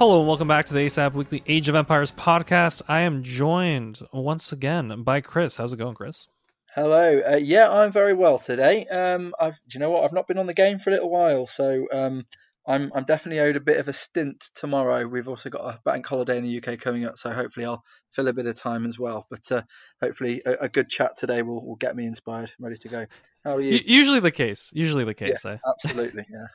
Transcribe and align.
Hello 0.00 0.20
and 0.20 0.26
welcome 0.26 0.48
back 0.48 0.64
to 0.64 0.72
the 0.72 0.80
ASAP 0.80 1.12
Weekly 1.12 1.42
Age 1.46 1.68
of 1.68 1.74
Empires 1.74 2.10
podcast. 2.10 2.80
I 2.88 3.00
am 3.00 3.22
joined 3.22 4.00
once 4.14 4.50
again 4.50 5.02
by 5.02 5.20
Chris. 5.20 5.56
How's 5.56 5.74
it 5.74 5.76
going, 5.76 5.94
Chris? 5.94 6.26
Hello. 6.74 7.20
Uh, 7.20 7.36
yeah, 7.36 7.70
I'm 7.70 7.92
very 7.92 8.14
well 8.14 8.38
today. 8.38 8.86
Um, 8.86 9.34
I've, 9.38 9.60
do 9.68 9.74
you 9.74 9.80
know 9.80 9.90
what? 9.90 10.04
I've 10.04 10.14
not 10.14 10.26
been 10.26 10.38
on 10.38 10.46
the 10.46 10.54
game 10.54 10.78
for 10.78 10.88
a 10.88 10.94
little 10.94 11.10
while, 11.10 11.44
so 11.44 11.86
um, 11.92 12.24
I'm 12.66 12.90
I'm 12.94 13.04
definitely 13.04 13.40
owed 13.40 13.56
a 13.56 13.60
bit 13.60 13.76
of 13.76 13.88
a 13.88 13.92
stint 13.92 14.40
tomorrow. 14.54 15.06
We've 15.06 15.28
also 15.28 15.50
got 15.50 15.66
a 15.66 15.78
bank 15.84 16.06
holiday 16.06 16.38
in 16.38 16.44
the 16.44 16.62
UK 16.62 16.80
coming 16.80 17.04
up, 17.04 17.18
so 17.18 17.30
hopefully 17.30 17.66
I'll 17.66 17.84
fill 18.10 18.28
a 18.28 18.32
bit 18.32 18.46
of 18.46 18.56
time 18.56 18.86
as 18.86 18.98
well. 18.98 19.26
But 19.28 19.52
uh, 19.52 19.62
hopefully 20.00 20.40
a, 20.46 20.64
a, 20.64 20.68
good 20.70 20.88
chat 20.88 21.18
today 21.18 21.42
will, 21.42 21.66
will 21.66 21.76
get 21.76 21.94
me 21.94 22.06
inspired, 22.06 22.50
ready 22.58 22.76
to 22.76 22.88
go. 22.88 23.06
How 23.44 23.56
are 23.56 23.60
you? 23.60 23.78
Usually 23.84 24.20
the 24.20 24.30
case. 24.30 24.70
Usually 24.72 25.04
the 25.04 25.12
case. 25.12 25.44
Yeah, 25.44 25.58
absolutely. 25.68 26.24
Yeah. 26.30 26.46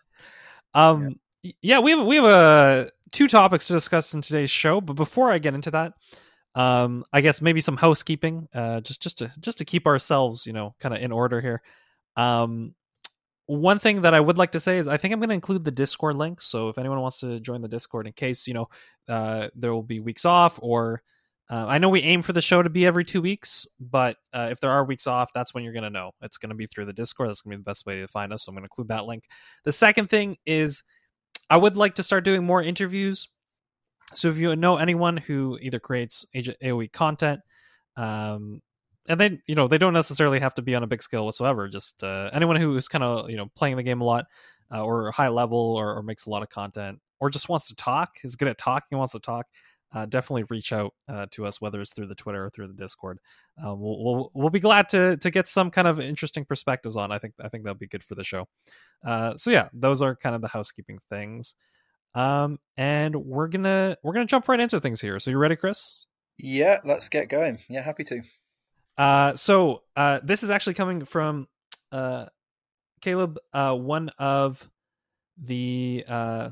um. 0.74 1.04
Yeah. 1.04 1.10
Yeah, 1.62 1.80
we 1.80 1.92
have 1.92 2.06
we 2.06 2.16
have 2.16 2.26
a 2.26 2.28
uh, 2.28 2.86
two 3.12 3.28
topics 3.28 3.68
to 3.68 3.74
discuss 3.74 4.14
in 4.14 4.22
today's 4.22 4.50
show, 4.50 4.82
but 4.82 4.94
before 4.94 5.32
I 5.32 5.38
get 5.38 5.54
into 5.54 5.72
that, 5.72 5.94
um, 6.56 7.04
I 7.14 7.22
guess 7.22 7.42
maybe 7.42 7.62
some 7.62 7.78
housekeeping, 7.78 8.48
uh, 8.54 8.82
just 8.82 9.02
just 9.02 9.20
to 9.20 9.32
just 9.40 9.58
to 9.60 9.66
keep 9.66 9.86
ourselves, 9.88 10.46
you 10.46 10.54
know, 10.54 10.76
kind 10.80 10.96
of 10.96 11.02
in 11.02 11.12
order 11.12 11.42
here. 11.42 11.62
Um, 12.18 12.74
one 13.48 13.78
thing 13.78 14.02
that 14.02 14.14
I 14.14 14.20
would 14.20 14.38
like 14.38 14.54
to 14.54 14.60
say 14.60 14.78
is 14.78 14.88
I 14.88 14.98
think 14.98 15.14
I'm 15.14 15.20
going 15.20 15.30
to 15.30 15.36
include 15.36 15.66
the 15.66 15.72
Discord 15.72 16.16
link. 16.16 16.42
So 16.42 16.70
if 16.70 16.78
anyone 16.78 17.00
wants 17.00 17.20
to 17.20 17.40
join 17.40 17.62
the 17.62 17.68
Discord, 17.68 18.08
in 18.08 18.14
case 18.14 18.48
you 18.48 18.54
know 18.54 18.70
uh, 19.08 19.50
there 19.56 19.74
will 19.74 19.84
be 19.84 20.00
weeks 20.00 20.26
off, 20.26 20.58
or 20.62 21.02
uh, 21.50 21.66
I 21.68 21.78
know 21.78 21.90
we 21.90 22.02
aim 22.02 22.24
for 22.24 22.34
the 22.34 22.42
show 22.42 22.64
to 22.64 22.70
be 22.70 22.86
every 22.86 23.06
two 23.06 23.22
weeks, 23.22 23.68
but 23.80 24.18
uh, 24.34 24.48
if 24.50 24.60
there 24.62 24.72
are 24.72 24.84
weeks 24.84 25.06
off, 25.06 25.32
that's 25.34 25.54
when 25.54 25.64
you're 25.64 25.74
going 25.74 25.84
to 25.84 25.92
know. 25.92 26.12
It's 26.22 26.38
going 26.38 26.50
to 26.50 26.56
be 26.56 26.66
through 26.66 26.86
the 26.86 26.94
Discord. 26.94 27.30
That's 27.30 27.42
going 27.42 27.52
to 27.52 27.58
be 27.58 27.62
the 27.62 27.70
best 27.70 27.86
way 27.86 28.00
to 28.00 28.08
find 28.08 28.34
us. 28.34 28.46
So 28.46 28.50
I'm 28.50 28.56
going 28.56 28.64
to 28.64 28.66
include 28.66 28.88
that 28.88 29.06
link. 29.06 29.26
The 29.64 29.72
second 29.72 30.10
thing 30.10 30.38
is 30.46 30.82
I 31.50 31.58
would 31.58 31.78
like 31.78 31.96
to 31.96 32.04
start 32.04 32.24
doing 32.24 32.44
more 32.44 32.62
interviews. 32.62 33.28
So 34.14 34.30
if 34.30 34.38
you 34.38 34.56
know 34.56 34.78
anyone 34.78 35.18
who 35.18 35.58
either 35.62 35.80
creates 35.80 36.26
AOE 36.36 36.92
content, 36.92 37.42
um, 37.98 38.62
and 39.08 39.20
then 39.20 39.42
you 39.46 39.56
know 39.56 39.68
they 39.68 39.78
don't 39.78 39.94
necessarily 39.94 40.40
have 40.40 40.54
to 40.56 40.62
be 40.62 40.76
on 40.76 40.84
a 40.84 40.88
big 40.88 41.04
scale 41.04 41.26
whatsoever. 41.26 41.68
Just 41.68 42.04
uh, 42.04 42.30
anyone 42.34 42.56
who 42.56 42.76
is 42.78 42.88
kind 42.88 43.04
of 43.04 43.30
you 43.30 43.38
know 43.38 43.48
playing 43.56 43.76
the 43.76 43.84
game 43.84 44.02
a 44.02 44.04
lot, 44.04 44.26
uh, 44.72 44.84
or 44.84 45.12
high 45.12 45.30
level, 45.30 45.58
or, 45.58 45.96
or, 45.96 46.04
makes 46.04 46.26
a 46.26 46.30
lot 46.30 46.44
of 46.44 46.50
content, 46.50 47.00
or 47.20 47.30
just 47.30 47.50
wants 47.50 47.68
to 47.68 47.76
talk, 47.76 48.18
is 48.24 48.36
good 48.36 48.48
at 48.48 48.58
talking, 48.58 48.98
wants 48.98 49.14
to 49.14 49.20
talk. 49.20 49.48
Uh, 49.94 50.06
definitely 50.06 50.44
reach 50.50 50.74
out 50.74 50.94
uh, 51.08 51.26
to 51.32 51.46
us, 51.46 51.62
whether 51.62 51.80
it's 51.80 51.94
through 51.94 52.08
the 52.08 52.16
Twitter 52.16 52.46
or 52.46 52.50
through 52.50 52.68
the 52.68 52.74
Discord. 52.74 53.20
Uh, 53.58 53.74
we'll, 53.76 54.04
we'll, 54.04 54.32
we'll 54.34 54.50
be 54.50 54.60
glad 54.60 54.90
to 54.90 55.16
to 55.18 55.32
get 55.32 55.48
some 55.48 55.72
kind 55.72 55.88
of 55.88 56.00
interesting 56.00 56.44
perspectives 56.44 56.98
on. 56.98 57.12
I 57.12 57.20
think 57.20 57.34
I 57.42 57.50
think 57.50 57.64
that'll 57.64 57.78
be 57.78 57.88
good 57.88 58.04
for 58.04 58.16
the 58.16 58.24
show. 58.24 58.48
Uh, 59.06 59.36
so 59.36 59.52
yeah, 59.52 59.70
those 59.74 60.02
are 60.02 60.16
kind 60.16 60.36
of 60.36 60.42
the 60.42 60.48
housekeeping 60.48 61.00
things. 61.10 61.56
Um, 62.14 62.60
and 62.78 63.16
we're 63.16 63.48
gonna 63.48 63.98
we're 64.04 64.14
gonna 64.14 64.26
jump 64.26 64.48
right 64.48 64.60
into 64.60 64.80
things 64.80 65.02
here. 65.02 65.20
So 65.20 65.32
you 65.32 65.38
ready, 65.38 65.56
Chris? 65.56 66.06
Yeah, 66.38 66.78
let's 66.84 67.10
get 67.10 67.30
going. 67.30 67.60
Yeah, 67.70 67.82
happy 67.82 68.04
to. 68.06 68.22
Uh, 68.98 69.36
so 69.36 69.84
uh, 69.96 70.20
this 70.24 70.44
is 70.44 70.50
actually 70.50 70.74
coming 70.74 71.06
from 71.06 71.48
uh, 71.92 72.26
Caleb, 73.02 73.38
uh, 73.54 73.74
one 73.76 74.10
of 74.18 74.68
the 75.38 76.06
uh, 76.08 76.50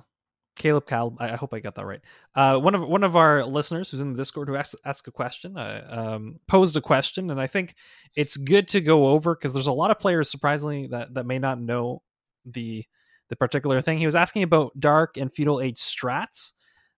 Caleb 0.56 0.86
Cal. 0.86 1.16
I, 1.20 1.32
I 1.32 1.36
hope 1.36 1.54
I 1.54 1.60
got 1.60 1.76
that 1.76 1.86
right. 1.86 2.02
Uh, 2.36 2.58
one 2.58 2.76
of 2.76 2.88
one 2.88 3.04
of 3.04 3.16
our 3.16 3.46
listeners 3.46 3.90
who's 3.90 4.00
in 4.00 4.14
the 4.14 4.18
Discord 4.18 4.48
who 4.48 4.56
asked 4.56 4.76
asked 4.86 5.08
a 5.08 5.12
question, 5.12 5.58
uh, 5.58 5.88
um, 5.90 6.40
posed 6.48 6.78
a 6.78 6.82
question, 6.82 7.32
and 7.32 7.42
I 7.42 7.48
think 7.48 7.76
it's 8.16 8.38
good 8.38 8.68
to 8.70 8.82
go 8.82 9.08
over 9.08 9.36
because 9.36 9.54
there's 9.54 9.68
a 9.68 9.74
lot 9.74 9.92
of 9.92 10.00
players 10.00 10.30
surprisingly 10.30 10.88
that 10.88 11.14
that 11.16 11.26
may 11.26 11.40
not 11.40 11.60
know 11.60 12.02
the 12.46 12.86
the 13.30 13.36
particular 13.36 13.82
thing. 13.82 13.98
He 13.98 14.06
was 14.06 14.16
asking 14.16 14.44
about 14.44 14.80
dark 14.80 15.18
and 15.18 15.34
feudal 15.34 15.62
age 15.62 15.78
strats 15.78 16.52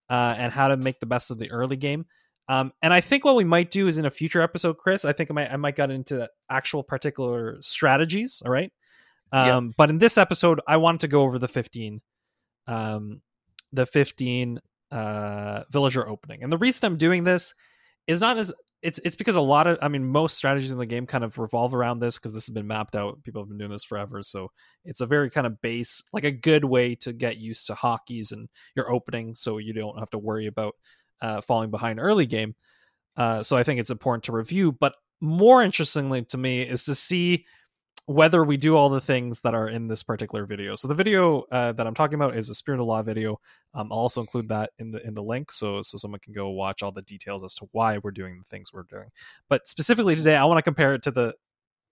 uh, 0.10 0.36
and 0.38 0.52
how 0.52 0.68
to 0.68 0.78
make 0.78 1.00
the 1.00 1.06
best 1.06 1.32
of 1.32 1.38
the 1.38 1.52
early 1.52 1.78
game. 1.78 2.06
Um, 2.48 2.74
and 2.82 2.94
I 2.94 3.02
think 3.02 3.26
what 3.26 3.36
we 3.36 3.44
might 3.44 3.72
do 3.72 3.88
is 3.88 3.98
in 3.98 4.06
a 4.06 4.12
future 4.12 4.42
episode, 4.42 4.78
Chris. 4.78 5.06
I 5.06 5.14
think 5.14 5.32
I 5.32 5.34
might 5.34 5.52
I 5.52 5.56
might 5.56 5.76
get 5.76 5.92
into 5.92 6.30
actual 6.50 6.84
particular 6.84 7.58
strategies. 7.62 8.42
All 8.46 8.52
right. 8.52 8.72
Um, 9.32 9.74
But 9.78 9.90
in 9.90 9.98
this 9.98 10.18
episode, 10.18 10.62
I 10.68 10.78
wanted 10.78 11.02
to 11.02 11.08
go 11.08 11.22
over 11.22 11.40
the 11.40 11.48
fifteen, 11.48 12.02
um, 12.68 13.22
the 13.76 13.86
fifteen 13.86 14.60
uh, 14.92 15.64
villager 15.72 16.08
opening. 16.08 16.44
And 16.44 16.52
the 16.52 16.58
reason 16.58 16.86
I'm 16.86 16.98
doing 16.98 17.24
this 17.24 17.54
is 18.08 18.22
not 18.22 18.38
as 18.38 18.54
it's 18.82 19.00
it's 19.00 19.16
because 19.16 19.36
a 19.36 19.42
lot 19.42 19.66
of 19.68 19.80
I 19.82 19.88
mean 19.88 20.06
most 20.06 20.38
strategies 20.38 20.72
in 20.72 20.78
the 20.78 20.86
game 20.86 21.08
kind 21.08 21.24
of 21.24 21.38
revolve 21.38 21.74
around 21.74 22.00
this 22.00 22.18
because 22.18 22.34
this 22.34 22.46
has 22.46 22.54
been 22.54 22.68
mapped 22.68 22.96
out. 22.96 23.24
People 23.24 23.42
have 23.42 23.50
been 23.50 23.58
doing 23.58 23.72
this 23.72 23.84
forever, 23.84 24.22
so 24.22 24.52
it's 24.84 25.02
a 25.02 25.08
very 25.08 25.30
kind 25.30 25.48
of 25.48 25.60
base, 25.62 26.04
like 26.14 26.24
a 26.24 26.32
good 26.32 26.64
way 26.64 26.96
to 26.96 27.12
get 27.12 27.38
used 27.38 27.68
to 27.68 27.74
hotkeys 27.74 28.32
and 28.32 28.48
your 28.76 28.92
opening, 28.92 29.34
so 29.34 29.58
you 29.58 29.74
don't 29.74 29.98
have 29.98 30.12
to 30.12 30.20
worry 30.20 30.46
about 30.46 30.76
uh, 31.22 31.42
falling 31.42 31.72
behind 31.72 32.00
early 32.00 32.28
game. 32.28 32.54
Uh, 33.18 33.42
so 33.42 33.58
I 33.58 33.64
think 33.64 33.80
it's 33.80 33.90
important 33.90 34.26
to 34.26 34.34
review. 34.34 34.72
But 34.72 34.94
more 35.20 35.64
interestingly 35.64 36.24
to 36.26 36.38
me 36.38 36.62
is 36.62 36.86
to 36.86 36.94
see 36.94 37.46
whether 38.08 38.44
we 38.44 38.56
do 38.56 38.76
all 38.76 38.90
the 38.90 39.02
things 39.02 39.42
that 39.42 39.56
are 39.56 39.68
in 39.68 39.88
this 39.88 40.04
particular 40.04 40.46
video. 40.46 40.76
So 40.76 40.88
the 40.88 40.94
video 40.94 41.42
uh, 41.52 41.72
that 41.72 41.88
I'm 41.88 41.96
talking 41.96 42.16
about 42.16 42.38
is 42.38 42.50
a 42.50 42.56
Spirit 42.56 42.80
of 42.80 42.86
Law 42.86 43.02
video. 43.02 43.40
Um, 43.74 43.92
I'll 43.92 44.00
also 44.00 44.22
include 44.22 44.50
that 44.50 44.72
in 44.78 44.92
the 44.92 45.06
in 45.06 45.16
the 45.16 45.24
link, 45.24 45.52
so 45.52 45.82
so 45.82 45.98
someone 45.98 46.20
can 46.20 46.34
go 46.34 46.50
watch 46.50 46.84
all 46.84 46.92
the 46.92 47.02
details 47.02 47.44
as 47.44 47.56
to 47.56 47.68
why 47.72 47.98
we're 47.98 48.12
doing 48.12 48.38
the 48.38 48.44
things 48.44 48.72
we're 48.72 48.84
doing. 48.84 49.10
But 49.50 49.68
specifically 49.68 50.16
today, 50.16 50.36
I 50.36 50.46
want 50.46 50.60
to 50.60 50.64
compare 50.64 50.94
it 50.94 51.04
to 51.04 51.12
the 51.12 51.34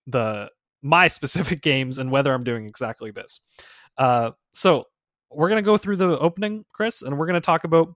the 0.05 0.51
my 0.83 1.07
specific 1.09 1.61
games 1.61 1.97
and 1.97 2.11
whether 2.11 2.33
I'm 2.33 2.43
doing 2.43 2.65
exactly 2.65 3.09
this. 3.09 3.39
Uh, 3.97 4.31
so 4.53 4.85
we're 5.31 5.49
gonna 5.49 5.63
go 5.63 5.77
through 5.77 5.95
the 5.95 6.19
opening, 6.19 6.63
Chris, 6.73 7.01
and 7.01 7.17
we're 7.17 7.25
gonna 7.25 7.41
talk 7.41 7.63
about 7.63 7.91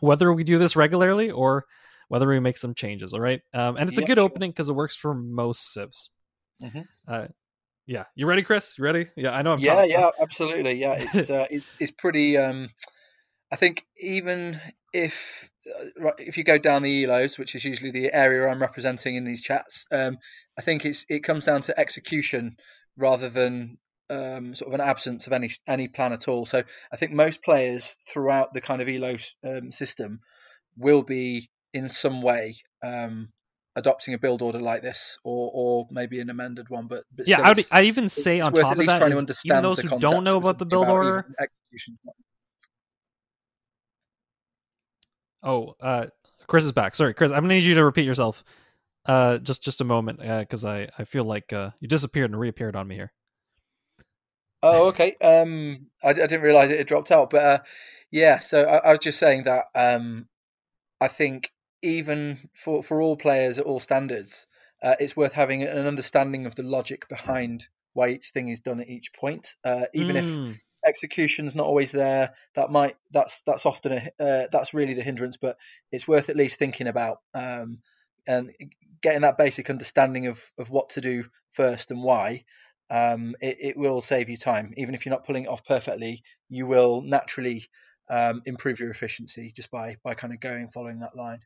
whether 0.00 0.32
we 0.32 0.42
do 0.42 0.58
this 0.58 0.74
regularly 0.74 1.30
or 1.30 1.66
whether 2.08 2.26
we 2.26 2.40
make 2.40 2.56
some 2.56 2.74
changes. 2.74 3.12
All 3.12 3.20
right, 3.20 3.42
um, 3.54 3.76
and 3.76 3.88
it's 3.88 3.98
a 3.98 4.04
good 4.04 4.18
sure. 4.18 4.24
opening 4.24 4.50
because 4.50 4.68
it 4.68 4.74
works 4.74 4.96
for 4.96 5.14
most 5.14 5.72
civs. 5.72 6.10
Mm-hmm. 6.62 6.80
Uh, 7.06 7.26
yeah, 7.86 8.04
you 8.14 8.26
ready, 8.26 8.42
Chris? 8.42 8.76
You 8.76 8.84
ready? 8.84 9.08
Yeah, 9.16 9.30
I 9.30 9.42
know. 9.42 9.52
I'm 9.52 9.60
yeah, 9.60 9.84
yeah, 9.84 10.10
absolutely. 10.20 10.74
Yeah, 10.74 10.92
it's 10.98 11.30
uh, 11.30 11.46
it's 11.50 11.66
it's 11.80 11.90
pretty. 11.90 12.36
Um, 12.36 12.68
I 13.50 13.56
think 13.56 13.84
even 13.98 14.60
if 14.92 15.48
uh, 16.04 16.10
if 16.18 16.36
you 16.36 16.44
go 16.44 16.58
down 16.58 16.82
the 16.82 17.04
elos, 17.04 17.38
which 17.38 17.54
is 17.54 17.64
usually 17.64 17.90
the 17.90 18.12
area 18.12 18.48
I'm 18.48 18.60
representing 18.60 19.16
in 19.16 19.24
these 19.24 19.42
chats, 19.42 19.86
um, 19.90 20.18
I 20.58 20.62
think 20.62 20.84
it's 20.84 21.06
it 21.08 21.20
comes 21.20 21.46
down 21.46 21.62
to 21.62 21.78
execution 21.78 22.56
rather 22.96 23.30
than 23.30 23.78
um, 24.10 24.54
sort 24.54 24.68
of 24.72 24.80
an 24.80 24.86
absence 24.86 25.26
of 25.26 25.32
any 25.32 25.48
any 25.66 25.88
plan 25.88 26.12
at 26.12 26.28
all. 26.28 26.44
So 26.46 26.62
I 26.92 26.96
think 26.96 27.12
most 27.12 27.42
players 27.42 27.98
throughout 28.12 28.52
the 28.52 28.60
kind 28.60 28.82
of 28.82 28.88
elo 28.88 29.16
um, 29.44 29.72
system 29.72 30.20
will 30.76 31.02
be 31.02 31.50
in 31.72 31.88
some 31.88 32.22
way 32.22 32.56
um, 32.82 33.28
adopting 33.78 34.14
a 34.14 34.18
build 34.18 34.42
order 34.42 34.58
like 34.60 34.82
this, 34.82 35.18
or 35.24 35.50
or 35.54 35.86
maybe 35.90 36.20
an 36.20 36.30
amended 36.30 36.68
one. 36.68 36.86
But, 36.86 37.04
but 37.14 37.28
yeah, 37.28 37.40
I 37.40 37.50
would 37.50 37.64
I 37.70 37.82
even 37.84 38.08
say 38.08 38.40
on 38.40 38.52
top 38.52 38.78
of 38.78 38.86
that, 38.86 38.98
trying 38.98 39.10
is, 39.10 39.16
to 39.16 39.20
understand 39.20 39.58
even 39.58 39.62
those 39.62 39.80
who 39.80 39.98
don't 39.98 40.24
know 40.24 40.36
about 40.36 40.58
the 40.58 40.66
build 40.66 40.88
order, 40.88 41.26
Oh, 45.42 45.74
uh, 45.80 46.06
Chris 46.46 46.64
is 46.64 46.72
back. 46.72 46.94
Sorry, 46.94 47.14
Chris. 47.14 47.30
I'm 47.30 47.42
gonna 47.42 47.54
need 47.54 47.62
you 47.62 47.74
to 47.76 47.84
repeat 47.84 48.04
yourself. 48.04 48.44
Uh, 49.06 49.38
just 49.38 49.62
just 49.62 49.80
a 49.80 49.84
moment, 49.84 50.20
because 50.20 50.64
uh, 50.64 50.70
I 50.70 50.88
I 50.98 51.04
feel 51.04 51.24
like 51.24 51.52
uh, 51.52 51.70
you 51.80 51.88
disappeared 51.88 52.30
and 52.30 52.38
reappeared 52.38 52.76
on 52.76 52.86
me 52.86 52.96
here. 52.96 53.12
Oh, 54.62 54.88
okay. 54.88 55.16
Um, 55.22 55.86
I, 56.02 56.10
I 56.10 56.12
didn't 56.12 56.42
realize 56.42 56.70
it 56.70 56.78
had 56.78 56.86
dropped 56.86 57.12
out, 57.12 57.30
but 57.30 57.42
uh, 57.42 57.58
yeah. 58.10 58.40
So 58.40 58.62
I, 58.62 58.88
I 58.88 58.90
was 58.90 58.98
just 58.98 59.18
saying 59.18 59.44
that 59.44 59.66
um, 59.74 60.26
I 61.00 61.08
think 61.08 61.50
even 61.82 62.38
for 62.54 62.82
for 62.82 63.00
all 63.00 63.16
players 63.16 63.58
at 63.58 63.66
all 63.66 63.80
standards, 63.80 64.46
uh, 64.82 64.94
it's 65.00 65.16
worth 65.16 65.32
having 65.32 65.62
an 65.62 65.86
understanding 65.86 66.46
of 66.46 66.54
the 66.54 66.62
logic 66.62 67.08
behind 67.08 67.68
why 67.92 68.08
each 68.08 68.30
thing 68.30 68.48
is 68.48 68.60
done 68.60 68.80
at 68.80 68.88
each 68.88 69.12
point. 69.12 69.54
Uh, 69.64 69.86
even 69.94 70.16
mm. 70.16 70.18
if 70.18 70.34
hmm. 70.34 70.52
execution's 70.84 71.56
not 71.56 71.66
always 71.66 71.92
there, 71.92 72.32
that 72.54 72.70
might 72.70 72.96
that's 73.10 73.42
that's 73.42 73.66
often 73.66 73.92
a 73.92 74.22
uh, 74.22 74.46
that's 74.50 74.74
really 74.74 74.94
the 74.94 75.02
hindrance. 75.02 75.36
But 75.36 75.56
it's 75.90 76.08
worth 76.08 76.28
at 76.28 76.36
least 76.36 76.58
thinking 76.58 76.86
about 76.86 77.18
um, 77.34 77.78
and 78.26 78.52
getting 79.00 79.22
that 79.22 79.38
basic 79.38 79.70
understanding 79.70 80.26
of 80.26 80.40
of 80.58 80.70
what 80.70 80.90
to 80.90 81.00
do 81.00 81.24
first 81.50 81.90
and 81.90 82.02
why 82.02 82.44
um, 82.90 83.34
it, 83.40 83.58
it, 83.60 83.76
will 83.76 84.00
save 84.00 84.30
you 84.30 84.36
time. 84.36 84.72
Even 84.76 84.94
if 84.94 85.04
you're 85.04 85.14
not 85.14 85.26
pulling 85.26 85.44
it 85.44 85.48
off 85.48 85.64
perfectly, 85.64 86.22
you 86.48 86.66
will 86.66 87.02
naturally 87.02 87.68
um, 88.08 88.42
improve 88.46 88.80
your 88.80 88.90
efficiency 88.90 89.52
just 89.54 89.70
by 89.70 89.96
by 90.02 90.14
kind 90.14 90.32
of 90.32 90.40
going 90.40 90.68
following 90.68 91.00
that 91.00 91.16
line. 91.16 91.40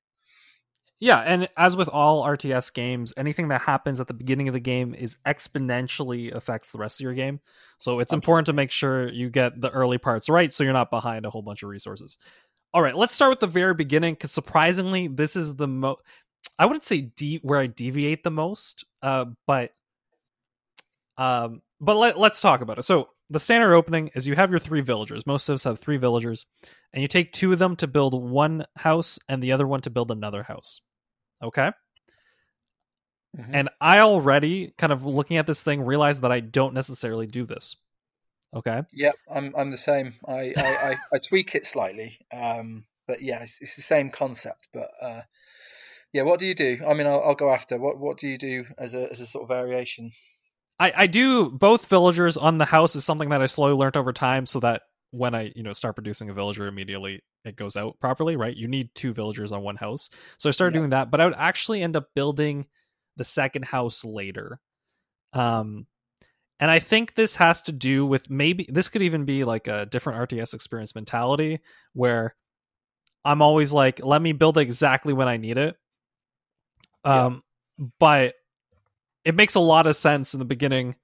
Yeah, 1.03 1.19
and 1.19 1.49
as 1.57 1.77
with 1.77 1.89
all 1.89 2.23
RTS 2.23 2.73
games, 2.73 3.13
anything 3.17 3.49
that 3.49 3.61
happens 3.61 3.99
at 3.99 4.07
the 4.07 4.15
beginning 4.15 4.47
of 4.47 4.55
the 4.55 4.61
game 4.61 4.95
is 4.95 5.17
exponentially 5.27 6.33
affects 6.33 6.71
the 6.71 6.79
rest 6.79 7.01
of 7.01 7.03
your 7.03 7.13
game. 7.13 7.41
So 7.79 7.99
it's 7.99 8.13
Absolutely. 8.13 8.17
important 8.25 8.47
to 8.47 8.53
make 8.53 8.71
sure 8.71 9.09
you 9.09 9.29
get 9.29 9.61
the 9.61 9.71
early 9.71 9.99
parts 9.99 10.29
right 10.29 10.53
so 10.53 10.63
you're 10.63 10.73
not 10.73 10.91
behind 10.91 11.27
a 11.27 11.31
whole 11.31 11.43
bunch 11.43 11.65
of 11.65 11.71
resources. 11.71 12.19
All 12.73 12.81
right, 12.81 12.97
let's 12.97 13.13
start 13.13 13.31
with 13.31 13.41
the 13.41 13.49
very 13.49 13.75
beginning 13.75 14.15
because 14.15 14.31
surprisingly, 14.31 15.09
this 15.09 15.35
is 15.35 15.57
the 15.57 15.67
most. 15.67 16.03
I 16.57 16.67
wouldn't 16.67 16.85
say 16.85 17.11
de- 17.17 17.41
where 17.43 17.59
I 17.59 17.67
deviate 17.67 18.23
the 18.23 18.31
most, 18.31 18.85
uh, 19.03 19.25
but 19.45 19.73
um, 21.19 21.63
but 21.81 21.97
let, 21.97 22.17
us 22.17 22.41
talk 22.41 22.61
about 22.61 22.79
it. 22.79 22.83
So 22.83 23.09
the 23.29 23.41
standard 23.41 23.75
opening 23.75 24.13
is 24.15 24.29
you 24.29 24.37
have 24.37 24.51
your 24.51 24.61
three 24.61 24.83
villagers. 24.83 25.27
Most 25.27 25.49
of 25.49 25.55
us 25.55 25.65
have 25.65 25.81
three 25.81 25.97
villagers, 25.97 26.47
and 26.93 27.03
you 27.03 27.09
take 27.09 27.33
two 27.33 27.53
of 27.53 27.59
them 27.59 27.75
to 27.75 27.89
build 27.89 28.15
one 28.23 28.67
house 28.77 29.19
and 29.29 29.43
the 29.43 29.51
other 29.51 29.67
one 29.67 29.81
to 29.81 29.91
build 29.91 30.13
another 30.13 30.45
house. 30.45 30.81
Okay. 31.43 31.71
Mhm. 33.37 33.51
And 33.53 33.69
I 33.81 34.01
already, 34.01 34.75
kind 34.77 34.93
of 34.93 35.05
looking 35.05 35.39
at 35.39 35.47
this 35.47 35.63
thing, 35.63 35.83
realized 35.83 36.23
that 36.23 36.33
I 36.33 36.41
don't 36.41 36.75
necessarily 36.75 37.27
do 37.27 37.45
this. 37.45 37.77
Okay. 38.55 38.83
Yep, 38.93 39.15
I'm 39.35 39.55
I'm 39.57 39.71
the 39.71 39.79
same. 39.79 40.13
I 40.29 40.53
I, 40.57 40.63
I, 40.63 40.97
I 41.15 41.19
tweak 41.27 41.55
it 41.55 41.65
slightly, 41.65 42.19
um, 42.33 42.85
but 43.07 43.23
yeah, 43.23 43.41
it's, 43.41 43.63
it's 43.63 43.77
the 43.77 43.83
same 43.83 44.11
concept. 44.11 44.69
But 44.75 44.91
uh, 45.01 45.23
yeah, 46.13 46.23
what 46.23 46.39
do 46.39 46.47
you 46.47 46.55
do? 46.55 46.79
I 46.87 46.93
mean, 46.93 47.07
I'll, 47.07 47.23
I'll 47.23 47.35
go 47.35 47.51
after. 47.51 47.79
What 47.79 47.99
what 47.99 48.19
do 48.19 48.29
you 48.29 48.37
do 48.37 48.67
as 48.77 48.95
a 48.95 49.11
as 49.11 49.21
a 49.21 49.27
sort 49.27 49.45
of 49.45 49.49
variation? 49.49 50.11
I, 50.79 50.93
I 50.97 51.07
do 51.07 51.51
both 51.51 51.87
villagers 51.87 52.37
on 52.37 52.59
the 52.59 52.65
house 52.65 52.97
is 52.97 53.05
something 53.05 53.31
that 53.31 53.41
I 53.41 53.47
slowly 53.47 53.75
learned 53.75 53.97
over 53.97 54.13
time 54.13 54.45
so 54.45 54.61
that 54.61 54.83
when 55.13 55.35
I, 55.35 55.53
you 55.55 55.63
know, 55.63 55.73
start 55.73 55.95
producing 55.95 56.29
a 56.31 56.35
villager 56.35 56.67
immediately 56.67 57.23
it 57.45 57.57
goes 57.57 57.77
out 57.77 57.99
properly, 58.01 58.37
right? 58.37 58.57
You 58.57 58.69
need 58.69 58.91
two 58.95 59.13
villagers 59.15 59.53
on 59.53 59.63
one 59.63 59.77
house. 59.77 60.11
So 60.39 60.49
I 60.49 60.53
started 60.53 60.75
Yeah. 60.75 60.81
doing 60.81 60.91
that, 60.91 61.11
but 61.11 61.21
I 61.21 61.25
would 61.25 61.35
actually 61.37 61.83
end 61.83 61.97
up 61.97 62.09
building 62.15 62.67
the 63.17 63.25
second 63.25 63.65
house 63.65 64.05
later. 64.05 64.59
Um 65.33 65.87
and 66.61 66.71
I 66.71 66.79
think 66.79 67.15
this 67.15 67.35
has 67.37 67.63
to 67.63 67.73
do 67.73 68.07
with 68.07 68.31
maybe 68.31 68.67
this 68.71 68.89
could 68.89 69.03
even 69.03 69.25
be 69.25 69.45
like 69.45 69.67
a 69.67 69.87
different 69.87 70.31
RTS 70.31 70.55
experience 70.55 70.95
mentality 70.95 71.61
where 71.95 72.37
I'm 73.25 73.43
always 73.43 73.73
like, 73.73 74.01
let 74.05 74.23
me 74.23 74.33
build 74.33 74.59
exactly 74.59 75.13
when 75.13 75.29
I 75.29 75.37
need 75.37 75.59
it. 75.59 75.77
Yeah. 77.05 77.27
Um, 77.27 77.43
but 77.99 78.35
it 79.25 79.35
makes 79.35 79.55
a 79.57 79.61
lot 79.61 79.87
of 79.87 79.97
sense 79.97 80.35
in 80.35 80.39
the 80.39 80.45
beginning 80.45 80.95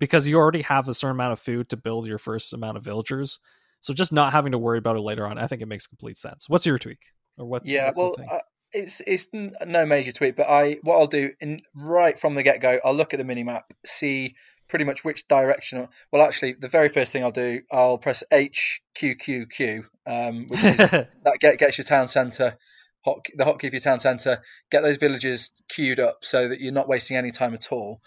because 0.00 0.26
you 0.26 0.36
already 0.36 0.62
have 0.62 0.88
a 0.88 0.94
certain 0.94 1.14
amount 1.14 1.34
of 1.34 1.38
food 1.38 1.68
to 1.68 1.76
build 1.76 2.06
your 2.06 2.18
first 2.18 2.52
amount 2.52 2.76
of 2.76 2.82
villagers. 2.82 3.38
So 3.82 3.94
just 3.94 4.12
not 4.12 4.32
having 4.32 4.52
to 4.52 4.58
worry 4.58 4.78
about 4.78 4.96
it 4.96 5.02
later 5.02 5.26
on, 5.26 5.38
I 5.38 5.46
think 5.46 5.62
it 5.62 5.68
makes 5.68 5.86
complete 5.86 6.18
sense. 6.18 6.48
What's 6.48 6.66
your 6.66 6.78
tweak, 6.78 7.00
or 7.38 7.46
what's 7.46 7.70
yeah, 7.70 7.86
what's 7.86 7.96
the 7.96 8.02
well, 8.02 8.14
thing? 8.14 8.26
uh, 8.30 8.38
it's 8.72 9.02
it's 9.06 9.28
no 9.32 9.86
major 9.86 10.12
tweak, 10.12 10.36
but 10.36 10.48
I 10.48 10.76
what 10.82 10.98
I'll 10.98 11.06
do 11.06 11.30
in 11.40 11.60
right 11.74 12.18
from 12.18 12.34
the 12.34 12.42
get 12.42 12.60
go, 12.60 12.78
I'll 12.84 12.94
look 12.94 13.14
at 13.14 13.18
the 13.18 13.24
mini 13.24 13.44
map, 13.44 13.64
see 13.86 14.34
pretty 14.68 14.84
much 14.84 15.04
which 15.04 15.26
direction. 15.28 15.88
Well, 16.12 16.22
actually, 16.22 16.54
the 16.58 16.68
very 16.68 16.88
first 16.88 17.12
thing 17.12 17.24
I'll 17.24 17.30
do, 17.30 17.60
I'll 17.70 17.98
press 17.98 18.22
H 18.30 18.80
Q 18.94 19.16
Q 19.16 19.46
Q, 19.46 19.84
um, 20.06 20.46
which 20.48 20.64
is 20.64 20.76
that 20.78 21.38
get, 21.40 21.58
gets 21.58 21.78
your 21.78 21.84
town 21.84 22.08
centre, 22.08 22.56
hot, 23.04 23.26
the 23.34 23.44
hotkey 23.44 23.66
of 23.66 23.74
your 23.74 23.80
town 23.80 23.98
centre, 23.98 24.42
get 24.70 24.82
those 24.82 24.98
villages 24.98 25.50
queued 25.68 26.00
up 26.00 26.18
so 26.22 26.48
that 26.48 26.60
you're 26.60 26.72
not 26.72 26.88
wasting 26.88 27.16
any 27.16 27.30
time 27.30 27.54
at 27.54 27.72
all. 27.72 28.00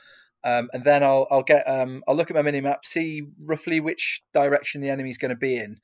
Um, 0.44 0.70
and 0.74 0.84
then 0.84 1.04
I'll 1.04 1.28
I'll 1.32 1.44
get 1.44 1.64
um, 1.68 2.04
I'll 2.08 2.16
look 2.16 2.30
at 2.30 2.36
my 2.36 2.42
mini 2.42 2.62
map, 2.62 2.86
see 2.86 3.24
roughly 3.40 3.80
which 3.80 4.22
direction 4.34 4.82
the 4.82 4.90
enemy's 4.90 5.18
going 5.18 5.30
to 5.30 5.38
be 5.38 5.58
in, 5.58 5.78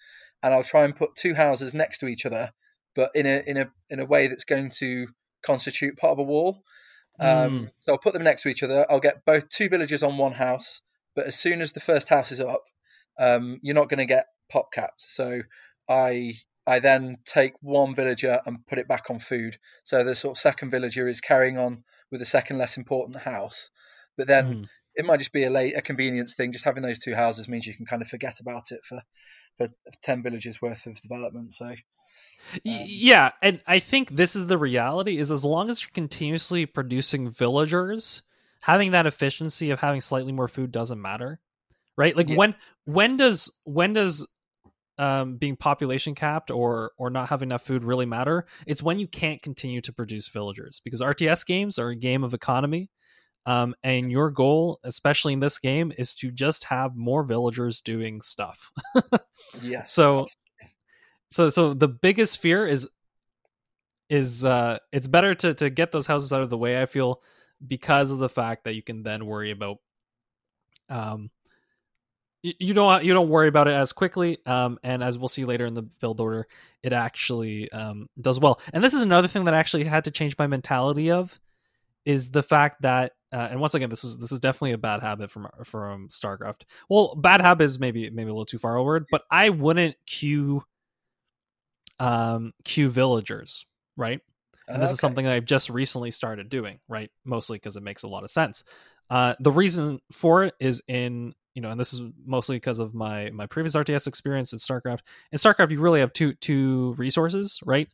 and 0.43 0.53
I'll 0.53 0.63
try 0.63 0.83
and 0.85 0.95
put 0.95 1.15
two 1.15 1.33
houses 1.33 1.73
next 1.73 1.99
to 1.99 2.07
each 2.07 2.25
other, 2.25 2.51
but 2.95 3.11
in 3.15 3.25
a 3.25 3.41
in 3.45 3.57
a 3.57 3.71
in 3.89 3.99
a 3.99 4.05
way 4.05 4.27
that's 4.27 4.45
going 4.45 4.71
to 4.79 5.07
constitute 5.43 5.97
part 5.97 6.11
of 6.11 6.19
a 6.19 6.23
wall. 6.23 6.61
Um, 7.19 7.27
Mm. 7.29 7.71
So 7.79 7.93
I'll 7.93 7.99
put 7.99 8.13
them 8.13 8.23
next 8.23 8.43
to 8.43 8.49
each 8.49 8.63
other. 8.63 8.85
I'll 8.89 8.99
get 8.99 9.25
both 9.25 9.49
two 9.49 9.69
villages 9.69 10.03
on 10.03 10.17
one 10.17 10.33
house, 10.33 10.81
but 11.15 11.25
as 11.25 11.37
soon 11.37 11.61
as 11.61 11.73
the 11.73 11.79
first 11.81 12.09
house 12.09 12.31
is 12.31 12.39
up, 12.41 12.63
um, 13.17 13.59
you're 13.61 13.75
not 13.75 13.89
going 13.89 13.99
to 13.99 14.05
get 14.05 14.25
pop 14.49 14.71
capped. 14.71 15.01
So 15.01 15.41
I 15.89 16.33
I 16.65 16.79
then 16.79 17.17
take 17.25 17.53
one 17.61 17.95
villager 17.95 18.39
and 18.45 18.65
put 18.67 18.77
it 18.77 18.87
back 18.87 19.09
on 19.09 19.19
food. 19.19 19.57
So 19.83 20.03
the 20.03 20.15
sort 20.15 20.37
of 20.37 20.41
second 20.41 20.69
villager 20.69 21.07
is 21.07 21.19
carrying 21.21 21.57
on 21.57 21.83
with 22.11 22.19
the 22.19 22.25
second 22.25 22.57
less 22.57 22.77
important 22.77 23.17
house. 23.17 23.71
But 24.19 24.27
then 24.27 24.45
Mm. 24.45 24.69
it 24.95 25.05
might 25.05 25.19
just 25.19 25.31
be 25.31 25.45
a 25.45 25.49
late 25.49 25.75
a 25.77 25.81
convenience 25.81 26.35
thing. 26.35 26.51
Just 26.51 26.65
having 26.65 26.83
those 26.83 26.99
two 26.99 27.15
houses 27.15 27.47
means 27.49 27.65
you 27.65 27.73
can 27.73 27.85
kind 27.85 28.01
of 28.01 28.07
forget 28.07 28.39
about 28.41 28.71
it 28.71 28.81
for 28.83 29.01
for 29.57 29.67
ten 30.03 30.21
villages 30.21 30.61
worth 30.61 30.85
of 30.85 31.01
development. 31.01 31.53
So 31.53 31.67
Um, 31.67 31.77
yeah, 32.65 33.31
and 33.41 33.61
I 33.67 33.79
think 33.79 34.15
this 34.15 34.35
is 34.35 34.47
the 34.47 34.57
reality: 34.57 35.17
is 35.17 35.31
as 35.31 35.45
long 35.45 35.69
as 35.69 35.81
you're 35.81 35.91
continuously 35.93 36.65
producing 36.65 37.29
villagers, 37.29 38.23
having 38.61 38.91
that 38.91 39.05
efficiency 39.05 39.69
of 39.69 39.79
having 39.79 40.01
slightly 40.01 40.31
more 40.31 40.47
food 40.47 40.71
doesn't 40.71 41.01
matter, 41.01 41.39
right? 41.97 42.15
Like 42.15 42.27
Yeah. 42.27 42.35
when 42.37 42.55
when 42.85 43.17
does 43.17 43.55
when 43.65 43.93
does 43.93 44.27
um, 44.97 45.37
being 45.37 45.55
population 45.55 46.13
capped 46.15 46.51
or 46.51 46.91
or 46.97 47.09
not 47.09 47.29
having 47.29 47.47
enough 47.49 47.63
food 47.63 47.83
really 47.83 48.05
matter? 48.05 48.45
It's 48.67 48.83
when 48.83 48.99
you 48.99 49.07
can't 49.07 49.41
continue 49.41 49.81
to 49.81 49.93
produce 49.93 50.27
villagers 50.27 50.81
because 50.83 51.01
RTS 51.01 51.45
games 51.45 51.79
are 51.79 51.89
a 51.89 51.95
game 51.95 52.23
of 52.23 52.33
economy. 52.33 52.89
Um, 53.49 53.73
and 53.81 54.11
your 54.11 54.29
goal, 54.29 54.79
especially 54.83 55.33
in 55.33 55.39
this 55.39 55.57
game, 55.57 55.91
is 55.97 56.13
to 56.15 56.29
just 56.29 56.65
have 56.65 56.95
more 56.95 57.23
villagers 57.23 57.81
doing 57.81 58.21
stuff. 58.21 58.71
yeah. 59.63 59.85
So 59.85 60.27
so 61.31 61.49
so 61.49 61.73
the 61.73 61.87
biggest 61.87 62.37
fear 62.37 62.67
is 62.67 62.87
is 64.07 64.45
uh 64.45 64.77
it's 64.91 65.07
better 65.07 65.33
to 65.33 65.55
to 65.55 65.71
get 65.71 65.91
those 65.91 66.05
houses 66.05 66.33
out 66.33 66.41
of 66.41 66.49
the 66.49 66.57
way 66.57 66.81
i 66.81 66.85
feel 66.85 67.21
because 67.65 68.11
of 68.11 68.17
the 68.19 68.29
fact 68.29 68.63
that 68.63 68.73
you 68.73 68.81
can 68.81 69.03
then 69.03 69.25
worry 69.25 69.51
about 69.51 69.77
um 70.89 71.29
you, 72.41 72.53
you 72.59 72.73
don't 72.73 73.03
you 73.03 73.13
don't 73.13 73.29
worry 73.29 73.47
about 73.47 73.67
it 73.67 73.73
as 73.73 73.93
quickly 73.93 74.39
um 74.47 74.79
and 74.83 75.03
as 75.03 75.19
we'll 75.19 75.27
see 75.27 75.45
later 75.45 75.65
in 75.65 75.75
the 75.75 75.83
build 75.83 76.19
order 76.19 76.47
it 76.81 76.93
actually 76.93 77.71
um 77.71 78.07
does 78.19 78.39
well 78.39 78.59
and 78.73 78.83
this 78.83 78.93
is 78.93 79.01
another 79.01 79.27
thing 79.27 79.43
that 79.43 79.53
I 79.53 79.59
actually 79.59 79.83
had 79.83 80.05
to 80.05 80.11
change 80.11 80.35
my 80.39 80.47
mentality 80.47 81.11
of 81.11 81.39
is 82.05 82.31
the 82.31 82.41
fact 82.41 82.81
that 82.81 83.11
uh, 83.33 83.47
and 83.51 83.59
once 83.59 83.73
again 83.73 83.89
this 83.89 84.03
is 84.03 84.17
this 84.17 84.31
is 84.31 84.39
definitely 84.39 84.71
a 84.71 84.77
bad 84.77 85.01
habit 85.01 85.29
from 85.29 85.47
from 85.63 86.07
starcraft 86.09 86.63
well 86.89 87.15
bad 87.15 87.41
habit 87.41 87.63
is 87.63 87.79
maybe 87.79 88.09
maybe 88.09 88.29
a 88.29 88.33
little 88.33 88.45
too 88.45 88.59
far 88.59 88.75
a 88.75 88.83
word 88.83 89.05
but 89.11 89.23
i 89.29 89.49
wouldn't 89.49 89.95
queue 90.05 90.63
um 91.99 92.53
queue 92.63 92.89
villagers 92.89 93.65
right 93.97 94.21
and 94.69 94.81
this 94.81 94.91
is 94.91 94.99
something 94.99 95.25
that 95.25 95.33
I've 95.33 95.45
just 95.45 95.69
recently 95.69 96.11
started 96.11 96.49
doing, 96.49 96.79
right? 96.87 97.09
Mostly 97.25 97.57
because 97.57 97.75
it 97.75 97.83
makes 97.83 98.03
a 98.03 98.07
lot 98.07 98.23
of 98.23 98.29
sense. 98.29 98.63
Uh, 99.09 99.33
the 99.39 99.51
reason 99.51 99.99
for 100.11 100.43
it 100.43 100.53
is 100.59 100.81
in 100.87 101.33
you 101.55 101.63
know, 101.63 101.71
and 101.71 101.79
this 101.79 101.93
is 101.93 102.01
mostly 102.25 102.55
because 102.55 102.79
of 102.79 102.93
my 102.93 103.31
my 103.31 103.47
previous 103.47 103.75
RTS 103.75 104.07
experience 104.07 104.53
in 104.53 104.59
StarCraft. 104.59 104.99
In 105.31 105.37
StarCraft, 105.37 105.71
you 105.71 105.81
really 105.81 105.99
have 105.99 106.13
two 106.13 106.33
two 106.35 106.93
resources, 106.97 107.59
right? 107.65 107.89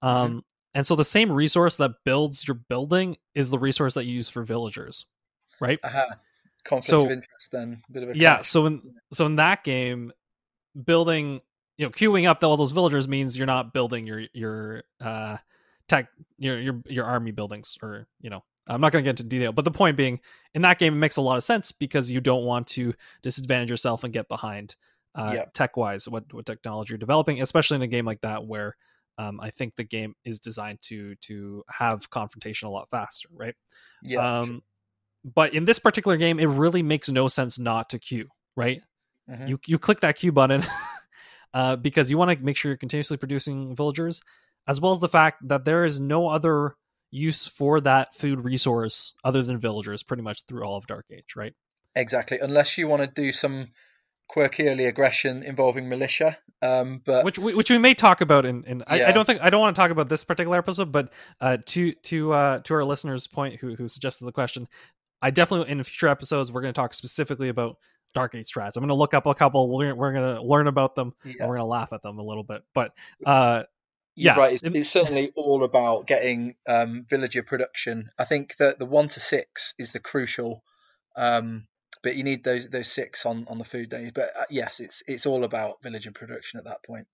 Um, 0.00 0.42
and 0.78 0.86
so 0.86 0.94
the 0.94 1.02
same 1.04 1.32
resource 1.32 1.76
that 1.78 1.90
builds 2.04 2.46
your 2.46 2.54
building 2.54 3.16
is 3.34 3.50
the 3.50 3.58
resource 3.58 3.94
that 3.94 4.04
you 4.04 4.12
use 4.14 4.28
for 4.28 4.44
villagers, 4.44 5.06
right? 5.60 5.80
Aha. 5.82 6.06
Conflict 6.62 6.84
So- 7.00 7.04
of 7.06 7.10
interest 7.10 7.50
then. 7.50 7.82
Bit 7.90 8.02
of 8.04 8.10
a 8.10 8.16
yeah 8.16 8.42
so 8.42 8.66
in 8.66 8.94
so 9.12 9.26
in 9.26 9.34
that 9.36 9.64
game 9.64 10.12
building 10.84 11.40
you 11.78 11.86
know 11.86 11.90
queuing 11.90 12.28
up 12.28 12.42
all 12.44 12.56
those 12.56 12.70
villagers 12.72 13.08
means 13.08 13.36
you're 13.36 13.46
not 13.46 13.72
building 13.72 14.06
your 14.06 14.22
your 14.32 14.84
uh 15.00 15.36
tech 15.88 16.08
your 16.38 16.60
your 16.60 16.82
your 16.86 17.04
army 17.06 17.30
buildings 17.32 17.76
or 17.82 18.06
you 18.20 18.30
know 18.30 18.44
i'm 18.66 18.80
not 18.80 18.92
going 18.92 19.02
to 19.02 19.06
get 19.08 19.18
into 19.18 19.24
detail 19.24 19.52
but 19.52 19.64
the 19.64 19.70
point 19.70 19.96
being 19.96 20.20
in 20.54 20.62
that 20.62 20.78
game 20.78 20.92
it 20.92 20.98
makes 20.98 21.16
a 21.16 21.20
lot 21.22 21.36
of 21.36 21.42
sense 21.42 21.72
because 21.72 22.10
you 22.10 22.20
don't 22.20 22.44
want 22.44 22.66
to 22.66 22.92
disadvantage 23.22 23.70
yourself 23.70 24.04
and 24.04 24.12
get 24.12 24.28
behind 24.28 24.76
uh 25.16 25.32
Yeah. 25.34 25.44
tech 25.54 25.76
wise 25.76 26.06
what 26.08 26.32
what 26.32 26.46
technology 26.46 26.90
you're 26.92 26.98
developing 26.98 27.40
especially 27.40 27.76
in 27.76 27.82
a 27.82 27.86
game 27.88 28.04
like 28.04 28.20
that 28.20 28.44
where 28.44 28.76
um, 29.18 29.40
I 29.40 29.50
think 29.50 29.74
the 29.74 29.84
game 29.84 30.14
is 30.24 30.38
designed 30.38 30.78
to 30.82 31.16
to 31.22 31.64
have 31.68 32.08
confrontation 32.10 32.68
a 32.68 32.70
lot 32.70 32.88
faster, 32.90 33.28
right? 33.32 33.54
yeah. 34.02 34.38
um, 34.38 34.62
but 35.24 35.54
in 35.54 35.64
this 35.64 35.78
particular 35.78 36.16
game, 36.16 36.38
it 36.38 36.46
really 36.46 36.82
makes 36.82 37.10
no 37.10 37.28
sense 37.28 37.58
not 37.58 37.90
to 37.90 37.98
queue, 37.98 38.28
right? 38.56 38.80
Mhm. 39.28 39.48
You 39.48 39.60
you 39.66 39.78
click 39.78 40.00
that 40.00 40.16
queue 40.16 40.32
button 40.32 40.62
uh, 41.54 41.76
because 41.76 42.10
you 42.10 42.16
want 42.16 42.30
to 42.30 42.44
make 42.44 42.56
sure 42.56 42.70
you're 42.70 42.78
continuously 42.78 43.16
producing 43.16 43.74
villagers, 43.74 44.20
as 44.66 44.80
well 44.80 44.92
as 44.92 45.00
the 45.00 45.08
fact 45.08 45.46
that 45.48 45.64
there 45.64 45.84
is 45.84 46.00
no 46.00 46.28
other 46.28 46.76
use 47.10 47.46
for 47.46 47.80
that 47.80 48.14
food 48.14 48.44
resource 48.44 49.14
other 49.24 49.42
than 49.42 49.58
villagers, 49.58 50.02
pretty 50.02 50.22
much 50.22 50.44
through 50.46 50.62
all 50.62 50.76
of 50.76 50.86
Dark 50.86 51.06
Age, 51.10 51.34
right? 51.36 51.54
Exactly. 51.96 52.38
Unless 52.38 52.78
you 52.78 52.86
want 52.86 53.02
to 53.02 53.08
do 53.08 53.32
some 53.32 53.68
quirky 54.28 54.68
early 54.68 54.84
aggression 54.84 55.42
involving 55.42 55.88
militia. 55.88 56.36
Um, 56.60 57.00
but 57.04 57.24
which 57.24 57.38
we, 57.38 57.54
which 57.54 57.70
we 57.70 57.78
may 57.78 57.94
talk 57.94 58.20
about 58.20 58.44
in, 58.44 58.64
in 58.64 58.82
I, 58.86 59.06
I 59.06 59.12
don't 59.12 59.24
think 59.24 59.40
I 59.40 59.50
don't 59.50 59.60
want 59.60 59.74
to 59.74 59.80
talk 59.80 59.90
about 59.90 60.08
this 60.08 60.24
particular 60.24 60.58
episode, 60.58 60.92
but 60.92 61.10
uh, 61.40 61.58
to 61.66 61.92
to 61.92 62.32
uh, 62.32 62.58
to 62.60 62.74
our 62.74 62.84
listeners' 62.84 63.26
point 63.26 63.60
who 63.60 63.74
who 63.74 63.88
suggested 63.88 64.24
the 64.24 64.32
question, 64.32 64.68
I 65.22 65.30
definitely 65.30 65.70
in 65.70 65.82
future 65.82 66.08
episodes 66.08 66.52
we're 66.52 66.62
going 66.62 66.74
to 66.74 66.80
talk 66.80 66.94
specifically 66.94 67.48
about 67.48 67.76
Dark 68.14 68.34
Age 68.34 68.46
strats. 68.52 68.76
I'm 68.76 68.82
going 68.82 68.88
to 68.88 68.94
look 68.94 69.14
up 69.14 69.26
a 69.26 69.34
couple. 69.34 69.68
We're 69.68 69.94
we're 69.94 70.12
going 70.12 70.36
to 70.36 70.42
learn 70.42 70.66
about 70.66 70.94
them 70.94 71.14
yeah, 71.24 71.34
and 71.40 71.48
we're 71.48 71.56
going 71.56 71.66
to 71.66 71.70
laugh 71.70 71.92
at 71.92 72.02
them 72.02 72.18
a 72.18 72.24
little 72.24 72.44
bit. 72.44 72.62
But 72.74 72.92
uh, 73.24 73.64
you're 74.14 74.34
yeah, 74.34 74.40
right. 74.40 74.52
It's, 74.52 74.62
it's 74.64 74.88
certainly 74.88 75.32
all 75.36 75.62
about 75.62 76.06
getting 76.06 76.56
um, 76.68 77.06
villager 77.08 77.44
production. 77.44 78.10
I 78.18 78.24
think 78.24 78.56
that 78.56 78.78
the 78.78 78.86
one 78.86 79.08
to 79.08 79.20
six 79.20 79.74
is 79.78 79.92
the 79.92 80.00
crucial. 80.00 80.64
Um, 81.16 81.66
but 82.02 82.16
you 82.16 82.24
need 82.24 82.44
those 82.44 82.68
those 82.68 82.88
six 82.88 83.26
on, 83.26 83.46
on 83.48 83.58
the 83.58 83.64
food 83.64 83.90
days. 83.90 84.12
But 84.12 84.30
uh, 84.38 84.44
yes, 84.50 84.80
it's 84.80 85.02
it's 85.06 85.26
all 85.26 85.44
about 85.44 85.82
village 85.82 86.06
and 86.06 86.14
production 86.14 86.58
at 86.58 86.64
that 86.64 86.82
point. 86.82 87.06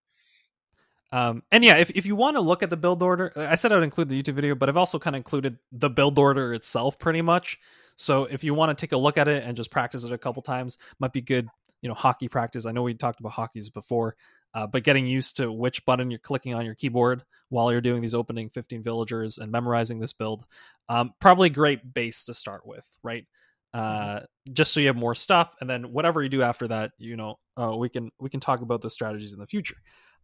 Um, 1.13 1.43
and 1.53 1.63
yeah, 1.63 1.77
if, 1.77 1.91
if 1.91 2.07
you 2.07 2.17
want 2.17 2.37
to 2.37 2.41
look 2.41 2.63
at 2.63 2.71
the 2.71 2.77
build 2.77 3.03
order, 3.03 3.33
I 3.37 3.55
said 3.55 3.71
I 3.71 3.77
would 3.77 3.85
include 3.85 4.09
the 4.09 4.21
YouTube 4.21 4.35
video, 4.35 4.55
but 4.55 4.69
I've 4.69 4.77
also 4.77 4.99
kind 4.99 5.15
of 5.15 5.19
included 5.19 5.59
the 5.71 5.89
build 5.89 6.19
order 6.19 6.53
itself 6.53 6.99
pretty 6.99 7.23
much. 7.23 7.59
So 7.97 8.25
if 8.25 8.43
you 8.43 8.53
want 8.55 8.77
to 8.77 8.83
take 8.83 8.93
a 8.93 8.97
look 8.97 9.17
at 9.17 9.29
it 9.29 9.45
and 9.45 9.57
just 9.57 9.71
practice 9.71 10.03
it 10.03 10.13
a 10.13 10.19
couple 10.19 10.43
times, 10.43 10.77
might 10.99 11.13
be 11.13 11.21
good, 11.21 11.49
you 11.83 11.89
know 11.89 11.95
hotkey 11.95 12.31
practice. 12.31 12.67
I 12.67 12.73
know 12.73 12.83
we 12.83 12.95
talked 12.95 13.21
about 13.21 13.33
hotkeys 13.33 13.73
before, 13.73 14.17
uh, 14.55 14.67
but 14.67 14.83
getting 14.83 15.07
used 15.07 15.37
to 15.37 15.53
which 15.53 15.85
button 15.85 16.11
you're 16.11 16.19
clicking 16.19 16.55
on 16.55 16.65
your 16.65 16.75
keyboard 16.75 17.23
while 17.49 17.71
you're 17.71 17.81
doing 17.81 18.01
these 18.01 18.15
opening 18.15 18.49
15 18.51 18.83
villagers 18.83 19.39
and 19.39 19.53
memorizing 19.53 20.01
this 20.01 20.13
build, 20.13 20.45
um, 20.89 21.13
probably 21.21 21.51
great 21.51 21.95
base 21.95 22.25
to 22.25 22.35
start 22.35 22.67
with, 22.67 22.87
right? 23.03 23.27
Uh, 23.75 24.21
just 24.53 24.73
so 24.73 24.81
you 24.81 24.87
have 24.87 24.97
more 24.97 25.15
stuff, 25.15 25.51
and 25.61 25.69
then 25.69 25.93
whatever 25.93 26.23
you 26.23 26.29
do 26.29 26.43
after 26.43 26.69
that, 26.69 26.93
you 26.97 27.17
know, 27.17 27.35
uh, 27.61 27.77
we 27.77 27.89
can 27.89 28.11
we 28.21 28.31
can 28.31 28.41
talk 28.41 28.63
about 28.63 28.81
the 28.81 28.89
strategies 28.89 29.33
in 29.35 29.41
the 29.41 29.47
future. 29.47 29.77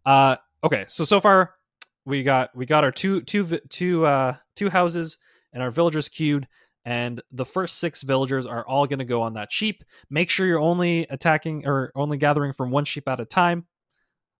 Uh, 0.06 0.36
okay, 0.62 0.84
so 0.88 1.04
so 1.04 1.20
far 1.20 1.54
we 2.04 2.22
got 2.22 2.54
we 2.54 2.64
got 2.66 2.84
our 2.84 2.92
two 2.92 3.20
two 3.22 3.58
two 3.68 4.06
uh 4.06 4.34
two 4.56 4.70
houses 4.70 5.18
and 5.52 5.62
our 5.62 5.70
villagers 5.70 6.08
queued 6.08 6.46
and 6.84 7.20
the 7.30 7.44
first 7.44 7.78
six 7.78 8.02
villagers 8.02 8.46
are 8.46 8.66
all 8.66 8.86
going 8.86 9.00
to 9.00 9.04
go 9.04 9.20
on 9.20 9.34
that 9.34 9.52
sheep. 9.52 9.84
Make 10.08 10.30
sure 10.30 10.46
you're 10.46 10.60
only 10.60 11.06
attacking 11.10 11.66
or 11.66 11.92
only 11.94 12.16
gathering 12.16 12.54
from 12.54 12.70
one 12.70 12.86
sheep 12.86 13.06
at 13.06 13.20
a 13.20 13.26
time. 13.26 13.66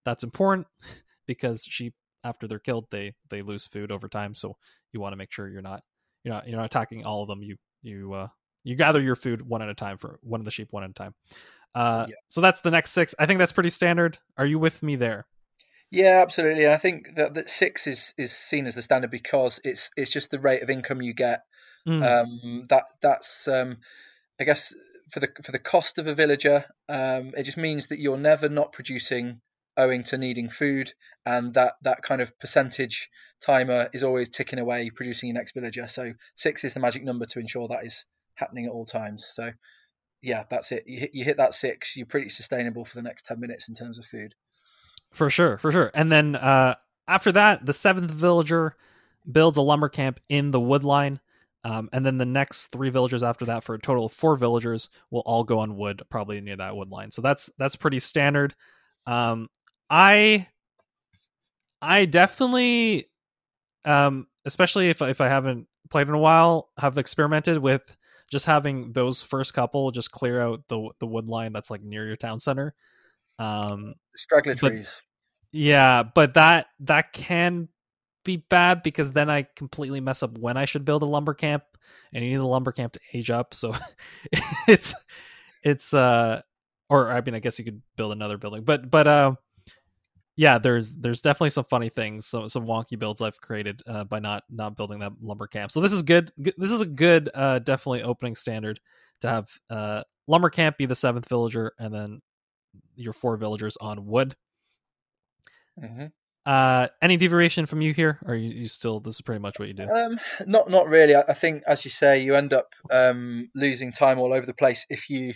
That's 0.04 0.24
important 0.24 0.66
because 1.26 1.64
sheep 1.64 1.94
after 2.24 2.46
they're 2.46 2.58
killed 2.58 2.86
they 2.90 3.14
they 3.30 3.40
lose 3.40 3.66
food 3.66 3.90
over 3.90 4.06
time 4.06 4.34
so 4.34 4.54
you 4.92 5.00
want 5.00 5.14
to 5.14 5.16
make 5.16 5.32
sure 5.32 5.48
you're 5.48 5.62
not 5.62 5.82
you're 6.22 6.34
not 6.34 6.46
you're 6.46 6.58
not 6.58 6.66
attacking 6.66 7.04
all 7.04 7.22
of 7.22 7.28
them. 7.28 7.42
You 7.42 7.56
you 7.82 8.12
uh 8.14 8.28
you 8.64 8.76
gather 8.76 9.00
your 9.00 9.16
food 9.16 9.42
one 9.42 9.62
at 9.62 9.68
a 9.68 9.74
time 9.74 9.98
for 9.98 10.18
one 10.22 10.40
of 10.40 10.44
the 10.44 10.50
sheep 10.50 10.68
one 10.70 10.84
at 10.84 10.90
a 10.90 10.94
time 10.94 11.14
uh 11.74 12.06
yeah. 12.08 12.14
so 12.28 12.40
that's 12.40 12.60
the 12.60 12.70
next 12.70 12.90
six 12.90 13.14
i 13.18 13.26
think 13.26 13.38
that's 13.38 13.52
pretty 13.52 13.70
standard 13.70 14.18
are 14.36 14.46
you 14.46 14.58
with 14.58 14.82
me 14.82 14.96
there 14.96 15.26
yeah, 15.90 16.20
absolutely. 16.22 16.64
And 16.64 16.72
I 16.72 16.76
think 16.76 17.16
that, 17.16 17.34
that 17.34 17.48
six 17.48 17.86
is, 17.86 18.14
is 18.16 18.32
seen 18.32 18.66
as 18.66 18.76
the 18.76 18.82
standard 18.82 19.10
because 19.10 19.60
it's 19.64 19.90
it's 19.96 20.10
just 20.10 20.30
the 20.30 20.38
rate 20.38 20.62
of 20.62 20.70
income 20.70 21.02
you 21.02 21.14
get. 21.14 21.42
Mm. 21.86 22.04
Um, 22.04 22.62
that 22.68 22.84
that's 23.02 23.48
um, 23.48 23.78
I 24.40 24.44
guess 24.44 24.74
for 25.10 25.20
the 25.20 25.28
for 25.42 25.50
the 25.50 25.58
cost 25.58 25.98
of 25.98 26.06
a 26.06 26.14
villager, 26.14 26.64
um, 26.88 27.32
it 27.36 27.42
just 27.42 27.56
means 27.56 27.88
that 27.88 27.98
you're 27.98 28.18
never 28.18 28.48
not 28.48 28.72
producing 28.72 29.40
owing 29.76 30.04
to 30.04 30.18
needing 30.18 30.48
food, 30.48 30.92
and 31.26 31.54
that 31.54 31.74
that 31.82 32.02
kind 32.02 32.20
of 32.20 32.38
percentage 32.38 33.10
timer 33.44 33.88
is 33.92 34.04
always 34.04 34.28
ticking 34.28 34.60
away, 34.60 34.90
producing 34.90 35.28
your 35.28 35.34
next 35.34 35.54
villager. 35.54 35.88
So 35.88 36.12
six 36.34 36.62
is 36.62 36.74
the 36.74 36.80
magic 36.80 37.02
number 37.02 37.26
to 37.26 37.40
ensure 37.40 37.66
that 37.68 37.84
is 37.84 38.06
happening 38.40 38.66
at 38.66 38.72
all 38.72 38.84
times. 38.84 39.26
So 39.32 39.52
yeah, 40.22 40.44
that's 40.50 40.72
it. 40.72 40.84
You 40.86 41.00
hit, 41.00 41.10
you 41.14 41.24
hit 41.24 41.36
that 41.36 41.54
six, 41.54 41.96
you're 41.96 42.06
pretty 42.06 42.28
sustainable 42.28 42.84
for 42.84 42.96
the 42.96 43.04
next 43.04 43.26
ten 43.26 43.38
minutes 43.38 43.68
in 43.68 43.74
terms 43.74 43.98
of 43.98 44.04
food. 44.04 44.34
For 45.12 45.30
sure, 45.30 45.58
for 45.58 45.70
sure. 45.70 45.90
And 45.94 46.10
then 46.10 46.36
uh, 46.36 46.74
after 47.06 47.32
that, 47.32 47.64
the 47.64 47.72
seventh 47.72 48.10
villager 48.10 48.76
builds 49.30 49.56
a 49.56 49.62
lumber 49.62 49.88
camp 49.88 50.20
in 50.28 50.50
the 50.50 50.60
wood 50.60 50.84
line. 50.84 51.20
Um, 51.62 51.90
and 51.92 52.06
then 52.06 52.16
the 52.16 52.24
next 52.24 52.68
three 52.68 52.88
villagers 52.88 53.22
after 53.22 53.44
that, 53.46 53.64
for 53.64 53.74
a 53.74 53.78
total 53.78 54.06
of 54.06 54.12
four 54.12 54.34
villagers, 54.36 54.88
will 55.10 55.20
all 55.20 55.44
go 55.44 55.58
on 55.58 55.76
wood, 55.76 56.02
probably 56.08 56.40
near 56.40 56.56
that 56.56 56.74
wood 56.74 56.88
line. 56.88 57.10
So 57.10 57.20
that's 57.20 57.50
that's 57.58 57.76
pretty 57.76 57.98
standard. 57.98 58.54
Um, 59.06 59.48
I 59.90 60.46
I 61.82 62.06
definitely, 62.06 63.10
um, 63.84 64.26
especially 64.46 64.88
if 64.88 65.02
if 65.02 65.20
I 65.20 65.28
haven't 65.28 65.66
played 65.90 66.08
in 66.08 66.14
a 66.14 66.18
while, 66.18 66.70
have 66.78 66.96
experimented 66.96 67.58
with 67.58 67.96
just 68.30 68.46
having 68.46 68.92
those 68.92 69.22
first 69.22 69.54
couple 69.54 69.90
just 69.90 70.10
clear 70.10 70.40
out 70.40 70.62
the 70.68 70.90
the 71.00 71.06
wood 71.06 71.28
line 71.28 71.52
that's 71.52 71.70
like 71.70 71.82
near 71.82 72.06
your 72.06 72.16
town 72.16 72.40
center. 72.40 72.74
Um, 73.38 73.94
trees. 74.56 75.02
Yeah, 75.52 76.02
but 76.02 76.34
that 76.34 76.66
that 76.80 77.12
can 77.12 77.68
be 78.24 78.36
bad 78.36 78.82
because 78.82 79.12
then 79.12 79.28
I 79.28 79.46
completely 79.56 80.00
mess 80.00 80.22
up 80.22 80.36
when 80.38 80.56
I 80.56 80.64
should 80.64 80.84
build 80.84 81.02
a 81.02 81.06
lumber 81.06 81.34
camp, 81.34 81.64
and 82.12 82.24
you 82.24 82.30
need 82.30 82.40
the 82.40 82.46
lumber 82.46 82.72
camp 82.72 82.92
to 82.92 83.00
age 83.12 83.30
up. 83.30 83.54
So 83.54 83.74
it's 84.68 84.94
it's 85.62 85.92
uh, 85.92 86.42
or 86.88 87.10
I 87.10 87.20
mean, 87.22 87.34
I 87.34 87.40
guess 87.40 87.58
you 87.58 87.64
could 87.64 87.82
build 87.96 88.12
another 88.12 88.38
building, 88.38 88.64
but 88.64 88.90
but 88.90 89.06
uh, 89.06 89.34
yeah, 90.40 90.56
there's 90.56 90.96
there's 90.96 91.20
definitely 91.20 91.50
some 91.50 91.64
funny 91.64 91.90
things, 91.90 92.24
some 92.24 92.48
some 92.48 92.64
wonky 92.64 92.98
builds 92.98 93.20
I've 93.20 93.38
created 93.42 93.82
uh, 93.86 94.04
by 94.04 94.20
not 94.20 94.44
not 94.48 94.74
building 94.74 95.00
that 95.00 95.12
lumber 95.20 95.46
camp. 95.46 95.70
So 95.70 95.82
this 95.82 95.92
is 95.92 96.00
good. 96.00 96.32
This 96.38 96.70
is 96.70 96.80
a 96.80 96.86
good, 96.86 97.28
uh, 97.34 97.58
definitely 97.58 98.02
opening 98.02 98.34
standard 98.34 98.80
to 99.20 99.28
have 99.28 99.50
uh, 99.68 100.02
lumber 100.26 100.48
camp 100.48 100.78
be 100.78 100.86
the 100.86 100.94
seventh 100.94 101.28
villager, 101.28 101.74
and 101.78 101.92
then 101.92 102.22
your 102.96 103.12
four 103.12 103.36
villagers 103.36 103.76
on 103.82 104.06
wood. 104.06 104.34
Mm-hmm. 105.78 106.06
Uh, 106.46 106.86
any 107.02 107.18
deviation 107.18 107.66
from 107.66 107.82
you 107.82 107.92
here? 107.92 108.18
Or 108.24 108.32
are 108.32 108.34
you, 108.34 108.48
you, 108.48 108.68
still? 108.68 108.98
This 108.98 109.16
is 109.16 109.20
pretty 109.20 109.42
much 109.42 109.58
what 109.58 109.68
you 109.68 109.74
do. 109.74 109.90
Um, 109.90 110.16
not 110.46 110.70
not 110.70 110.86
really. 110.86 111.16
I, 111.16 111.22
I 111.28 111.34
think, 111.34 111.64
as 111.66 111.84
you 111.84 111.90
say, 111.90 112.22
you 112.22 112.34
end 112.34 112.54
up 112.54 112.74
um, 112.90 113.50
losing 113.54 113.92
time 113.92 114.18
all 114.18 114.32
over 114.32 114.46
the 114.46 114.54
place 114.54 114.86
if 114.88 115.10
you 115.10 115.34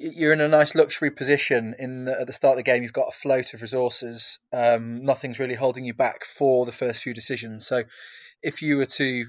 you're 0.00 0.32
in 0.32 0.40
a 0.40 0.48
nice 0.48 0.74
luxury 0.74 1.10
position 1.10 1.74
in 1.78 2.06
the, 2.06 2.20
at 2.20 2.26
the 2.26 2.32
start 2.32 2.52
of 2.52 2.56
the 2.58 2.62
game. 2.62 2.82
You've 2.82 2.92
got 2.92 3.08
a 3.08 3.16
float 3.16 3.52
of 3.52 3.62
resources. 3.62 4.40
Um, 4.52 5.04
nothing's 5.04 5.38
really 5.38 5.54
holding 5.54 5.84
you 5.84 5.94
back 5.94 6.24
for 6.24 6.64
the 6.64 6.72
first 6.72 7.02
few 7.02 7.12
decisions. 7.12 7.66
So, 7.66 7.82
if 8.42 8.62
you 8.62 8.78
were 8.78 8.86
to 8.86 9.26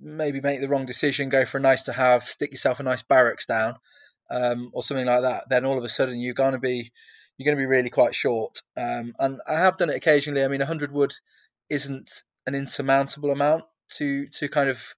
maybe 0.00 0.40
make 0.40 0.60
the 0.60 0.68
wrong 0.68 0.86
decision, 0.86 1.28
go 1.28 1.44
for 1.44 1.58
a 1.58 1.60
nice 1.60 1.84
to 1.84 1.92
have, 1.92 2.24
stick 2.24 2.50
yourself 2.50 2.80
a 2.80 2.82
nice 2.82 3.04
barracks 3.04 3.46
down, 3.46 3.76
um, 4.30 4.70
or 4.72 4.82
something 4.82 5.06
like 5.06 5.22
that, 5.22 5.48
then 5.48 5.64
all 5.64 5.78
of 5.78 5.84
a 5.84 5.88
sudden 5.88 6.18
you're 6.18 6.34
going 6.34 6.52
to 6.52 6.58
be 6.58 6.90
you're 7.36 7.44
going 7.44 7.56
to 7.56 7.62
be 7.62 7.66
really 7.66 7.90
quite 7.90 8.14
short. 8.14 8.62
Um, 8.76 9.12
and 9.18 9.40
I 9.48 9.54
have 9.54 9.78
done 9.78 9.90
it 9.90 9.96
occasionally. 9.96 10.44
I 10.44 10.48
mean, 10.48 10.60
100 10.60 10.92
wood 10.92 11.12
isn't 11.68 12.22
an 12.46 12.54
insurmountable 12.54 13.30
amount 13.30 13.64
to 13.96 14.26
to 14.28 14.48
kind 14.48 14.68
of 14.68 14.94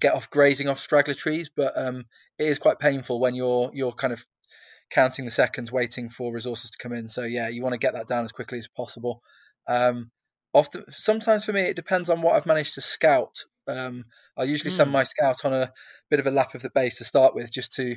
get 0.00 0.14
off 0.14 0.30
grazing 0.30 0.68
off 0.68 0.78
straggler 0.78 1.14
trees, 1.14 1.50
but 1.54 1.72
um, 1.76 2.04
it 2.38 2.46
is 2.46 2.58
quite 2.58 2.78
painful 2.78 3.20
when 3.20 3.34
you're 3.34 3.70
you're 3.74 3.92
kind 3.92 4.12
of 4.12 4.24
counting 4.90 5.24
the 5.24 5.30
seconds, 5.30 5.72
waiting 5.72 6.08
for 6.08 6.32
resources 6.32 6.70
to 6.70 6.78
come 6.78 6.92
in. 6.92 7.08
So 7.08 7.22
yeah, 7.24 7.48
you 7.48 7.62
want 7.62 7.72
to 7.72 7.78
get 7.78 7.94
that 7.94 8.06
down 8.06 8.24
as 8.24 8.32
quickly 8.32 8.58
as 8.58 8.68
possible. 8.68 9.22
Um, 9.66 10.10
often, 10.52 10.84
sometimes 10.90 11.44
for 11.44 11.52
me, 11.52 11.62
it 11.62 11.76
depends 11.76 12.10
on 12.10 12.22
what 12.22 12.36
I've 12.36 12.46
managed 12.46 12.74
to 12.74 12.80
scout. 12.80 13.44
Um, 13.68 14.04
I 14.36 14.44
usually 14.44 14.70
mm. 14.70 14.76
send 14.76 14.88
hmm. 14.88 14.94
my 14.94 15.02
scout 15.02 15.44
on 15.44 15.52
a 15.52 15.72
bit 16.08 16.20
of 16.20 16.26
a 16.26 16.30
lap 16.30 16.54
of 16.54 16.62
the 16.62 16.70
base 16.70 16.98
to 16.98 17.04
start 17.04 17.34
with, 17.34 17.52
just 17.52 17.74
to 17.74 17.96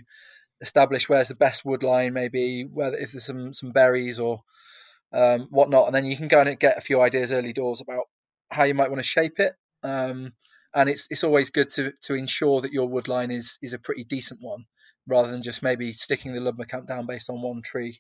establish 0.62 1.08
where's 1.08 1.28
the 1.28 1.36
best 1.36 1.64
wood 1.64 1.84
line, 1.84 2.14
maybe 2.14 2.64
whether 2.64 2.98
if 2.98 3.12
there's 3.12 3.26
some 3.26 3.54
some 3.54 3.72
berries 3.72 4.20
or 4.20 4.42
um, 5.14 5.42
whatnot, 5.52 5.88
and 5.88 5.96
then 5.96 6.06
you 6.06 6.18
can 6.18 6.28
go 6.28 6.42
and 6.42 6.60
get 6.60 6.78
a 6.78 6.82
few 6.82 7.02
ideas 7.02 7.32
early 7.32 7.54
doors 7.54 7.82
about 7.82 8.06
how 8.50 8.64
you 8.64 8.74
might 8.74 8.90
want 8.90 9.00
to 9.00 9.08
shape 9.08 9.40
it. 9.40 9.54
Um, 9.84 10.34
and 10.74 10.90
it's 10.90 11.08
it's 11.10 11.24
always 11.24 11.50
good 11.50 11.70
to 11.70 11.94
to 12.04 12.14
ensure 12.14 12.62
that 12.62 12.72
your 12.72 12.88
wood 12.88 13.08
line 13.08 13.32
is 13.32 13.58
is 13.62 13.74
a 13.74 13.80
pretty 13.80 14.04
decent 14.04 14.42
one, 14.42 14.66
rather 15.08 15.32
than 15.32 15.42
just 15.42 15.64
maybe 15.64 15.92
sticking 15.92 16.34
the 16.34 16.42
lumber 16.42 16.66
camp 16.66 16.88
down 16.88 17.06
based 17.06 17.30
on 17.30 17.42
one 17.42 17.62
tree. 17.62 18.00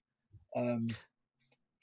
Um, 0.55 0.87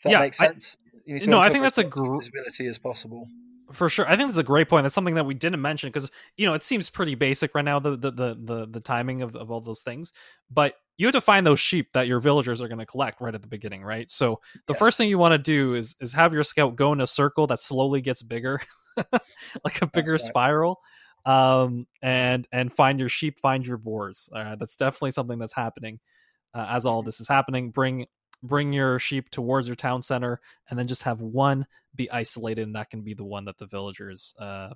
that 0.05 0.11
yeah, 0.11 0.19
makes 0.21 0.39
sense. 0.39 0.79
I, 1.09 1.25
no, 1.27 1.39
I 1.41 1.51
think 1.51 1.63
that's 1.63 1.79
a 1.79 1.85
great 1.85 2.19
visibility 2.19 2.67
as 2.67 2.79
possible 2.79 3.29
for 3.73 3.89
sure. 3.89 4.09
I 4.09 4.17
think 4.17 4.29
that's 4.29 4.39
a 4.39 4.45
great 4.45 4.69
point. 4.69 4.85
That's 4.85 4.95
something 4.95 5.17
that 5.17 5.27
we 5.27 5.35
didn't 5.35 5.61
mention 5.61 5.89
because 5.89 6.11
you 6.37 6.47
know 6.47 6.55
it 6.55 6.63
seems 6.63 6.91
pretty 6.91 7.15
basic 7.15 7.55
right 7.55 7.65
now 7.65 7.79
the 7.79 7.97
the 7.97 8.11
the 8.11 8.39
the, 8.39 8.67
the 8.67 8.81
timing 8.81 9.23
of, 9.23 9.35
of 9.35 9.51
all 9.51 9.61
those 9.61 9.81
things, 9.81 10.13
but 10.51 10.75
you 10.97 11.07
have 11.07 11.15
to 11.15 11.21
find 11.21 11.45
those 11.45 11.61
sheep 11.61 11.93
that 11.93 12.07
your 12.07 12.21
villagers 12.21 12.61
are 12.61 12.69
going 12.69 12.79
to 12.79 12.87
collect 12.87 13.21
right 13.21 13.35
at 13.35 13.43
the 13.43 13.49
beginning, 13.49 13.83
right? 13.83 14.11
So 14.11 14.41
the 14.67 14.73
yes. 14.73 14.79
first 14.79 14.99
thing 14.99 15.09
you 15.09 15.19
want 15.19 15.33
to 15.33 15.39
do 15.39 15.75
is 15.75 15.97
is 16.01 16.13
have 16.13 16.33
your 16.33 16.45
scout 16.45 16.77
go 16.77 16.93
in 16.93 17.01
a 17.01 17.07
circle 17.07 17.47
that 17.49 17.61
slowly 17.61 18.01
gets 18.01 18.23
bigger, 18.23 18.61
like 19.65 19.83
a 19.83 19.87
bigger 19.87 20.13
right. 20.13 20.21
spiral, 20.21 20.81
um, 21.25 21.87
and 22.03 22.47
and 22.53 22.73
find 22.73 22.99
your 22.99 23.09
sheep, 23.09 23.41
find 23.41 23.67
your 23.67 23.79
boars. 23.79 24.29
Uh, 24.35 24.57
that's 24.57 24.77
definitely 24.77 25.11
something 25.11 25.39
that's 25.39 25.55
happening 25.55 26.01
uh, 26.55 26.67
as 26.71 26.87
all 26.87 27.03
this 27.03 27.21
is 27.21 27.29
happening. 27.29 27.71
Bring 27.71 28.07
bring 28.43 28.73
your 28.73 28.99
sheep 28.99 29.31
towards 29.31 29.67
your 29.67 29.77
town 29.77 30.03
center 30.03 30.41
and 30.69 30.79
then 30.79 30.87
just 30.87 31.03
have 31.03 31.21
one 31.21 31.67
be 31.95 32.11
isolated 32.11 32.63
and 32.63 32.77
that 32.77 32.91
can 32.91 33.03
be 33.03 33.15
the 33.15 33.25
one 33.25 33.45
that 33.45 33.59
the 33.59 33.67
villagers 33.67 34.35
uh, 34.39 34.71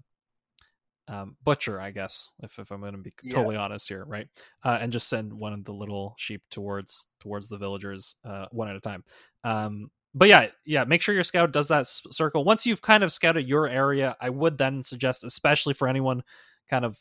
um, 1.08 1.36
butcher 1.44 1.80
i 1.80 1.90
guess 1.90 2.30
if, 2.42 2.58
if 2.58 2.70
i'm 2.70 2.80
going 2.80 2.92
to 2.92 2.98
be 2.98 3.12
yeah. 3.22 3.34
totally 3.34 3.56
honest 3.56 3.88
here 3.88 4.04
right 4.04 4.28
uh, 4.64 4.78
and 4.80 4.92
just 4.92 5.08
send 5.08 5.32
one 5.32 5.52
of 5.52 5.64
the 5.64 5.72
little 5.72 6.14
sheep 6.18 6.42
towards 6.50 7.06
towards 7.20 7.48
the 7.48 7.58
villagers 7.58 8.16
uh, 8.24 8.46
one 8.50 8.68
at 8.68 8.76
a 8.76 8.80
time 8.80 9.04
um, 9.44 9.90
but 10.14 10.28
yeah 10.28 10.46
yeah 10.64 10.84
make 10.84 11.02
sure 11.02 11.14
your 11.14 11.24
scout 11.24 11.52
does 11.52 11.68
that 11.68 11.80
s- 11.80 12.02
circle. 12.10 12.44
Once 12.44 12.66
you've 12.66 12.82
kind 12.82 13.04
of 13.04 13.12
scouted 13.12 13.48
your 13.48 13.68
area 13.68 14.16
i 14.20 14.28
would 14.28 14.58
then 14.58 14.82
suggest 14.82 15.24
especially 15.24 15.74
for 15.74 15.88
anyone 15.88 16.22
kind 16.68 16.84
of 16.84 16.98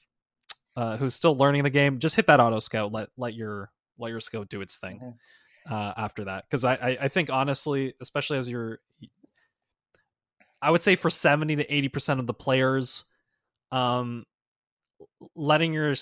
uh, 0.75 0.95
who's 0.97 1.13
still 1.13 1.35
learning 1.35 1.63
the 1.63 1.69
game 1.69 1.99
just 1.99 2.15
hit 2.15 2.27
that 2.27 2.39
auto 2.39 2.59
scout 2.59 2.91
let 2.91 3.09
let 3.17 3.33
your 3.33 3.71
let 3.99 4.09
your 4.09 4.19
scout 4.19 4.49
do 4.49 4.61
its 4.61 4.77
thing 4.77 4.99
mm-hmm. 4.99 5.73
uh, 5.73 5.93
after 5.97 6.25
that. 6.25 6.45
Because 6.45 6.65
I, 6.65 6.73
I, 6.73 6.97
I 7.01 7.07
think 7.09 7.29
honestly, 7.29 7.93
especially 8.01 8.37
as 8.37 8.49
you're, 8.49 8.79
I 10.61 10.71
would 10.71 10.81
say 10.81 10.95
for 10.95 11.09
seventy 11.09 11.55
to 11.57 11.73
eighty 11.73 11.89
percent 11.89 12.19
of 12.19 12.27
the 12.27 12.33
players, 12.33 13.03
um, 13.71 14.25
letting 15.35 15.73
your 15.73 15.93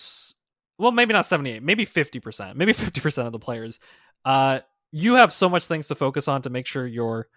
well 0.77 0.91
maybe 0.91 1.13
not 1.13 1.25
seventy 1.25 1.51
eight, 1.51 1.63
maybe 1.63 1.85
fifty 1.85 2.19
percent, 2.19 2.57
maybe 2.57 2.73
fifty 2.73 3.01
percent 3.01 3.27
of 3.27 3.33
the 3.33 3.39
players, 3.39 3.79
uh, 4.25 4.59
you 4.91 5.15
have 5.15 5.34
so 5.34 5.50
much 5.50 5.65
things 5.65 5.88
to 5.88 5.96
focus 5.96 6.27
on 6.27 6.41
to 6.44 6.50
make 6.50 6.65
sure 6.65 6.88
your 6.88 7.27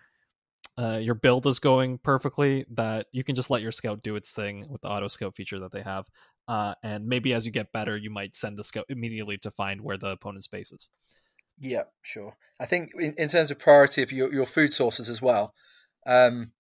uh, 0.79 0.99
your 0.99 1.15
build 1.15 1.47
is 1.47 1.59
going 1.59 1.99
perfectly 1.99 2.65
that 2.71 3.07
you 3.13 3.25
can 3.25 3.35
just 3.35 3.51
let 3.51 3.61
your 3.61 3.73
scout 3.73 4.03
do 4.03 4.17
its 4.17 4.33
thing 4.33 4.67
with 4.69 4.81
the 4.81 4.89
auto 4.89 5.09
scout 5.09 5.35
feature 5.35 5.59
that 5.59 5.73
they 5.73 5.83
have. 5.83 6.07
Uh, 6.49 6.75
and 6.83 7.07
maybe 7.07 7.35
as 7.35 7.45
you 7.45 7.53
get 7.53 7.73
better, 7.73 7.97
you 7.97 8.11
might 8.11 8.35
send 8.35 8.57
the 8.57 8.65
scout 8.65 8.87
immediately 8.89 9.37
to 9.37 9.51
find 9.51 9.81
where 9.81 9.99
the 9.99 10.09
opponent's 10.09 10.47
base 10.47 10.73
is. 10.73 10.89
Yeah, 11.59 11.85
sure. 12.03 12.35
I 12.59 12.67
think 12.67 12.93
in, 12.99 13.15
in 13.19 13.29
terms 13.29 13.51
of 13.51 13.59
priority 13.59 14.03
of 14.03 14.13
your, 14.13 14.33
your 14.33 14.47
food 14.47 14.73
sources 14.73 15.11
as 15.11 15.21
well, 15.21 15.53
um, 16.07 16.53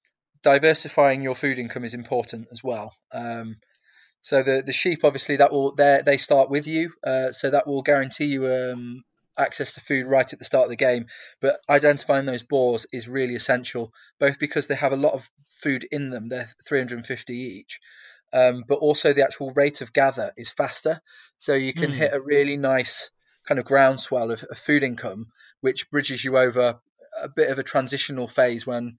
diversifying 0.42 1.22
your 1.22 1.34
food 1.34 1.58
income 1.58 1.84
is 1.84 1.94
important 1.94 2.48
as 2.52 2.62
well. 2.62 2.94
Um, 3.12 3.56
so 4.20 4.42
the 4.42 4.62
the 4.64 4.72
sheep 4.72 5.02
obviously 5.04 5.36
that 5.36 5.50
will 5.50 5.74
they 5.74 6.02
they 6.04 6.16
start 6.18 6.50
with 6.50 6.66
you, 6.66 6.92
uh, 7.02 7.32
so 7.32 7.50
that 7.50 7.66
will 7.66 7.80
guarantee 7.80 8.26
you 8.26 8.46
um, 8.52 9.02
access 9.40 9.74
to 9.74 9.80
food 9.80 10.06
right 10.06 10.32
at 10.32 10.38
the 10.38 10.44
start 10.44 10.64
of 10.64 10.70
the 10.70 10.76
game. 10.76 11.06
But 11.40 11.58
identifying 11.68 12.26
those 12.26 12.42
boars 12.42 12.86
is 12.92 13.08
really 13.08 13.34
essential, 13.34 13.92
both 14.18 14.38
because 14.38 14.66
they 14.66 14.74
have 14.76 14.92
a 14.92 14.96
lot 14.96 15.14
of 15.14 15.28
food 15.62 15.86
in 15.90 16.10
them, 16.10 16.28
they're 16.28 16.48
350 16.68 17.34
each, 17.34 17.80
um, 18.32 18.64
but 18.66 18.76
also 18.76 19.12
the 19.12 19.24
actual 19.24 19.52
rate 19.54 19.80
of 19.80 19.92
gather 19.92 20.32
is 20.36 20.50
faster. 20.50 21.00
So 21.38 21.54
you 21.54 21.72
can 21.72 21.90
mm. 21.90 21.96
hit 21.96 22.14
a 22.14 22.20
really 22.20 22.56
nice 22.56 23.10
kind 23.46 23.58
of 23.58 23.64
groundswell 23.64 24.30
of, 24.30 24.44
of 24.44 24.58
food 24.58 24.82
income, 24.82 25.26
which 25.60 25.90
bridges 25.90 26.24
you 26.24 26.38
over 26.38 26.80
a 27.22 27.28
bit 27.28 27.50
of 27.50 27.58
a 27.58 27.64
transitional 27.64 28.28
phase 28.28 28.66
when 28.66 28.96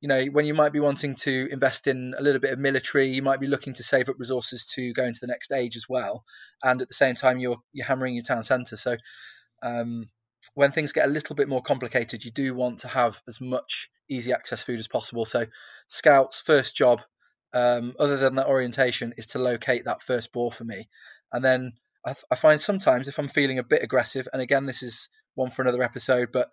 you 0.00 0.08
know, 0.08 0.24
when 0.26 0.46
you 0.46 0.54
might 0.54 0.72
be 0.72 0.80
wanting 0.80 1.14
to 1.14 1.48
invest 1.52 1.86
in 1.86 2.14
a 2.18 2.22
little 2.22 2.40
bit 2.40 2.52
of 2.52 2.58
military, 2.58 3.08
you 3.08 3.22
might 3.22 3.38
be 3.38 3.46
looking 3.46 3.74
to 3.74 3.82
save 3.82 4.08
up 4.08 4.18
resources 4.18 4.64
to 4.76 4.94
go 4.94 5.04
into 5.04 5.20
the 5.20 5.26
next 5.26 5.52
age 5.52 5.76
as 5.76 5.86
well, 5.88 6.24
and 6.62 6.80
at 6.80 6.88
the 6.88 6.94
same 6.94 7.14
time 7.14 7.38
you're 7.38 7.58
you're 7.72 7.86
hammering 7.86 8.14
your 8.14 8.24
town 8.24 8.42
centre. 8.42 8.78
So 8.78 8.96
um, 9.62 10.08
when 10.54 10.70
things 10.70 10.92
get 10.92 11.06
a 11.06 11.10
little 11.10 11.36
bit 11.36 11.48
more 11.48 11.62
complicated, 11.62 12.24
you 12.24 12.30
do 12.30 12.54
want 12.54 12.80
to 12.80 12.88
have 12.88 13.20
as 13.28 13.40
much 13.40 13.90
easy 14.08 14.32
access 14.32 14.62
food 14.62 14.78
as 14.78 14.88
possible. 14.88 15.24
So 15.24 15.46
scouts' 15.86 16.40
first 16.40 16.74
job, 16.76 17.02
um, 17.52 17.94
other 17.98 18.16
than 18.16 18.36
that 18.36 18.46
orientation, 18.46 19.14
is 19.16 19.28
to 19.28 19.38
locate 19.38 19.84
that 19.84 20.02
first 20.02 20.32
boar 20.32 20.50
for 20.50 20.64
me, 20.64 20.88
and 21.32 21.44
then 21.44 21.72
I, 22.06 22.14
I 22.30 22.34
find 22.34 22.60
sometimes 22.60 23.08
if 23.08 23.18
I'm 23.18 23.28
feeling 23.28 23.58
a 23.58 23.64
bit 23.64 23.82
aggressive, 23.82 24.28
and 24.32 24.40
again 24.40 24.66
this 24.66 24.82
is 24.82 25.08
one 25.34 25.50
for 25.50 25.62
another 25.62 25.82
episode, 25.82 26.30
but 26.32 26.50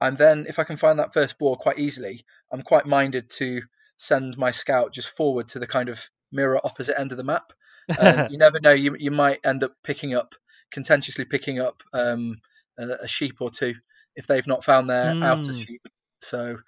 and 0.00 0.16
then 0.16 0.46
if 0.48 0.58
I 0.58 0.64
can 0.64 0.76
find 0.76 0.98
that 0.98 1.12
first 1.12 1.38
boar 1.38 1.56
quite 1.56 1.78
easily, 1.78 2.24
I'm 2.50 2.62
quite 2.62 2.86
minded 2.86 3.28
to 3.36 3.62
send 3.96 4.38
my 4.38 4.50
scout 4.50 4.94
just 4.94 5.08
forward 5.08 5.48
to 5.48 5.58
the 5.58 5.66
kind 5.66 5.88
of 5.88 6.08
mirror 6.32 6.60
opposite 6.62 6.98
end 6.98 7.12
of 7.12 7.18
the 7.18 7.24
map. 7.24 7.52
Uh, 7.90 8.28
you 8.30 8.38
never 8.38 8.60
know, 8.60 8.70
you 8.70 8.94
you 9.00 9.10
might 9.10 9.40
end 9.42 9.64
up 9.64 9.72
picking 9.82 10.14
up 10.14 10.36
contentiously 10.70 11.24
picking 11.24 11.60
up 11.60 11.82
um, 11.92 12.40
a, 12.78 12.88
a, 13.02 13.08
sheep 13.08 13.36
or 13.40 13.50
two 13.50 13.74
if 14.14 14.26
they've 14.26 14.46
not 14.46 14.64
found 14.64 14.88
their 14.88 15.12
mm. 15.12 15.24
outer 15.24 15.54
sheep. 15.54 15.82
So 16.20 16.58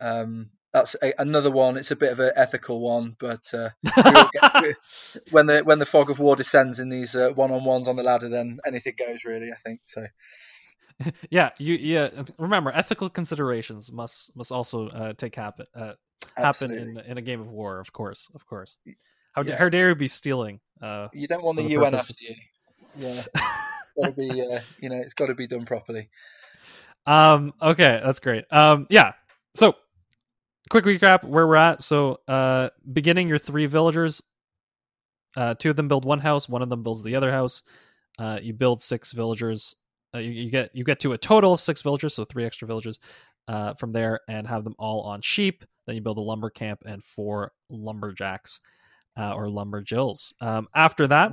um, 0.00 0.50
that's 0.72 0.96
a, 1.02 1.14
another 1.18 1.50
one. 1.50 1.76
It's 1.76 1.90
a 1.90 1.96
bit 1.96 2.12
of 2.12 2.20
an 2.20 2.32
ethical 2.36 2.80
one, 2.80 3.16
but 3.18 3.52
uh, 3.54 3.70
get, 4.32 4.76
when 5.30 5.46
the 5.46 5.62
when 5.64 5.78
the 5.78 5.86
fog 5.86 6.10
of 6.10 6.18
war 6.18 6.36
descends 6.36 6.80
in 6.80 6.88
these 6.88 7.14
one 7.14 7.50
on 7.50 7.64
ones 7.64 7.88
on 7.88 7.96
the 7.96 8.02
ladder, 8.02 8.28
then 8.28 8.58
anything 8.66 8.94
goes. 8.98 9.24
Really, 9.24 9.50
I 9.52 9.56
think 9.56 9.80
so. 9.86 10.06
yeah, 11.30 11.50
you 11.58 11.74
yeah. 11.74 12.10
Remember, 12.38 12.70
ethical 12.72 13.08
considerations 13.08 13.90
must 13.90 14.36
must 14.36 14.52
also 14.52 14.88
uh, 14.88 15.12
take 15.12 15.36
happen 15.36 15.66
uh, 15.74 15.92
happen 16.36 16.72
in 16.72 16.98
in 17.06 17.18
a 17.18 17.22
game 17.22 17.40
of 17.40 17.48
war. 17.48 17.80
Of 17.80 17.92
course, 17.92 18.28
of 18.34 18.46
course. 18.46 18.78
How, 19.32 19.42
yeah. 19.42 19.56
how 19.56 19.68
dare 19.68 19.88
you 19.88 19.94
be 19.96 20.08
stealing? 20.08 20.60
Uh, 20.80 21.08
you 21.12 21.26
don't 21.26 21.42
want 21.42 21.56
the, 21.56 21.64
the 21.64 21.70
UN 21.70 21.92
purpose. 21.92 22.10
after 22.10 22.24
you. 22.24 22.36
Yeah, 22.96 23.22
got 24.02 24.06
to 24.06 24.12
be. 24.12 24.30
Uh, 24.42 24.60
you 24.80 24.88
know, 24.88 24.96
it's 24.96 25.14
got 25.14 25.26
to 25.26 25.34
be 25.34 25.46
done 25.46 25.64
properly. 25.64 26.08
Um. 27.06 27.52
Okay, 27.60 28.00
that's 28.04 28.18
great. 28.18 28.44
Um. 28.50 28.86
Yeah. 28.90 29.12
So, 29.54 29.74
quick 30.70 30.84
recap 30.84 31.24
where 31.24 31.46
we're 31.46 31.56
at. 31.56 31.82
So, 31.82 32.20
uh, 32.26 32.70
beginning 32.92 33.28
your 33.28 33.38
three 33.38 33.66
villagers. 33.66 34.22
Uh, 35.36 35.54
two 35.54 35.70
of 35.70 35.76
them 35.76 35.88
build 35.88 36.04
one 36.04 36.20
house. 36.20 36.48
One 36.48 36.62
of 36.62 36.68
them 36.68 36.82
builds 36.82 37.02
the 37.02 37.16
other 37.16 37.32
house. 37.32 37.62
Uh, 38.18 38.38
you 38.40 38.52
build 38.52 38.80
six 38.80 39.10
villagers 39.10 39.74
uh, 40.14 40.18
you, 40.18 40.30
you, 40.30 40.50
get 40.50 40.70
you 40.72 40.84
get 40.84 41.00
to 41.00 41.12
a 41.12 41.18
total 41.18 41.52
of 41.52 41.60
six 41.60 41.82
villagers, 41.82 42.14
so 42.14 42.24
three 42.24 42.44
extra 42.44 42.68
villagers 42.68 43.00
uh, 43.48 43.74
from 43.74 43.92
there, 43.92 44.20
and 44.28 44.46
have 44.46 44.64
them 44.64 44.74
all 44.78 45.02
on 45.02 45.20
sheep. 45.20 45.64
Then 45.86 45.96
you 45.96 46.02
build 46.02 46.18
a 46.18 46.22
lumber 46.22 46.50
camp 46.50 46.82
and 46.86 47.02
four 47.02 47.52
lumberjacks 47.68 48.60
uh, 49.18 49.34
or 49.34 49.46
lumberjills. 49.46 50.32
Um, 50.40 50.68
after 50.74 51.08
that, 51.08 51.32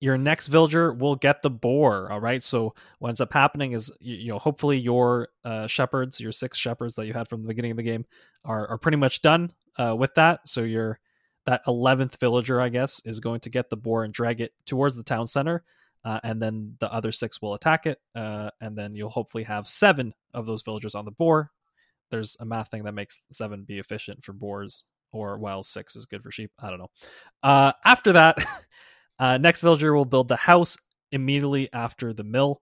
your 0.00 0.18
next 0.18 0.48
villager 0.48 0.92
will 0.92 1.16
get 1.16 1.42
the 1.42 1.50
boar. 1.50 2.10
All 2.12 2.20
right. 2.20 2.42
So 2.42 2.74
what 2.98 3.08
ends 3.08 3.20
up 3.20 3.32
happening 3.32 3.72
is 3.72 3.90
you, 4.00 4.30
know 4.32 4.38
hopefully 4.38 4.78
your 4.78 5.28
uh, 5.44 5.66
shepherds, 5.66 6.20
your 6.20 6.32
six 6.32 6.58
shepherds 6.58 6.94
that 6.96 7.06
you 7.06 7.12
had 7.12 7.28
from 7.28 7.42
the 7.42 7.48
beginning 7.48 7.70
of 7.72 7.76
the 7.76 7.82
game, 7.82 8.04
are 8.44 8.68
are 8.68 8.78
pretty 8.78 8.98
much 8.98 9.22
done 9.22 9.52
uh, 9.78 9.94
with 9.96 10.14
that. 10.14 10.48
So 10.48 10.62
your 10.62 10.98
that 11.46 11.62
eleventh 11.66 12.18
villager, 12.20 12.60
I 12.60 12.68
guess, 12.68 13.00
is 13.04 13.20
going 13.20 13.40
to 13.40 13.50
get 13.50 13.70
the 13.70 13.76
boar 13.76 14.04
and 14.04 14.12
drag 14.12 14.40
it 14.40 14.52
towards 14.66 14.96
the 14.96 15.04
town 15.04 15.26
center 15.26 15.64
uh, 16.06 16.20
and 16.22 16.40
then 16.40 16.76
the 16.78 16.90
other 16.92 17.10
six 17.10 17.42
will 17.42 17.54
attack 17.54 17.84
it, 17.84 17.98
uh, 18.14 18.48
and 18.60 18.78
then 18.78 18.94
you'll 18.94 19.10
hopefully 19.10 19.42
have 19.42 19.66
seven 19.66 20.14
of 20.32 20.46
those 20.46 20.62
villagers 20.62 20.94
on 20.94 21.04
the 21.04 21.10
boar. 21.10 21.50
There's 22.10 22.36
a 22.38 22.44
math 22.44 22.70
thing 22.70 22.84
that 22.84 22.92
makes 22.92 23.22
seven 23.32 23.64
be 23.64 23.80
efficient 23.80 24.22
for 24.22 24.32
boars, 24.32 24.84
or 25.10 25.36
while 25.36 25.64
six 25.64 25.96
is 25.96 26.06
good 26.06 26.22
for 26.22 26.30
sheep. 26.30 26.52
I 26.62 26.70
don't 26.70 26.78
know. 26.78 26.90
Uh, 27.42 27.72
after 27.84 28.12
that, 28.12 28.38
uh, 29.18 29.38
next 29.38 29.60
villager 29.60 29.94
will 29.94 30.04
build 30.04 30.28
the 30.28 30.36
house 30.36 30.76
immediately 31.12 31.72
after 31.72 32.12
the 32.12 32.24
mill, 32.24 32.60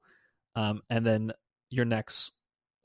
um, 0.57 0.83
and 0.90 1.07
then 1.07 1.33
your 1.71 1.85
next 1.85 2.33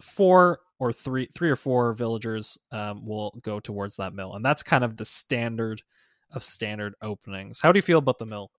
four 0.01 0.59
or 0.79 0.93
three, 0.93 1.29
three 1.35 1.49
or 1.49 1.55
four 1.55 1.93
villagers 1.93 2.57
um, 2.71 3.05
will 3.05 3.37
go 3.41 3.59
towards 3.59 3.97
that 3.97 4.13
mill, 4.13 4.33
and 4.33 4.43
that's 4.43 4.63
kind 4.63 4.83
of 4.83 4.97
the 4.97 5.05
standard 5.05 5.81
of 6.31 6.43
standard 6.43 6.93
openings. 7.01 7.59
How 7.59 7.71
do 7.71 7.77
you 7.77 7.83
feel 7.83 7.99
about 7.99 8.19
the 8.19 8.25
mill? 8.25 8.51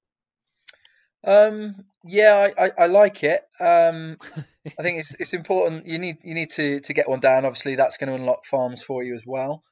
Um, 1.23 1.85
yeah, 2.05 2.51
I, 2.57 2.65
I, 2.65 2.71
I 2.79 2.87
like 2.87 3.23
it. 3.25 3.43
Um, 3.59 4.17
I 4.79 4.83
think 4.83 5.01
it's 5.01 5.15
it's 5.19 5.35
important. 5.35 5.87
You 5.87 5.99
need 5.99 6.19
you 6.23 6.35
need 6.35 6.51
to 6.51 6.81
to 6.81 6.93
get 6.93 7.09
one 7.09 7.21
down. 7.21 7.45
Obviously, 7.45 7.75
that's 7.75 7.97
going 7.97 8.09
to 8.09 8.15
unlock 8.15 8.45
farms 8.45 8.83
for 8.83 9.03
you 9.03 9.15
as 9.15 9.23
well. 9.27 9.63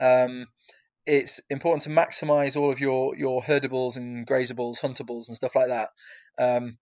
Um, 0.00 0.46
it's 1.08 1.40
important 1.48 1.84
to 1.84 1.90
maximize 1.90 2.56
all 2.56 2.70
of 2.70 2.80
your 2.80 3.16
your 3.16 3.42
herdables 3.42 3.96
and 3.96 4.26
grazables, 4.26 4.80
huntables, 4.80 5.28
and 5.28 5.36
stuff 5.36 5.56
like 5.56 5.68
that. 5.68 5.88
Um, 6.38 6.76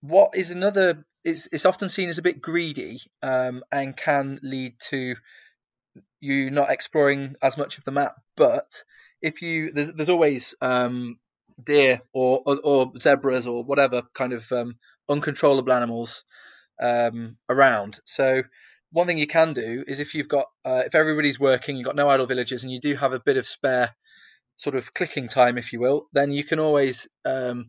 what 0.00 0.30
is 0.34 0.50
another? 0.50 1.04
It's 1.22 1.48
it's 1.52 1.66
often 1.66 1.88
seen 1.88 2.08
as 2.08 2.18
a 2.18 2.22
bit 2.22 2.40
greedy 2.40 3.00
um, 3.22 3.62
and 3.70 3.96
can 3.96 4.40
lead 4.42 4.74
to 4.88 5.14
you 6.20 6.50
not 6.50 6.70
exploring 6.70 7.36
as 7.42 7.58
much 7.58 7.78
of 7.78 7.84
the 7.84 7.92
map. 7.92 8.16
But 8.36 8.66
if 9.20 9.42
you 9.42 9.70
there's 9.72 9.92
there's 9.92 10.08
always 10.08 10.54
um, 10.62 11.18
deer 11.62 12.00
or, 12.12 12.42
or, 12.46 12.58
or 12.64 12.92
zebras 12.98 13.46
or 13.46 13.64
whatever 13.64 14.02
kind 14.14 14.32
of 14.32 14.50
um, 14.50 14.76
uncontrollable 15.08 15.72
animals 15.72 16.24
um, 16.80 17.36
around. 17.48 18.00
So 18.04 18.42
one 18.92 19.06
thing 19.06 19.18
you 19.18 19.26
can 19.26 19.54
do 19.54 19.84
is 19.86 20.00
if 20.00 20.14
you've 20.14 20.28
got 20.28 20.46
uh, 20.64 20.82
if 20.86 20.94
everybody's 20.94 21.40
working, 21.40 21.76
you've 21.76 21.86
got 21.86 21.96
no 21.96 22.08
idle 22.08 22.26
villagers, 22.26 22.62
and 22.62 22.72
you 22.72 22.78
do 22.78 22.94
have 22.94 23.12
a 23.12 23.20
bit 23.20 23.36
of 23.36 23.46
spare 23.46 23.94
sort 24.56 24.76
of 24.76 24.94
clicking 24.94 25.28
time, 25.28 25.58
if 25.58 25.72
you 25.72 25.80
will, 25.80 26.06
then 26.12 26.30
you 26.30 26.44
can 26.44 26.60
always 26.60 27.08
um, 27.24 27.66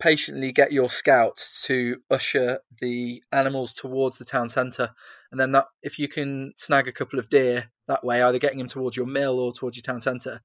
patiently 0.00 0.52
get 0.52 0.72
your 0.72 0.88
scouts 0.88 1.64
to 1.66 1.98
usher 2.10 2.58
the 2.80 3.22
animals 3.30 3.74
towards 3.74 4.18
the 4.18 4.24
town 4.24 4.48
centre, 4.48 4.90
and 5.30 5.38
then 5.38 5.52
that 5.52 5.66
if 5.82 5.98
you 5.98 6.08
can 6.08 6.52
snag 6.56 6.88
a 6.88 6.92
couple 6.92 7.18
of 7.18 7.28
deer 7.28 7.70
that 7.86 8.02
way, 8.02 8.22
either 8.22 8.38
getting 8.38 8.58
them 8.58 8.66
towards 8.66 8.96
your 8.96 9.06
mill 9.06 9.38
or 9.38 9.52
towards 9.52 9.76
your 9.76 9.82
town 9.82 10.00
centre, 10.00 10.40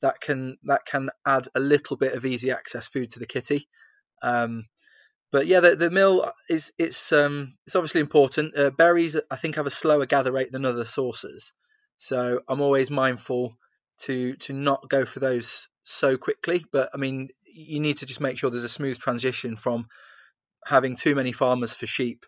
that 0.00 0.20
can 0.20 0.58
that 0.64 0.84
can 0.86 1.10
add 1.26 1.48
a 1.54 1.60
little 1.60 1.96
bit 1.96 2.14
of 2.14 2.24
easy 2.24 2.50
access 2.52 2.86
food 2.88 3.10
to 3.10 3.18
the 3.18 3.26
kitty. 3.26 3.68
Um, 4.22 4.64
but 5.32 5.46
yeah, 5.46 5.60
the, 5.60 5.76
the 5.76 5.90
mill 5.90 6.30
is 6.48 6.72
it's 6.78 7.12
um, 7.12 7.54
it's 7.66 7.76
obviously 7.76 8.00
important. 8.00 8.56
Uh, 8.56 8.70
berries 8.70 9.18
I 9.30 9.36
think 9.36 9.56
have 9.56 9.66
a 9.66 9.70
slower 9.70 10.06
gather 10.06 10.32
rate 10.32 10.52
than 10.52 10.64
other 10.64 10.84
sources, 10.84 11.52
so 11.96 12.40
I'm 12.48 12.60
always 12.60 12.90
mindful 12.90 13.56
to 14.02 14.36
to 14.36 14.52
not 14.52 14.88
go 14.88 15.04
for 15.04 15.20
those 15.20 15.68
so 15.82 16.16
quickly. 16.16 16.64
But 16.70 16.90
I 16.94 16.98
mean, 16.98 17.28
you 17.44 17.80
need 17.80 17.98
to 17.98 18.06
just 18.06 18.20
make 18.20 18.38
sure 18.38 18.50
there's 18.50 18.64
a 18.64 18.68
smooth 18.68 18.98
transition 18.98 19.56
from 19.56 19.88
having 20.64 20.94
too 20.94 21.14
many 21.14 21.32
farmers 21.32 21.74
for 21.74 21.86
sheep 21.86 22.24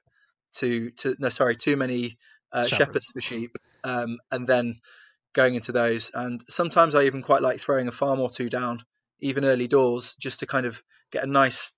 to 0.56 0.90
to 0.90 1.16
no 1.18 1.28
sorry 1.28 1.56
too 1.56 1.76
many 1.76 2.18
uh, 2.52 2.66
shepherds. 2.66 2.76
shepherds. 2.76 3.10
for 3.12 3.20
sheep, 3.20 3.56
um, 3.84 4.18
and 4.30 4.46
then 4.46 4.80
going 5.34 5.54
into 5.54 5.72
those. 5.72 6.10
And 6.12 6.40
sometimes 6.48 6.94
I 6.94 7.04
even 7.04 7.22
quite 7.22 7.42
like 7.42 7.60
throwing 7.60 7.86
a 7.86 7.92
farm 7.92 8.18
or 8.18 8.28
two 8.28 8.48
down, 8.48 8.82
even 9.20 9.44
early 9.44 9.68
doors, 9.68 10.16
just 10.20 10.40
to 10.40 10.46
kind 10.46 10.66
of 10.66 10.82
get 11.12 11.22
a 11.22 11.28
nice 11.28 11.77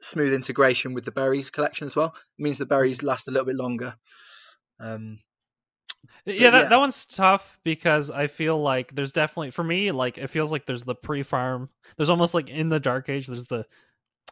smooth 0.00 0.34
integration 0.34 0.94
with 0.94 1.04
the 1.04 1.12
berries 1.12 1.50
collection 1.50 1.86
as 1.86 1.96
well. 1.96 2.14
It 2.38 2.42
means 2.42 2.58
the 2.58 2.66
berries 2.66 3.02
last 3.02 3.28
a 3.28 3.30
little 3.30 3.46
bit 3.46 3.56
longer. 3.56 3.94
Um, 4.80 5.18
yeah, 6.26 6.50
that, 6.50 6.62
yeah. 6.64 6.68
that 6.68 6.78
one's 6.78 7.04
tough 7.04 7.58
because 7.64 8.10
I 8.10 8.26
feel 8.26 8.60
like 8.60 8.94
there's 8.94 9.12
definitely 9.12 9.50
for 9.50 9.64
me 9.64 9.90
like 9.90 10.18
it 10.18 10.28
feels 10.28 10.52
like 10.52 10.66
there's 10.66 10.84
the 10.84 10.94
pre-farm. 10.94 11.70
There's 11.96 12.10
almost 12.10 12.34
like 12.34 12.50
in 12.50 12.68
the 12.68 12.80
dark 12.80 13.08
age. 13.08 13.26
There's 13.26 13.46
the 13.46 13.66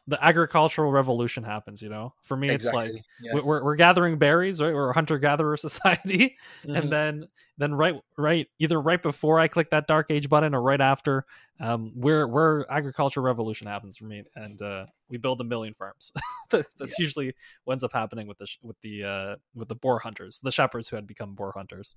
the 0.08 0.22
agricultural 0.22 0.90
revolution 0.90 1.44
happens 1.44 1.80
you 1.80 1.88
know 1.88 2.12
for 2.24 2.36
me 2.36 2.50
exactly. 2.50 2.86
it's 2.86 2.94
like 2.94 3.04
yeah. 3.22 3.40
we're, 3.40 3.62
we're 3.62 3.76
gathering 3.76 4.18
berries 4.18 4.60
right 4.60 4.74
we're 4.74 4.90
a 4.90 4.94
hunter-gatherer 4.94 5.56
society 5.56 6.36
mm-hmm. 6.64 6.74
and 6.74 6.92
then 6.92 7.28
then 7.58 7.72
right 7.72 7.94
right 8.18 8.48
either 8.58 8.80
right 8.80 9.00
before 9.00 9.38
i 9.38 9.46
click 9.46 9.70
that 9.70 9.86
dark 9.86 10.10
age 10.10 10.28
button 10.28 10.54
or 10.54 10.62
right 10.62 10.80
after 10.80 11.24
um 11.60 11.92
where 11.94 12.26
where 12.26 12.66
agricultural 12.70 13.24
revolution 13.24 13.66
happens 13.66 13.96
for 13.96 14.04
me 14.04 14.24
and 14.34 14.60
uh 14.60 14.86
we 15.12 15.18
build 15.18 15.40
a 15.40 15.44
million 15.44 15.74
farms. 15.74 16.10
That's 16.50 16.98
yeah. 16.98 17.04
usually 17.04 17.34
what 17.64 17.74
ends 17.74 17.84
up 17.84 17.92
happening 17.92 18.26
with 18.26 18.38
the 18.38 18.48
with 18.62 18.80
the 18.80 19.04
uh, 19.04 19.36
with 19.54 19.68
the 19.68 19.76
boar 19.76 20.00
hunters, 20.00 20.40
the 20.42 20.50
shepherds 20.50 20.88
who 20.88 20.96
had 20.96 21.06
become 21.06 21.34
boar 21.34 21.52
hunters. 21.54 21.94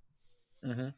Mm-hmm. 0.63 0.89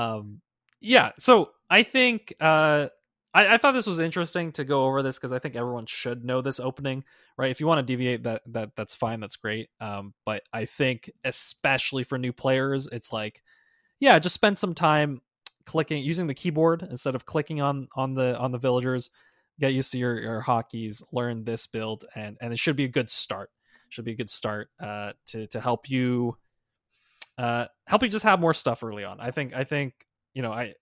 Um, 0.00 0.40
yeah. 0.80 1.12
So 1.18 1.50
I 1.70 1.82
think 1.82 2.34
uh, 2.40 2.88
I, 3.34 3.54
I 3.54 3.56
thought 3.58 3.72
this 3.72 3.86
was 3.86 4.00
interesting 4.00 4.52
to 4.52 4.64
go 4.64 4.86
over 4.86 5.02
this 5.02 5.18
because 5.18 5.32
I 5.32 5.38
think 5.38 5.54
everyone 5.54 5.86
should 5.86 6.24
know 6.24 6.40
this 6.40 6.58
opening, 6.58 7.04
right? 7.36 7.50
If 7.50 7.60
you 7.60 7.66
want 7.66 7.78
to 7.78 7.92
deviate, 7.92 8.24
that 8.24 8.42
that 8.46 8.70
that's 8.74 8.94
fine, 8.94 9.20
that's 9.20 9.36
great. 9.36 9.68
Um, 9.80 10.14
but 10.24 10.42
I 10.52 10.64
think 10.64 11.10
especially 11.24 12.04
for 12.04 12.18
new 12.18 12.32
players, 12.32 12.88
it's 12.90 13.12
like, 13.12 13.42
yeah, 14.00 14.18
just 14.18 14.34
spend 14.34 14.58
some 14.58 14.74
time 14.74 15.20
clicking 15.64 16.02
using 16.02 16.26
the 16.26 16.34
keyboard 16.34 16.86
instead 16.90 17.14
of 17.14 17.26
clicking 17.26 17.60
on 17.60 17.88
on 17.94 18.14
the 18.14 18.36
on 18.38 18.50
the 18.50 18.58
villagers. 18.58 19.10
Get 19.62 19.74
used 19.74 19.92
to 19.92 19.98
your 19.98 20.18
your 20.18 20.42
hotkeys, 20.42 21.04
learn 21.12 21.44
this 21.44 21.68
build, 21.68 22.04
and 22.16 22.36
and 22.40 22.52
it 22.52 22.58
should 22.58 22.74
be 22.74 22.82
a 22.82 22.88
good 22.88 23.08
start. 23.08 23.48
Should 23.90 24.04
be 24.04 24.10
a 24.10 24.16
good 24.16 24.28
start 24.28 24.70
uh, 24.80 25.12
to 25.26 25.46
to 25.46 25.60
help 25.60 25.88
you 25.88 26.36
uh, 27.38 27.66
help 27.86 28.02
you 28.02 28.08
just 28.08 28.24
have 28.24 28.40
more 28.40 28.54
stuff 28.54 28.82
early 28.82 29.04
on. 29.04 29.20
I 29.20 29.30
think 29.30 29.54
I 29.54 29.62
think 29.62 29.94
you 30.34 30.42
know 30.42 30.52
I 30.52 30.74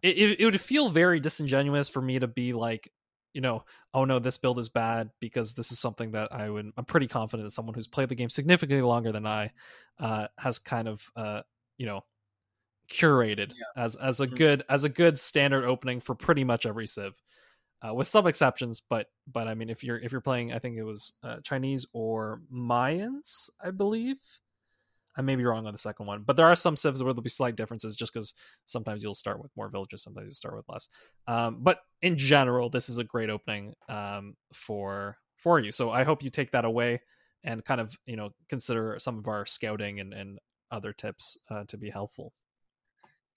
it, 0.00 0.38
it 0.38 0.44
would 0.44 0.60
feel 0.60 0.90
very 0.90 1.18
disingenuous 1.18 1.88
for 1.88 2.00
me 2.00 2.20
to 2.20 2.28
be 2.28 2.52
like 2.52 2.88
you 3.32 3.40
know 3.40 3.64
oh 3.92 4.04
no 4.04 4.20
this 4.20 4.38
build 4.38 4.60
is 4.60 4.68
bad 4.68 5.10
because 5.18 5.54
this 5.54 5.70
is 5.70 5.78
something 5.78 6.12
that 6.12 6.32
i 6.32 6.48
would 6.48 6.70
i'm 6.78 6.84
pretty 6.86 7.06
confident 7.06 7.46
that 7.46 7.50
someone 7.50 7.74
who's 7.74 7.86
played 7.86 8.08
the 8.08 8.14
game 8.14 8.30
significantly 8.30 8.80
longer 8.80 9.12
than 9.12 9.26
i 9.26 9.50
uh, 10.00 10.26
has 10.38 10.58
kind 10.58 10.88
of 10.88 11.02
uh, 11.14 11.42
you 11.76 11.84
know 11.84 12.02
curated 12.90 13.50
yeah. 13.50 13.84
as 13.84 13.96
as 13.96 14.20
a 14.20 14.26
mm-hmm. 14.26 14.36
good 14.36 14.64
as 14.70 14.84
a 14.84 14.88
good 14.88 15.18
standard 15.18 15.66
opening 15.66 16.00
for 16.00 16.14
pretty 16.14 16.44
much 16.44 16.64
every 16.64 16.86
civ 16.86 17.12
uh, 17.86 17.94
with 17.94 18.08
some 18.08 18.26
exceptions 18.26 18.82
but 18.88 19.06
but 19.30 19.48
i 19.48 19.54
mean 19.54 19.70
if 19.70 19.84
you're 19.84 19.98
if 19.98 20.12
you're 20.12 20.20
playing 20.20 20.52
i 20.52 20.58
think 20.58 20.76
it 20.76 20.82
was 20.82 21.12
uh, 21.22 21.36
chinese 21.42 21.86
or 21.92 22.40
mayans 22.52 23.50
i 23.62 23.70
believe 23.70 24.18
I 25.18 25.22
may 25.22 25.34
be 25.34 25.44
wrong 25.44 25.66
on 25.66 25.72
the 25.72 25.78
second 25.78 26.06
one, 26.06 26.22
but 26.22 26.36
there 26.36 26.46
are 26.46 26.54
some 26.54 26.76
civs 26.76 27.02
where 27.02 27.12
there'll 27.12 27.22
be 27.22 27.28
slight 27.28 27.56
differences 27.56 27.96
just 27.96 28.12
because 28.12 28.34
sometimes 28.66 29.02
you'll 29.02 29.14
start 29.14 29.42
with 29.42 29.50
more 29.56 29.68
villages, 29.68 30.04
sometimes 30.04 30.28
you 30.28 30.34
start 30.34 30.54
with 30.54 30.68
less. 30.68 30.88
Um, 31.26 31.58
but 31.60 31.80
in 32.02 32.16
general, 32.16 32.70
this 32.70 32.88
is 32.88 32.98
a 32.98 33.04
great 33.04 33.28
opening 33.28 33.74
um, 33.88 34.36
for 34.52 35.16
for 35.36 35.58
you. 35.58 35.72
So 35.72 35.90
I 35.90 36.04
hope 36.04 36.22
you 36.22 36.30
take 36.30 36.52
that 36.52 36.64
away 36.64 37.00
and 37.42 37.64
kind 37.64 37.80
of 37.80 37.98
you 38.06 38.14
know 38.14 38.30
consider 38.48 38.96
some 39.00 39.18
of 39.18 39.26
our 39.26 39.44
scouting 39.44 39.98
and, 39.98 40.14
and 40.14 40.38
other 40.70 40.92
tips 40.92 41.36
uh, 41.50 41.64
to 41.66 41.76
be 41.76 41.90
helpful. 41.90 42.32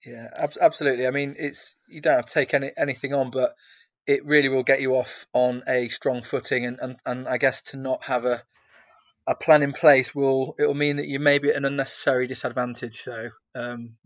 Yeah, 0.06 0.28
ab- 0.36 0.58
absolutely. 0.60 1.08
I 1.08 1.10
mean, 1.10 1.34
it's 1.36 1.74
you 1.88 2.00
don't 2.00 2.14
have 2.14 2.26
to 2.26 2.32
take 2.32 2.54
any 2.54 2.70
anything 2.76 3.12
on, 3.12 3.30
but 3.30 3.56
it 4.06 4.24
really 4.24 4.48
will 4.48 4.62
get 4.62 4.80
you 4.80 4.96
off 4.96 5.26
on 5.32 5.62
a 5.68 5.88
strong 5.88 6.22
footing, 6.22 6.66
and 6.66 6.78
and, 6.80 6.96
and 7.06 7.28
I 7.28 7.38
guess 7.38 7.62
to 7.70 7.76
not 7.76 8.04
have 8.04 8.24
a 8.24 8.42
a 9.26 9.34
plan 9.36 9.62
in 9.62 9.72
place 9.72 10.14
will 10.14 10.54
it 10.58 10.66
will 10.66 10.74
mean 10.74 10.96
that 10.96 11.06
you 11.06 11.20
may 11.20 11.38
be 11.38 11.50
at 11.50 11.56
an 11.56 11.64
unnecessary 11.64 12.26
disadvantage. 12.26 12.96
So 12.96 13.30
um, 13.54 13.96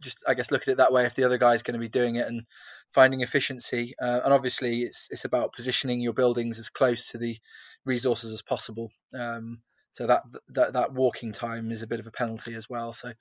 just 0.00 0.18
I 0.26 0.34
guess 0.34 0.50
look 0.50 0.62
at 0.62 0.68
it 0.68 0.76
that 0.78 0.92
way. 0.92 1.06
If 1.06 1.14
the 1.14 1.24
other 1.24 1.38
guy 1.38 1.54
is 1.54 1.62
going 1.62 1.74
to 1.74 1.80
be 1.80 1.88
doing 1.88 2.16
it 2.16 2.26
and 2.26 2.42
finding 2.88 3.20
efficiency, 3.20 3.94
uh, 4.00 4.20
and 4.24 4.32
obviously 4.32 4.80
it's 4.80 5.08
it's 5.10 5.24
about 5.24 5.52
positioning 5.52 6.00
your 6.00 6.14
buildings 6.14 6.58
as 6.58 6.70
close 6.70 7.10
to 7.10 7.18
the 7.18 7.36
resources 7.84 8.32
as 8.32 8.42
possible. 8.42 8.90
Um, 9.18 9.60
so 9.90 10.06
that 10.08 10.22
that 10.48 10.74
that 10.74 10.92
walking 10.92 11.32
time 11.32 11.70
is 11.70 11.82
a 11.82 11.86
bit 11.86 12.00
of 12.00 12.06
a 12.06 12.12
penalty 12.12 12.54
as 12.54 12.68
well. 12.68 12.92
So. 12.92 13.12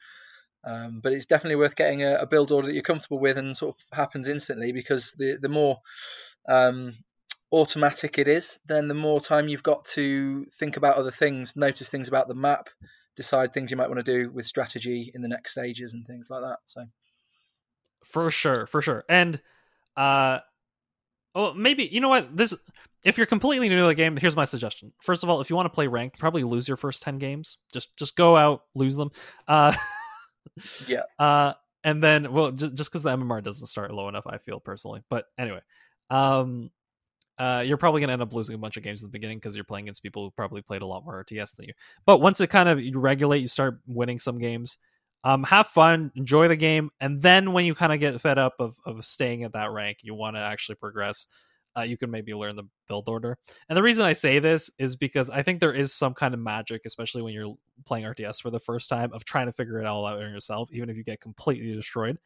Um, 0.66 1.00
but 1.02 1.14
it's 1.14 1.28
definitely 1.28 1.58
worth 1.58 1.76
getting 1.76 2.04
a, 2.04 2.16
a, 2.16 2.28
build 2.28 2.52
order 2.52 2.68
that 2.68 2.74
you're 2.74 2.82
comfortable 2.82 3.20
with 3.20 3.38
and 3.38 3.56
sort 3.56 3.76
of 3.76 3.98
happens 3.98 4.28
instantly 4.28 4.72
because 4.72 5.14
the 5.14 5.38
the 5.40 5.50
more 5.50 5.78
um, 6.50 6.92
automatic 7.52 8.18
it 8.18 8.28
is, 8.28 8.62
then 8.66 8.88
the 8.88 8.96
more 8.96 9.20
time 9.20 9.48
you've 9.48 9.64
got 9.64 9.86
to 9.86 10.46
think 10.46 10.78
about 10.78 10.98
other 10.98 11.12
things, 11.12 11.56
notice 11.56 11.90
things 11.90 12.08
about 12.08 12.28
the 12.28 12.36
map, 12.36 12.70
decide 13.16 13.54
things 13.54 13.70
you 13.70 13.78
might 13.78 13.90
want 13.90 14.04
to 14.04 14.12
do 14.12 14.32
with 14.32 14.46
strategy 14.46 15.12
in 15.14 15.22
the 15.22 15.28
next 15.28 15.52
stages 15.52 15.94
and 15.94 16.06
things 16.06 16.30
like 16.30 16.42
that. 16.42 16.58
So, 16.66 16.86
for 18.04 18.32
sure, 18.32 18.66
for 18.66 18.82
sure, 18.82 19.06
and 19.08 19.40
uh, 19.96 20.40
oh, 21.34 21.54
maybe 21.54 21.86
you 21.86 22.02
know 22.02 22.10
what 22.10 22.36
this. 22.36 22.56
If 23.04 23.18
you're 23.18 23.28
completely 23.28 23.70
new 23.70 23.78
to 23.78 23.86
the 23.86 23.94
game, 23.94 24.18
here's 24.18 24.36
my 24.36 24.46
suggestion. 24.46 24.92
First 25.00 25.22
of 25.22 25.30
all, 25.30 25.40
if 25.40 25.52
you 25.52 25.56
want 25.56 25.68
to 25.68 25.76
play 25.76 25.86
ranked, 25.86 26.18
probably 26.18 26.44
lose 26.44 26.68
your 26.68 26.78
first 26.78 27.04
ten 27.04 27.20
games. 27.20 27.60
Just 27.72 27.96
just 27.98 28.16
go 28.16 28.36
out, 28.36 28.64
lose 28.74 28.96
them. 28.96 29.12
Uh, 29.48 29.76
yeah. 30.88 31.04
Uh, 31.20 31.54
and 31.84 32.02
then 32.04 32.34
well, 32.34 32.52
just 32.52 32.76
because 32.76 33.04
the 33.04 33.12
MMR 33.12 33.44
doesn't 33.44 33.68
start 33.68 33.94
low 33.94 34.10
enough, 34.10 34.26
I 34.26 34.40
feel 34.40 34.60
personally. 34.60 35.04
But 35.10 35.26
anyway, 35.38 35.60
um, 36.10 36.72
uh, 37.38 37.64
you're 37.66 37.78
probably 37.78 38.02
going 38.02 38.08
to 38.08 38.14
end 38.14 38.22
up 38.22 38.34
losing 38.34 38.56
a 38.56 38.58
bunch 38.58 38.76
of 38.78 38.84
games 38.84 39.04
in 39.04 39.10
the 39.10 39.12
beginning 39.12 39.38
because 39.38 39.56
you're 39.56 39.66
playing 39.66 39.86
against 39.86 40.02
people 40.02 40.24
who 40.24 40.32
probably 40.32 40.62
played 40.62 40.82
a 40.82 40.86
lot 40.86 41.06
more 41.06 41.24
RTS 41.24 41.56
than 41.56 41.68
you. 41.68 41.74
But 42.06 42.22
once 42.22 42.42
it 42.42 42.48
kind 42.48 42.70
of 42.70 42.82
you 42.82 42.98
regulate, 42.98 43.40
you 43.40 43.48
start 43.48 43.80
winning 43.86 44.20
some 44.20 44.40
games. 44.40 44.78
Um, 45.24 45.44
have 45.44 45.68
fun, 45.68 46.12
enjoy 46.16 46.48
the 46.48 46.56
game, 46.56 46.92
and 47.00 47.20
then 47.20 47.52
when 47.52 47.66
you 47.66 47.74
kind 47.74 47.92
of 47.92 48.00
get 48.00 48.20
fed 48.22 48.38
up 48.38 48.54
of 48.60 48.76
of 48.86 49.04
staying 49.06 49.44
at 49.44 49.54
that 49.54 49.72
rank, 49.72 50.00
you 50.02 50.14
want 50.14 50.36
to 50.36 50.40
actually 50.40 50.76
progress 50.76 51.26
uh, 51.78 51.82
you 51.82 51.98
can 51.98 52.12
maybe 52.12 52.34
learn 52.34 52.56
the 52.56 52.64
build 52.88 53.10
order. 53.10 53.38
And 53.70 53.78
the 53.78 53.84
reason 53.84 54.06
I 54.06 54.14
say 54.14 54.40
this 54.40 54.70
is 54.80 54.96
because 54.96 55.30
I 55.30 55.44
think 55.44 55.60
there 55.60 55.74
is 55.74 55.94
some 55.94 56.14
kind 56.14 56.34
of 56.34 56.40
magic, 56.40 56.82
especially 56.86 57.22
when 57.22 57.34
you're 57.34 57.56
playing 57.86 58.06
RTS 58.06 58.42
for 58.42 58.50
the 58.50 58.60
first 58.60 58.90
time, 58.90 59.12
of 59.14 59.26
trying 59.26 59.48
to 59.48 59.52
figure 59.52 59.80
it 59.80 59.86
all 59.86 60.06
out 60.06 60.20
yourself, 60.20 60.70
even 60.72 60.90
if 60.90 60.98
you 60.98 61.04
get 61.04 61.22
completely 61.22 61.74
destroyed. 61.74 62.18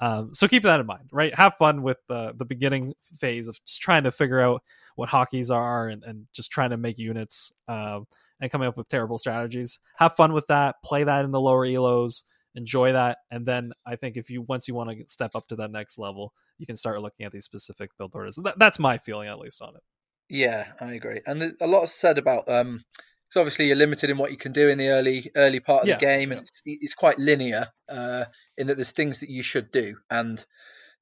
Um, 0.00 0.34
so 0.34 0.46
keep 0.46 0.62
that 0.64 0.80
in 0.80 0.86
mind, 0.86 1.08
right? 1.12 1.34
Have 1.34 1.54
fun 1.56 1.82
with 1.82 1.98
the 2.08 2.32
the 2.36 2.44
beginning 2.44 2.94
phase 3.18 3.48
of 3.48 3.58
just 3.64 3.80
trying 3.80 4.04
to 4.04 4.10
figure 4.10 4.40
out 4.40 4.62
what 4.94 5.08
hotkeys 5.08 5.54
are 5.54 5.88
and, 5.88 6.02
and 6.04 6.26
just 6.34 6.50
trying 6.50 6.70
to 6.70 6.76
make 6.76 6.98
units 6.98 7.52
um, 7.68 8.06
and 8.40 8.50
coming 8.50 8.68
up 8.68 8.76
with 8.76 8.88
terrible 8.88 9.18
strategies. 9.18 9.78
Have 9.96 10.16
fun 10.16 10.32
with 10.32 10.46
that. 10.48 10.76
Play 10.84 11.04
that 11.04 11.24
in 11.24 11.30
the 11.30 11.40
lower 11.40 11.66
elos. 11.66 12.24
Enjoy 12.54 12.92
that, 12.92 13.18
and 13.30 13.44
then 13.46 13.72
I 13.86 13.96
think 13.96 14.16
if 14.16 14.30
you 14.30 14.42
once 14.42 14.66
you 14.68 14.74
want 14.74 14.90
to 14.90 15.04
step 15.08 15.32
up 15.34 15.48
to 15.48 15.56
that 15.56 15.70
next 15.70 15.98
level, 15.98 16.32
you 16.58 16.66
can 16.66 16.76
start 16.76 17.00
looking 17.00 17.26
at 17.26 17.32
these 17.32 17.44
specific 17.44 17.90
build 17.98 18.14
orders. 18.14 18.38
That, 18.42 18.58
that's 18.58 18.78
my 18.78 18.98
feeling, 18.98 19.28
at 19.28 19.38
least, 19.38 19.62
on 19.62 19.76
it. 19.76 19.82
Yeah, 20.28 20.66
I 20.80 20.92
agree. 20.92 21.20
And 21.26 21.54
a 21.60 21.66
lot 21.66 21.88
said 21.88 22.18
about 22.18 22.48
um, 22.48 22.80
so 23.28 23.40
obviously 23.40 23.66
you're 23.66 23.76
limited 23.76 24.10
in 24.10 24.18
what 24.18 24.30
you 24.30 24.36
can 24.36 24.52
do 24.52 24.68
in 24.68 24.78
the 24.78 24.88
early 24.88 25.30
early 25.34 25.60
part 25.60 25.82
of 25.82 25.88
yes, 25.88 26.00
the 26.00 26.06
game, 26.06 26.32
and 26.32 26.40
it's, 26.40 26.62
it's 26.64 26.94
quite 26.94 27.18
linear 27.18 27.68
uh, 27.88 28.24
in 28.56 28.68
that 28.68 28.76
there's 28.76 28.92
things 28.92 29.20
that 29.20 29.30
you 29.30 29.42
should 29.42 29.70
do, 29.70 29.96
and 30.10 30.44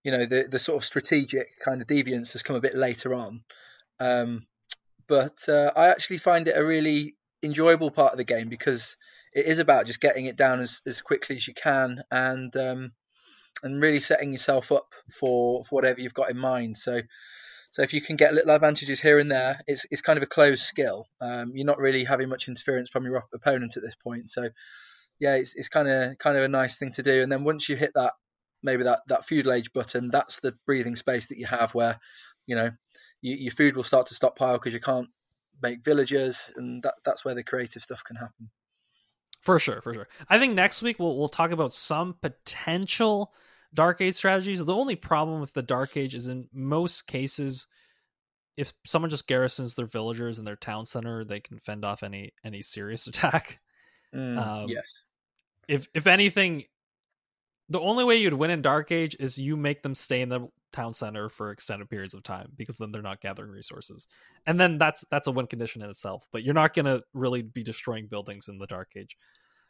you 0.03 0.13
know 0.13 0.27
the 0.27 0.47
the 0.51 0.59
sort 0.59 0.77
of 0.77 0.85
strategic 0.85 1.49
kind 1.65 1.83
of 1.83 1.89
deviance 1.89 2.33
has 2.33 2.43
come 2.43 2.57
a 2.57 2.61
bit 2.61 2.75
later 2.75 3.15
on. 3.15 3.43
Um, 4.01 4.47
but 5.07 5.49
uh, 5.49 5.71
I 5.77 5.89
actually 5.89 6.19
find 6.19 6.49
it 6.49 6.57
a 6.57 6.65
really 6.65 7.17
enjoyable 7.43 7.91
part 7.91 8.13
of 8.13 8.19
the 8.19 8.25
game 8.25 8.49
because 8.49 8.97
it 9.35 9.45
is 9.47 9.59
about 9.59 9.87
just 9.87 10.01
getting 10.01 10.25
it 10.25 10.37
down 10.37 10.61
as, 10.61 10.81
as 10.87 11.03
quickly 11.03 11.37
as 11.37 11.47
you 11.47 11.53
can 11.53 12.03
and 12.11 12.57
um, 12.57 12.93
and 13.63 13.83
really 13.83 14.01
setting 14.01 14.33
yourself 14.33 14.73
up 14.73 14.93
for, 15.11 15.65
for 15.65 15.77
whatever 15.77 16.01
you've 16.01 16.15
got 16.15 16.31
in 16.31 16.39
mind. 16.39 16.77
So, 16.77 17.01
so 17.71 17.83
if 17.83 17.93
you 17.93 18.01
can 18.01 18.17
get 18.17 18.35
little 18.35 18.55
advantages 18.55 19.01
here 19.01 19.19
and 19.19 19.31
there, 19.31 19.61
it's 19.67 19.87
it's 19.91 20.03
kind 20.03 20.17
of 20.17 20.23
a 20.23 20.27
closed 20.27 20.63
skill. 20.63 21.07
Um, 21.21 21.53
you're 21.55 21.67
not 21.67 21.79
really 21.79 22.05
having 22.05 22.29
much 22.29 22.47
interference 22.47 22.89
from 22.91 23.05
your 23.05 23.25
opponent 23.35 23.77
at 23.77 23.83
this 23.83 23.97
point. 23.97 24.29
So, 24.29 24.49
yeah, 25.19 25.35
it's 25.35 25.57
it's 25.57 25.69
kind 25.69 25.89
of 25.89 26.19
kind 26.19 26.37
of 26.37 26.45
a 26.45 26.49
nice 26.49 26.79
thing 26.79 26.93
to 26.93 27.03
do. 27.03 27.23
And 27.23 27.33
then 27.33 27.43
once 27.43 27.69
you 27.69 27.75
hit 27.77 27.93
that 27.95 28.13
maybe 28.63 28.85
that 28.85 29.01
that 29.09 29.25
feudal 29.25 29.53
age 29.53 29.73
button, 29.73 30.11
that's 30.11 30.41
the 30.41 30.55
breathing 30.67 30.95
space 30.95 31.29
that 31.29 31.39
you 31.39 31.47
have 31.47 31.75
where 31.75 31.99
you 32.47 32.55
know 32.55 32.71
you, 33.21 33.35
your 33.37 33.53
food 33.53 33.75
will 33.75 33.83
start 33.83 34.07
to 34.07 34.15
stockpile 34.15 34.55
because 34.55 34.75
you 34.75 34.81
can't 34.81 35.09
make 35.63 35.85
villagers, 35.85 36.53
and 36.57 36.83
that 36.83 36.95
that's 37.05 37.25
where 37.25 37.35
the 37.35 37.43
creative 37.43 37.83
stuff 37.83 38.05
can 38.05 38.17
happen. 38.17 38.51
For 39.45 39.59
sure, 39.59 39.83
for 39.83 39.93
sure. 39.93 40.09
I 40.31 40.39
think 40.39 40.55
next 40.55 40.81
week 40.81 40.99
we'll 40.99 41.19
we'll 41.19 41.29
talk 41.29 41.51
about 41.51 41.75
some 41.75 42.17
potential 42.23 43.35
Dark 43.75 44.01
Age 44.01 44.15
strategies. 44.15 44.65
The 44.65 44.75
only 44.75 44.97
problem 44.97 45.39
with 45.41 45.53
the 45.53 45.63
Dark 45.63 45.99
Age 45.99 46.15
is 46.15 46.29
in 46.29 46.49
most 46.51 47.03
cases, 47.03 47.67
if 48.57 48.73
someone 48.87 49.11
just 49.11 49.29
garrisons 49.29 49.75
their 49.75 49.85
villagers 49.85 50.39
in 50.39 50.47
their 50.47 50.57
town 50.57 50.87
center, 50.87 51.25
they 51.25 51.41
can 51.41 51.59
fend 51.59 51.85
off 51.85 52.03
any 52.03 52.33
any 52.43 52.63
serious 52.63 53.07
attack. 53.09 53.61
Mm, 54.15 54.39
um, 54.39 54.69
yes. 54.69 55.05
If 55.69 55.89
if 55.93 56.07
anything, 56.07 56.65
the 57.69 57.81
only 57.81 58.05
way 58.05 58.17
you'd 58.17 58.35
win 58.35 58.51
in 58.51 58.63
Dark 58.63 58.93
Age 58.93 59.17
is 59.19 59.39
you 59.39 59.57
make 59.57 59.83
them 59.83 59.95
stay 59.95 60.21
in 60.21 60.29
the 60.29 60.49
town 60.73 60.93
center 60.93 61.29
for 61.29 61.51
extended 61.51 61.89
periods 61.89 62.15
of 62.15 62.23
time 62.23 62.51
because 62.57 62.77
then 62.77 62.91
they're 62.93 63.03
not 63.03 63.21
gathering 63.21 63.51
resources, 63.51 64.07
and 64.47 64.61
then 64.61 64.79
that's 64.79 65.05
that's 65.11 65.27
a 65.27 65.33
win 65.33 65.47
condition 65.47 65.83
in 65.83 65.91
itself. 65.91 66.27
But 66.33 66.43
you're 66.43 66.55
not 66.55 66.75
going 66.75 66.87
to 66.87 67.03
really 67.15 67.43
be 67.43 67.63
destroying 67.63 68.07
buildings 68.07 68.49
in 68.49 68.59
the 68.59 68.67
Dark 68.67 68.91
Age. 68.97 69.17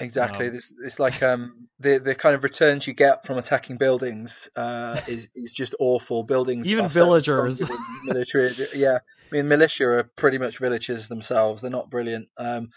Exactly. 0.00 0.48
Um, 0.48 0.52
this 0.52 0.72
it's 0.84 0.98
like 0.98 1.22
um, 1.22 1.68
the 1.78 1.98
the 1.98 2.14
kind 2.16 2.34
of 2.34 2.42
returns 2.42 2.86
you 2.86 2.94
get 2.94 3.24
from 3.24 3.38
attacking 3.38 3.76
buildings 3.76 4.48
uh, 4.56 5.00
is 5.08 5.28
is 5.34 5.52
just 5.52 5.76
awful. 5.78 6.24
Buildings, 6.24 6.70
even 6.70 6.88
villagers, 6.88 7.62
military. 8.02 8.54
yeah, 8.74 8.98
I 8.98 9.34
mean 9.34 9.46
militia 9.46 9.84
are 9.84 10.04
pretty 10.16 10.38
much 10.38 10.58
villagers 10.58 11.08
themselves. 11.08 11.62
They're 11.62 11.70
not 11.70 11.90
brilliant. 11.90 12.28
Um, 12.36 12.70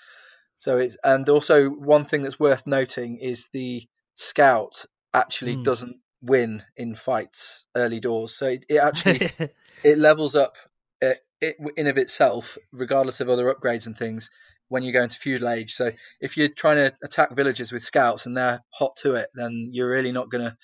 so 0.53 0.77
it's 0.77 0.97
and 1.03 1.27
also 1.29 1.69
one 1.69 2.05
thing 2.05 2.21
that's 2.21 2.39
worth 2.39 2.67
noting 2.67 3.17
is 3.17 3.49
the 3.51 3.87
scout 4.13 4.85
actually 5.13 5.57
mm. 5.57 5.63
doesn't 5.63 5.97
win 6.21 6.63
in 6.75 6.95
fights 6.95 7.65
early 7.75 7.99
doors. 7.99 8.35
So 8.35 8.47
it, 8.47 8.65
it 8.69 8.77
actually 8.77 9.31
it 9.83 9.97
levels 9.97 10.35
up 10.35 10.55
it, 11.01 11.17
it 11.41 11.55
in 11.75 11.87
of 11.87 11.97
itself, 11.97 12.57
regardless 12.71 13.21
of 13.21 13.29
other 13.29 13.53
upgrades 13.53 13.87
and 13.87 13.97
things, 13.97 14.29
when 14.69 14.83
you 14.83 14.91
go 14.91 15.03
into 15.03 15.17
feudal 15.17 15.49
age. 15.49 15.73
So 15.73 15.91
if 16.19 16.37
you're 16.37 16.49
trying 16.49 16.89
to 16.89 16.95
attack 17.03 17.35
villages 17.35 17.71
with 17.71 17.83
scouts 17.83 18.25
and 18.25 18.35
they're 18.35 18.61
hot 18.69 18.95
to 19.03 19.15
it, 19.15 19.27
then 19.35 19.69
you're 19.71 19.89
really 19.89 20.11
not 20.11 20.29
going 20.29 20.45
to 20.45 20.57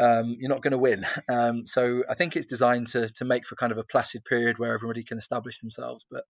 um, 0.00 0.36
you're 0.38 0.50
not 0.50 0.62
going 0.62 0.72
to 0.72 0.78
win. 0.78 1.04
Um, 1.30 1.66
so 1.66 2.04
I 2.08 2.14
think 2.14 2.36
it's 2.36 2.46
designed 2.46 2.86
to 2.88 3.08
to 3.16 3.24
make 3.24 3.46
for 3.46 3.54
kind 3.54 3.72
of 3.72 3.78
a 3.78 3.84
placid 3.84 4.24
period 4.24 4.58
where 4.58 4.72
everybody 4.72 5.04
can 5.04 5.18
establish 5.18 5.58
themselves. 5.58 6.06
But 6.10 6.24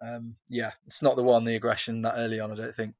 um, 0.00 0.36
yeah, 0.48 0.70
it's 0.86 1.02
not 1.02 1.16
the 1.16 1.22
one 1.22 1.44
the 1.44 1.56
aggression 1.56 2.02
that 2.02 2.14
early 2.16 2.40
on. 2.40 2.50
I 2.50 2.54
don't 2.54 2.74
think. 2.74 2.94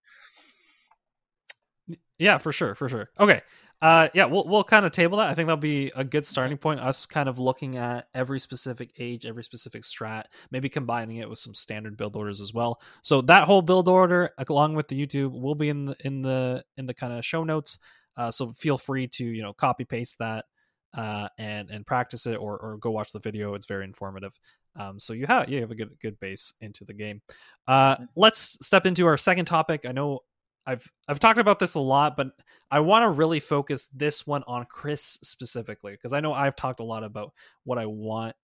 Yeah, 2.19 2.39
for 2.39 2.53
sure, 2.53 2.75
for 2.75 2.89
sure. 2.89 3.09
Okay, 3.19 3.41
uh, 3.83 4.09
yeah, 4.13 4.27
we'll 4.27 4.47
we'll 4.47 4.65
kind 4.65 4.85
of 4.85 4.93
table 4.93 5.19
that. 5.19 5.29
I 5.29 5.35
think 5.35 5.47
that'll 5.47 5.57
be 5.57 5.91
a 5.97 6.05
good 6.05 6.27
starting 6.27 6.59
point. 6.59 6.81
Us 6.81 7.07
kind 7.07 7.29
of 7.29 7.39
looking 7.39 7.79
at 7.79 8.09
every 8.13 8.39
specific 8.39 8.91
age, 8.99 9.25
every 9.25 9.43
specific 9.43 9.85
strat, 9.85 10.25
maybe 10.51 10.69
combining 10.69 11.17
it 11.17 11.29
with 11.29 11.39
some 11.39 11.55
standard 11.55 11.97
build 11.97 12.15
orders 12.15 12.41
as 12.41 12.53
well. 12.53 12.81
So 13.03 13.23
that 13.23 13.45
whole 13.45 13.63
build 13.63 13.89
order, 13.89 14.31
along 14.49 14.75
with 14.75 14.89
the 14.89 15.07
YouTube, 15.07 15.33
will 15.33 15.55
be 15.55 15.71
in 15.71 15.87
the 15.87 15.97
in 16.05 16.21
the 16.21 16.63
in 16.77 16.87
the 16.87 16.95
kind 16.95 17.13
of 17.13 17.25
show 17.25 17.43
notes. 17.43 17.79
Uh, 18.17 18.31
so 18.31 18.53
feel 18.53 18.77
free 18.77 19.07
to 19.09 19.25
you 19.25 19.43
know 19.43 19.55
copy 19.55 19.85
paste 19.85 20.17
that 20.19 20.45
uh, 20.93 21.29
and 21.39 21.71
and 21.71 21.87
practice 21.87 22.27
it, 22.27 22.37
or 22.37 22.59
or 22.59 22.77
go 22.77 22.91
watch 22.91 23.13
the 23.13 23.19
video. 23.19 23.55
It's 23.55 23.67
very 23.67 23.85
informative. 23.85 24.39
Um, 24.77 24.99
so 24.99 25.15
you 25.15 25.27
have 25.27 25.49
you 25.49 25.61
have 25.63 25.71
a 25.71 25.75
good 25.75 25.99
good 26.03 26.21
base 26.21 26.53
into 26.61 26.85
the 26.85 26.93
game. 26.93 27.23
Uh, 27.67 27.97
let's 28.15 28.59
step 28.65 28.85
into 28.85 29.07
our 29.07 29.17
second 29.17 29.47
topic. 29.47 29.87
I 29.89 29.93
know 29.93 30.21
I've 30.67 30.87
I've 31.09 31.21
talked 31.21 31.39
about 31.39 31.59
this 31.59 31.75
a 31.75 31.81
lot, 31.81 32.17
but 32.17 32.29
I 32.71 32.81
want 32.81 33.03
to 33.03 33.11
really 33.11 33.41
focus 33.41 33.87
this 33.87 34.27
one 34.27 34.45
on 34.47 34.67
Chris 34.71 35.19
specifically 35.23 35.93
because 35.93 36.13
I 36.13 36.21
know 36.21 36.33
I've 36.33 36.57
talked 36.57 36.81
a 36.81 36.85
lot 36.85 37.03
about 37.03 37.33
what 37.65 37.79
I 37.79 37.87
want. 37.87 38.37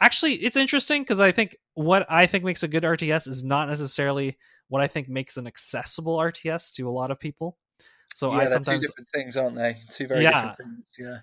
Actually, 0.00 0.34
it's 0.34 0.56
interesting 0.56 1.02
because 1.02 1.20
I 1.20 1.32
think 1.32 1.56
what 1.74 2.06
I 2.10 2.26
think 2.26 2.44
makes 2.44 2.62
a 2.62 2.68
good 2.68 2.82
RTS 2.82 3.28
is 3.28 3.42
not 3.42 3.68
necessarily 3.68 4.36
what 4.68 4.82
I 4.82 4.86
think 4.86 5.08
makes 5.08 5.36
an 5.36 5.46
accessible 5.46 6.18
RTS 6.18 6.74
to 6.74 6.88
a 6.88 6.92
lot 6.92 7.10
of 7.10 7.18
people. 7.18 7.56
So 8.14 8.32
yeah, 8.32 8.38
I 8.38 8.46
sometimes 8.46 8.80
two 8.80 8.86
different 8.86 9.08
things, 9.08 9.36
aren't 9.36 9.56
they? 9.56 9.78
Two 9.88 10.06
very 10.06 10.24
yeah, 10.24 10.48
different 10.48 10.56
things. 10.56 10.88
Yeah. 10.98 11.18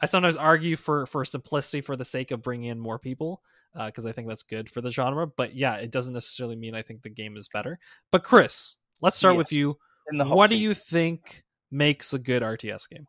I 0.00 0.06
sometimes 0.06 0.36
argue 0.36 0.76
for 0.76 1.06
for 1.06 1.24
simplicity 1.24 1.80
for 1.80 1.96
the 1.96 2.04
sake 2.04 2.30
of 2.30 2.42
bringing 2.42 2.68
in 2.68 2.78
more 2.78 2.98
people 2.98 3.42
because 3.86 4.06
uh, 4.06 4.10
I 4.10 4.12
think 4.12 4.28
that's 4.28 4.42
good 4.42 4.68
for 4.68 4.80
the 4.80 4.90
genre. 4.90 5.26
But 5.26 5.54
yeah, 5.54 5.76
it 5.76 5.90
doesn't 5.90 6.14
necessarily 6.14 6.56
mean 6.56 6.74
I 6.74 6.82
think 6.82 7.02
the 7.02 7.10
game 7.10 7.36
is 7.36 7.48
better. 7.48 7.78
But 8.12 8.22
Chris, 8.22 8.76
let's 9.00 9.16
start 9.16 9.34
yes. 9.34 9.38
with 9.38 9.52
you. 9.52 9.76
what 10.12 10.50
seat. 10.50 10.56
do 10.56 10.62
you 10.62 10.74
think 10.74 11.44
makes 11.70 12.12
a 12.12 12.18
good 12.18 12.42
RTS 12.42 12.88
game? 12.88 13.06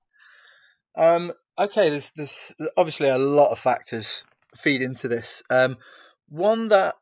Um, 0.95 1.31
okay, 1.57 1.89
there's 1.89 2.11
there's 2.15 2.53
obviously 2.77 3.09
a 3.09 3.17
lot 3.17 3.51
of 3.51 3.59
factors 3.59 4.25
feed 4.55 4.81
into 4.81 5.07
this. 5.07 5.43
Um, 5.49 5.77
one 6.27 6.69
that 6.69 6.95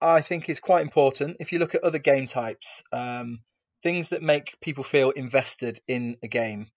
I 0.00 0.20
think 0.20 0.48
is 0.48 0.60
quite 0.60 0.82
important. 0.82 1.38
If 1.40 1.52
you 1.52 1.58
look 1.58 1.74
at 1.74 1.84
other 1.84 1.98
game 1.98 2.26
types, 2.26 2.82
um, 2.92 3.40
things 3.82 4.10
that 4.10 4.22
make 4.22 4.60
people 4.60 4.84
feel 4.84 5.10
invested 5.10 5.78
in 5.88 6.16
a 6.22 6.28
game. 6.28 6.68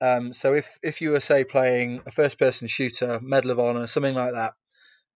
Um, 0.00 0.32
so 0.32 0.54
if 0.54 0.78
if 0.82 1.00
you 1.00 1.10
were 1.10 1.20
say 1.20 1.44
playing 1.44 2.02
a 2.06 2.10
first 2.10 2.38
person 2.38 2.68
shooter, 2.68 3.20
Medal 3.22 3.52
of 3.52 3.60
Honor, 3.60 3.86
something 3.86 4.14
like 4.14 4.32
that, 4.32 4.54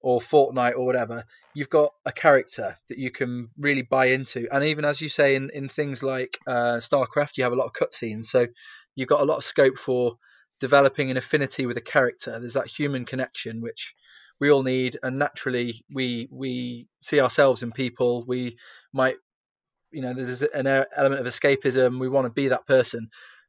or 0.01 0.21
Fortnite 0.21 0.75
or 0.75 0.87
whatever, 0.87 1.25
you've 1.55 1.71
got 1.71 1.93
a 2.05 2.13
character 2.13 2.77
that 2.89 2.99
you 2.99 3.11
can 3.11 3.49
really 3.59 3.83
buy 3.83 4.07
into. 4.07 4.47
And 4.53 4.65
even 4.65 4.85
as 4.85 5.01
you 5.01 5.09
say 5.09 5.37
in, 5.37 5.51
in 5.51 5.69
things 5.69 6.03
like 6.03 6.39
uh, 6.47 6.77
StarCraft, 6.77 7.37
you 7.37 7.45
have 7.45 7.53
a 7.53 7.57
lot 7.57 7.67
of 7.67 7.73
cutscenes, 7.73 8.27
so 8.27 8.47
you've 8.95 9.09
got 9.09 9.21
a 9.21 9.25
lot 9.25 9.39
of 9.39 9.45
scope 9.45 9.79
for 9.79 10.17
developing 10.61 11.11
an 11.11 11.17
affinity 11.17 11.67
with 11.67 11.77
a 11.77 11.83
character. 11.83 12.39
There's 12.39 12.55
that 12.55 12.67
human 12.67 13.05
connection 13.05 13.61
which 13.61 13.95
we 14.39 14.51
all 14.51 14.63
need, 14.63 14.99
and 15.03 15.19
naturally 15.19 15.75
we 15.93 16.29
we 16.31 16.89
see 17.01 17.21
ourselves 17.21 17.63
in 17.63 17.73
people. 17.73 18.25
We 18.27 18.57
might, 18.93 19.17
you 19.91 20.03
know, 20.03 20.13
there's 20.13 20.43
an 20.43 20.67
element 20.67 21.21
of 21.21 21.27
escapism. 21.27 21.99
We 21.99 22.09
want 22.09 22.27
to 22.27 22.33
be 22.33 22.49
that 22.49 22.67
person. 22.67 23.09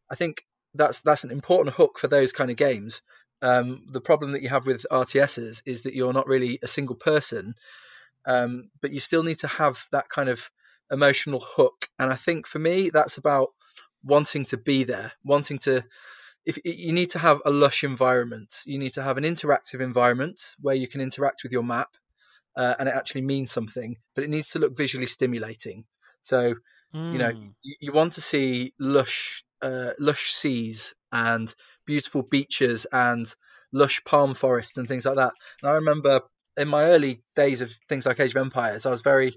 I 0.10 0.16
think 0.16 0.44
that's 0.74 1.02
that's 1.02 1.24
an 1.24 1.32
important 1.32 1.76
hook 1.76 2.00
for 2.00 2.08
those 2.08 2.32
kind 2.32 2.50
of 2.52 2.58
games 2.58 3.02
um, 3.42 3.86
the 3.92 4.02
problem 4.02 4.32
that 4.32 4.42
you 4.42 4.50
have 4.50 4.66
with 4.66 4.86
RTSs 4.92 5.64
is 5.66 5.84
that 5.84 5.94
you're 5.94 6.14
not 6.14 6.28
really 6.28 6.60
a 6.62 6.68
single 6.68 6.96
person, 6.96 7.56
um, 8.26 8.70
but 8.82 8.92
you 8.92 9.00
still 9.00 9.24
need 9.24 9.40
to 9.40 9.48
have 9.48 9.84
that 9.92 10.10
kind 10.10 10.30
of 10.30 10.50
emotional 10.92 11.40
hook. 11.40 11.88
And 12.00 12.12
I 12.12 12.16
think 12.16 12.48
for 12.48 12.60
me, 12.60 12.90
that's 12.90 13.18
about 13.18 13.50
wanting 14.04 14.46
to 14.46 14.58
be 14.58 14.84
there, 14.84 15.12
wanting 15.24 15.60
to. 15.60 15.84
If 16.46 16.60
you 16.64 16.94
need 16.94 17.10
to 17.10 17.20
have 17.20 17.42
a 17.44 17.52
lush 17.52 17.84
environment, 17.84 18.62
you 18.66 18.80
need 18.80 18.94
to 18.94 19.04
have 19.04 19.18
an 19.18 19.26
interactive 19.26 19.82
environment 19.82 20.40
where 20.62 20.76
you 20.76 20.88
can 20.88 21.02
interact 21.02 21.44
with 21.44 21.52
your 21.52 21.64
map, 21.64 21.90
uh, 22.56 22.74
and 22.80 22.88
it 22.88 22.96
actually 22.96 23.22
means 23.22 23.52
something. 23.52 23.98
But 24.16 24.24
it 24.24 24.30
needs 24.30 24.52
to 24.52 24.60
look 24.60 24.76
visually 24.76 25.08
stimulating. 25.08 25.84
So 26.22 26.56
mm. 26.94 27.14
you 27.14 27.20
know, 27.20 27.32
hmm. 27.32 27.48
you, 27.62 27.76
you, 27.82 27.92
want 27.92 28.14
to 28.14 28.22
see 28.22 28.74
lush, 28.80 29.44
uh, 29.62 29.92
lush 30.00 30.34
seas 30.34 30.96
and 31.12 31.54
beautiful 31.88 32.22
beaches 32.22 32.86
and 32.92 33.26
lush 33.74 34.04
palm 34.06 34.36
forests 34.36 34.78
and 34.78 34.88
things 34.88 35.06
like 35.06 35.16
that. 35.16 35.34
And 35.62 35.72
I 35.72 35.76
remember 35.76 36.22
in 36.58 36.68
my 36.68 36.86
early 36.86 37.24
days 37.36 37.62
of 37.62 37.72
things 37.90 38.06
like 38.06 38.20
Age 38.20 38.32
of 38.32 38.42
Empires, 38.42 38.86
I 38.86 38.92
was 38.92 39.02
very 39.02 39.34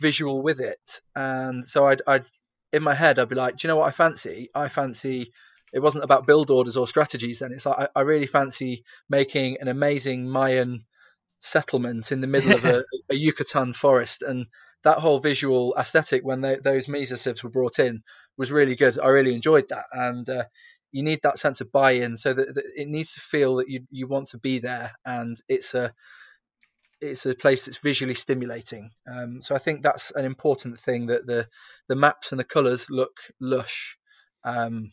visual 0.00 0.42
with 0.42 0.60
it, 0.60 1.00
and 1.14 1.64
so 1.64 1.86
I'd, 1.86 2.02
I'd 2.06 2.24
in 2.72 2.82
my 2.82 2.94
head 2.94 3.18
I'd 3.18 3.28
be 3.28 3.34
like, 3.34 3.56
do 3.56 3.66
you 3.66 3.68
know 3.68 3.76
what 3.76 3.88
I 3.88 3.92
fancy? 3.92 4.50
I 4.54 4.68
fancy. 4.68 5.32
It 5.72 5.80
wasn't 5.80 6.04
about 6.04 6.26
build 6.26 6.50
orders 6.50 6.76
or 6.76 6.86
strategies 6.86 7.40
then. 7.40 7.52
It's 7.52 7.66
like 7.66 7.78
I, 7.78 8.00
I 8.00 8.02
really 8.02 8.26
fancy 8.26 8.84
making 9.08 9.58
an 9.60 9.68
amazing 9.68 10.28
Mayan 10.28 10.80
settlement 11.38 12.12
in 12.12 12.20
the 12.20 12.26
middle 12.26 12.52
of 12.52 12.64
a, 12.64 12.84
a, 13.10 13.14
Yucatan 13.14 13.72
forest, 13.72 14.22
and 14.22 14.46
that 14.82 14.98
whole 14.98 15.20
visual 15.20 15.74
aesthetic 15.78 16.22
when 16.24 16.40
they, 16.40 16.56
those 16.56 16.86
mesocivs 16.86 17.42
were 17.42 17.50
brought 17.50 17.78
in 17.78 18.02
was 18.36 18.50
really 18.50 18.74
good. 18.74 18.98
I 18.98 19.08
really 19.08 19.34
enjoyed 19.34 19.68
that, 19.68 19.84
and 19.92 20.28
uh, 20.28 20.44
you 20.92 21.02
need 21.02 21.20
that 21.22 21.38
sense 21.38 21.60
of 21.60 21.72
buy-in 21.72 22.16
so 22.16 22.32
that, 22.32 22.54
that, 22.54 22.64
it 22.76 22.88
needs 22.88 23.14
to 23.14 23.20
feel 23.20 23.56
that 23.56 23.68
you 23.68 23.86
you 23.90 24.06
want 24.06 24.28
to 24.28 24.38
be 24.38 24.58
there 24.58 24.92
and 25.04 25.36
it's 25.48 25.74
a 25.74 25.92
it's 27.00 27.24
a 27.24 27.34
place 27.34 27.64
that's 27.64 27.78
visually 27.78 28.14
stimulating. 28.14 28.90
Um, 29.10 29.40
so 29.40 29.54
I 29.54 29.58
think 29.58 29.82
that's 29.82 30.10
an 30.10 30.24
important 30.24 30.78
thing 30.78 31.06
that 31.06 31.26
the 31.26 31.48
the 31.88 31.96
maps 31.96 32.32
and 32.32 32.38
the 32.38 32.44
colours 32.44 32.90
look 32.90 33.16
lush. 33.40 33.96
Um, 34.44 34.90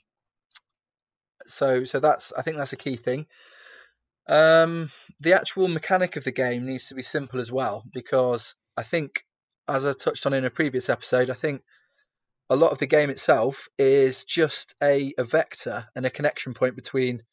so 1.45 1.83
so 1.83 1.99
that's 1.99 2.33
I 2.33 2.41
think 2.41 2.57
that's 2.57 2.73
a 2.73 2.77
key 2.77 2.95
thing. 2.95 3.25
Um, 4.27 4.89
the 5.21 5.33
actual 5.33 5.67
mechanic 5.67 6.17
of 6.17 6.23
the 6.23 6.31
game 6.31 6.65
needs 6.65 6.89
to 6.89 6.95
be 6.95 7.01
simple 7.01 7.39
as 7.39 7.51
well 7.51 7.83
because 7.93 8.55
I 8.75 8.83
think, 8.83 9.23
as 9.67 9.85
I 9.85 9.93
touched 9.93 10.25
on 10.25 10.33
in 10.33 10.45
a 10.45 10.49
previous 10.49 10.89
episode, 10.89 11.29
I 11.29 11.33
think 11.33 11.61
a 12.49 12.55
lot 12.55 12.71
of 12.71 12.79
the 12.79 12.85
game 12.85 13.09
itself 13.09 13.67
is 13.77 14.25
just 14.25 14.75
a, 14.81 15.13
a 15.17 15.23
vector 15.23 15.87
and 15.95 16.05
a 16.05 16.09
connection 16.09 16.53
point 16.53 16.75
between 16.75 17.23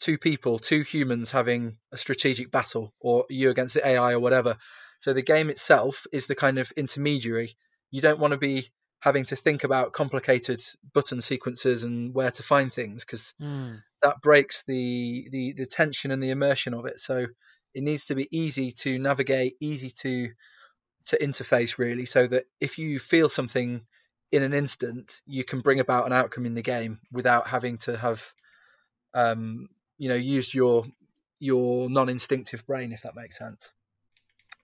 two 0.00 0.18
people, 0.18 0.58
two 0.58 0.82
humans 0.82 1.30
having 1.30 1.76
a 1.92 1.96
strategic 1.96 2.50
battle, 2.50 2.92
or 3.00 3.24
you 3.30 3.50
against 3.50 3.74
the 3.74 3.86
AI 3.86 4.12
or 4.12 4.20
whatever. 4.20 4.56
So 4.98 5.12
the 5.12 5.22
game 5.22 5.50
itself 5.50 6.06
is 6.12 6.26
the 6.26 6.34
kind 6.34 6.58
of 6.58 6.72
intermediary. 6.76 7.56
You 7.90 8.00
don't 8.00 8.18
want 8.18 8.32
to 8.32 8.38
be 8.38 8.68
having 9.00 9.24
to 9.24 9.36
think 9.36 9.64
about 9.64 9.92
complicated 9.92 10.62
button 10.94 11.20
sequences 11.20 11.84
and 11.84 12.14
where 12.14 12.30
to 12.30 12.42
find 12.42 12.72
things 12.72 13.04
because 13.04 13.34
mm. 13.40 13.78
that 14.02 14.20
breaks 14.22 14.64
the, 14.64 15.28
the 15.30 15.52
the 15.52 15.66
tension 15.66 16.10
and 16.10 16.22
the 16.22 16.30
immersion 16.30 16.74
of 16.74 16.86
it. 16.86 16.98
So 16.98 17.26
it 17.74 17.82
needs 17.82 18.06
to 18.06 18.14
be 18.14 18.28
easy 18.30 18.72
to 18.80 18.98
navigate, 18.98 19.56
easy 19.60 19.90
to 20.00 20.30
to 21.08 21.18
interface 21.18 21.78
really, 21.78 22.06
so 22.06 22.26
that 22.26 22.44
if 22.60 22.78
you 22.78 22.98
feel 22.98 23.28
something 23.28 23.82
in 24.34 24.42
an 24.42 24.52
instant 24.52 25.22
you 25.26 25.44
can 25.44 25.60
bring 25.60 25.78
about 25.78 26.06
an 26.06 26.12
outcome 26.12 26.44
in 26.44 26.54
the 26.54 26.62
game 26.62 26.98
without 27.12 27.46
having 27.46 27.76
to 27.76 27.96
have 27.96 28.32
um, 29.14 29.68
you 29.96 30.08
know 30.08 30.16
used 30.16 30.54
your 30.54 30.84
your 31.38 31.88
non-instinctive 31.88 32.66
brain 32.66 32.92
if 32.92 33.02
that 33.02 33.14
makes 33.14 33.38
sense 33.38 33.70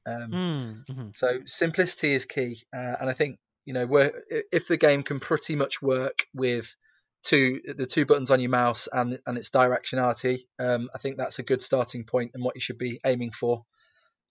um, 0.07 0.31
mm, 0.31 0.87
mm-hmm. 0.87 1.09
so 1.15 1.39
simplicity 1.47 2.13
is 2.13 2.25
key 2.27 2.61
uh, 2.75 2.97
and 3.01 3.09
i 3.09 3.13
think 3.13 3.39
you 3.65 3.73
know 3.73 4.11
if 4.51 4.67
the 4.67 4.77
game 4.77 5.05
can 5.05 5.21
pretty 5.21 5.55
much 5.55 5.81
work 5.81 6.27
with 6.35 6.75
two 7.23 7.61
the 7.77 7.87
two 7.87 8.07
buttons 8.07 8.33
on 8.33 8.41
your 8.41 8.51
mouse 8.51 8.89
and 8.93 9.21
and 9.25 9.39
its 9.39 9.51
directionality 9.51 10.41
um, 10.59 10.91
i 10.93 10.99
think 10.99 11.17
that's 11.17 11.39
a 11.39 11.45
good 11.45 11.63
starting 11.63 12.03
point 12.03 12.33
and 12.35 12.43
what 12.43 12.57
you 12.57 12.61
should 12.61 12.79
be 12.79 12.99
aiming 13.07 13.31
for 13.31 13.65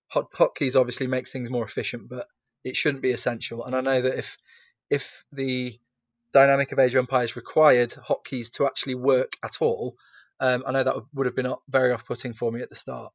hot 0.08 0.34
hotkeys 0.34 0.78
obviously 0.78 1.08
makes 1.08 1.32
things 1.32 1.50
more 1.50 1.64
efficient 1.64 2.10
but 2.10 2.28
it 2.66 2.76
shouldn't 2.76 3.04
be 3.04 3.12
essential 3.12 3.64
and 3.64 3.74
i 3.74 3.80
know 3.80 4.02
that 4.02 4.18
if 4.18 4.38
if 4.90 5.24
the 5.32 5.78
dynamic 6.32 6.72
of 6.72 6.80
Age 6.80 6.96
of 6.96 7.00
Empires 7.00 7.36
required 7.36 7.92
hotkeys 7.92 8.52
to 8.54 8.66
actually 8.66 8.96
work 8.96 9.36
at 9.44 9.58
all, 9.62 9.96
um, 10.40 10.64
I 10.66 10.72
know 10.72 10.84
that 10.84 10.96
would 11.14 11.26
have 11.26 11.36
been 11.36 11.54
very 11.68 11.92
off-putting 11.92 12.34
for 12.34 12.52
me 12.52 12.62
at 12.62 12.70
the 12.70 12.76
start. 12.76 13.12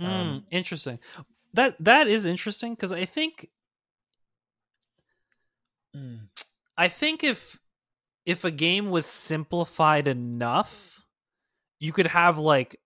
Mm, 0.00 0.06
um, 0.06 0.44
interesting. 0.50 0.98
That 1.52 1.76
that 1.80 2.08
is 2.08 2.26
interesting 2.26 2.74
because 2.74 2.92
I 2.92 3.04
think, 3.04 3.48
mm. 5.94 6.20
I 6.78 6.88
think 6.88 7.24
if 7.24 7.58
if 8.24 8.44
a 8.44 8.50
game 8.50 8.90
was 8.90 9.06
simplified 9.06 10.08
enough, 10.08 11.04
you 11.78 11.92
could 11.92 12.06
have 12.06 12.38
like 12.38 12.78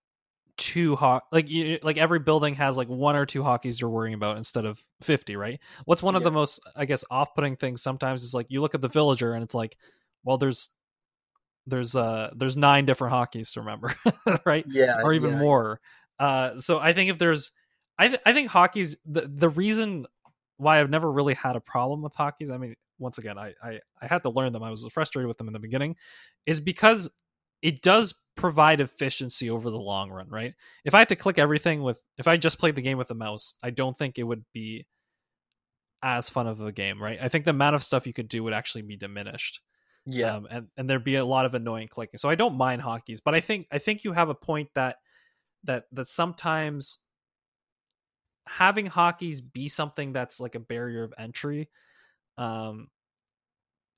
two 0.57 0.95
ho- 0.95 1.21
like 1.31 1.49
you, 1.49 1.79
like 1.83 1.97
every 1.97 2.19
building 2.19 2.55
has 2.55 2.77
like 2.77 2.87
one 2.87 3.15
or 3.15 3.25
two 3.25 3.41
hotkeys 3.41 3.79
you're 3.79 3.89
worrying 3.89 4.13
about 4.13 4.37
instead 4.37 4.65
of 4.65 4.81
50 5.01 5.35
right? 5.35 5.59
What's 5.85 6.03
one 6.03 6.15
of 6.15 6.23
the 6.23 6.31
most 6.31 6.59
i 6.75 6.85
guess 6.85 7.03
off-putting 7.11 7.57
things 7.57 7.81
sometimes 7.81 8.23
is 8.23 8.33
like 8.33 8.47
you 8.49 8.61
look 8.61 8.75
at 8.75 8.81
the 8.81 8.87
villager 8.87 9.33
and 9.33 9.43
it's 9.43 9.55
like 9.55 9.77
well 10.23 10.37
there's 10.37 10.69
there's 11.67 11.95
uh 11.95 12.31
there's 12.35 12.55
nine 12.55 12.85
different 12.85 13.13
hotkeys 13.13 13.53
to 13.53 13.61
remember 13.61 13.95
right? 14.45 14.65
Yeah, 14.67 15.01
or 15.03 15.13
even 15.13 15.31
yeah. 15.31 15.37
more. 15.37 15.81
Uh 16.19 16.57
so 16.57 16.79
i 16.79 16.93
think 16.93 17.09
if 17.09 17.17
there's 17.17 17.51
i 17.99 18.07
th- 18.07 18.21
i 18.25 18.31
think 18.31 18.49
hotkey's 18.49 18.95
the 19.05 19.21
the 19.21 19.49
reason 19.49 20.05
why 20.57 20.79
i've 20.79 20.89
never 20.89 21.11
really 21.11 21.33
had 21.33 21.57
a 21.57 21.59
problem 21.59 22.01
with 22.01 22.15
hotkeys 22.15 22.49
i 22.49 22.57
mean 22.57 22.75
once 22.99 23.17
again 23.17 23.37
I, 23.37 23.53
I 23.61 23.79
i 24.01 24.07
had 24.07 24.23
to 24.23 24.29
learn 24.29 24.53
them. 24.53 24.63
I 24.63 24.69
was 24.69 24.87
frustrated 24.91 25.27
with 25.27 25.37
them 25.37 25.47
in 25.47 25.53
the 25.53 25.59
beginning 25.59 25.95
is 26.45 26.59
because 26.59 27.09
it 27.65 27.81
does 27.81 28.13
provide 28.35 28.79
efficiency 28.81 29.49
over 29.49 29.69
the 29.69 29.79
long 29.79 30.09
run 30.11 30.29
right? 30.29 30.53
If 30.85 30.93
i 30.95 30.99
had 30.99 31.09
to 31.09 31.15
click 31.15 31.39
everything 31.39 31.81
with 31.83 31.99
if 32.17 32.27
i 32.27 32.37
just 32.37 32.59
played 32.59 32.75
the 32.75 32.81
game 32.81 32.97
with 32.97 33.11
a 33.11 33.15
mouse 33.15 33.55
i 33.63 33.69
don't 33.69 33.97
think 33.97 34.17
it 34.19 34.23
would 34.23 34.43
be 34.53 34.85
as 36.03 36.29
fun 36.29 36.47
of 36.47 36.61
a 36.61 36.71
game 36.71 37.01
right? 37.01 37.17
I 37.21 37.27
think 37.29 37.45
the 37.45 37.51
amount 37.51 37.75
of 37.75 37.83
stuff 37.83 38.05
you 38.05 38.13
could 38.13 38.27
do 38.27 38.43
would 38.43 38.53
actually 38.53 38.83
be 38.83 38.97
diminished 38.97 39.61
Yeah, 40.05 40.35
um, 40.35 40.47
and 40.49 40.67
and 40.77 40.89
there'd 40.89 41.03
be 41.03 41.15
a 41.15 41.25
lot 41.25 41.45
of 41.45 41.53
annoying 41.55 41.87
clicking. 41.87 42.17
So 42.17 42.29
I 42.29 42.35
don't 42.35 42.55
mind 42.55 42.81
hotkeys, 42.81 43.19
but 43.23 43.35
I 43.35 43.41
think 43.41 43.67
I 43.71 43.79
think 43.79 44.03
you 44.03 44.13
have 44.13 44.29
a 44.29 44.35
point 44.35 44.69
that 44.75 44.97
that 45.65 45.85
that 45.93 46.07
sometimes 46.07 46.99
having 48.47 48.87
hotkeys 48.87 49.41
be 49.53 49.67
something 49.69 50.13
that's 50.13 50.39
like 50.39 50.55
a 50.55 50.59
barrier 50.59 51.03
of 51.03 51.13
entry, 51.17 51.69
um, 52.37 52.89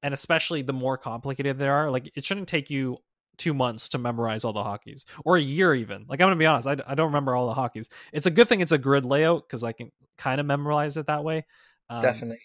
and 0.03 0.13
especially 0.13 0.61
the 0.61 0.73
more 0.73 0.97
complicated 0.97 1.57
they 1.57 1.67
are, 1.67 1.91
like 1.91 2.09
it 2.15 2.23
shouldn't 2.23 2.47
take 2.47 2.69
you 2.69 2.97
two 3.37 3.53
months 3.53 3.89
to 3.89 3.97
memorize 3.97 4.43
all 4.43 4.53
the 4.53 4.63
hotkeys 4.63 5.05
or 5.25 5.37
a 5.37 5.41
year 5.41 5.73
even. 5.75 6.05
Like 6.07 6.21
I'm 6.21 6.25
gonna 6.27 6.35
be 6.37 6.45
honest, 6.45 6.67
I, 6.67 6.77
I 6.87 6.95
don't 6.95 7.07
remember 7.07 7.35
all 7.35 7.47
the 7.47 7.55
hotkeys. 7.59 7.89
It's 8.13 8.25
a 8.25 8.31
good 8.31 8.47
thing 8.47 8.61
it's 8.61 8.71
a 8.71 8.77
grid 8.77 9.05
layout 9.05 9.47
because 9.47 9.63
I 9.63 9.71
can 9.73 9.91
kind 10.17 10.39
of 10.39 10.45
memorize 10.45 10.97
it 10.97 11.07
that 11.07 11.23
way. 11.23 11.45
Um, 11.89 12.01
definitely. 12.01 12.39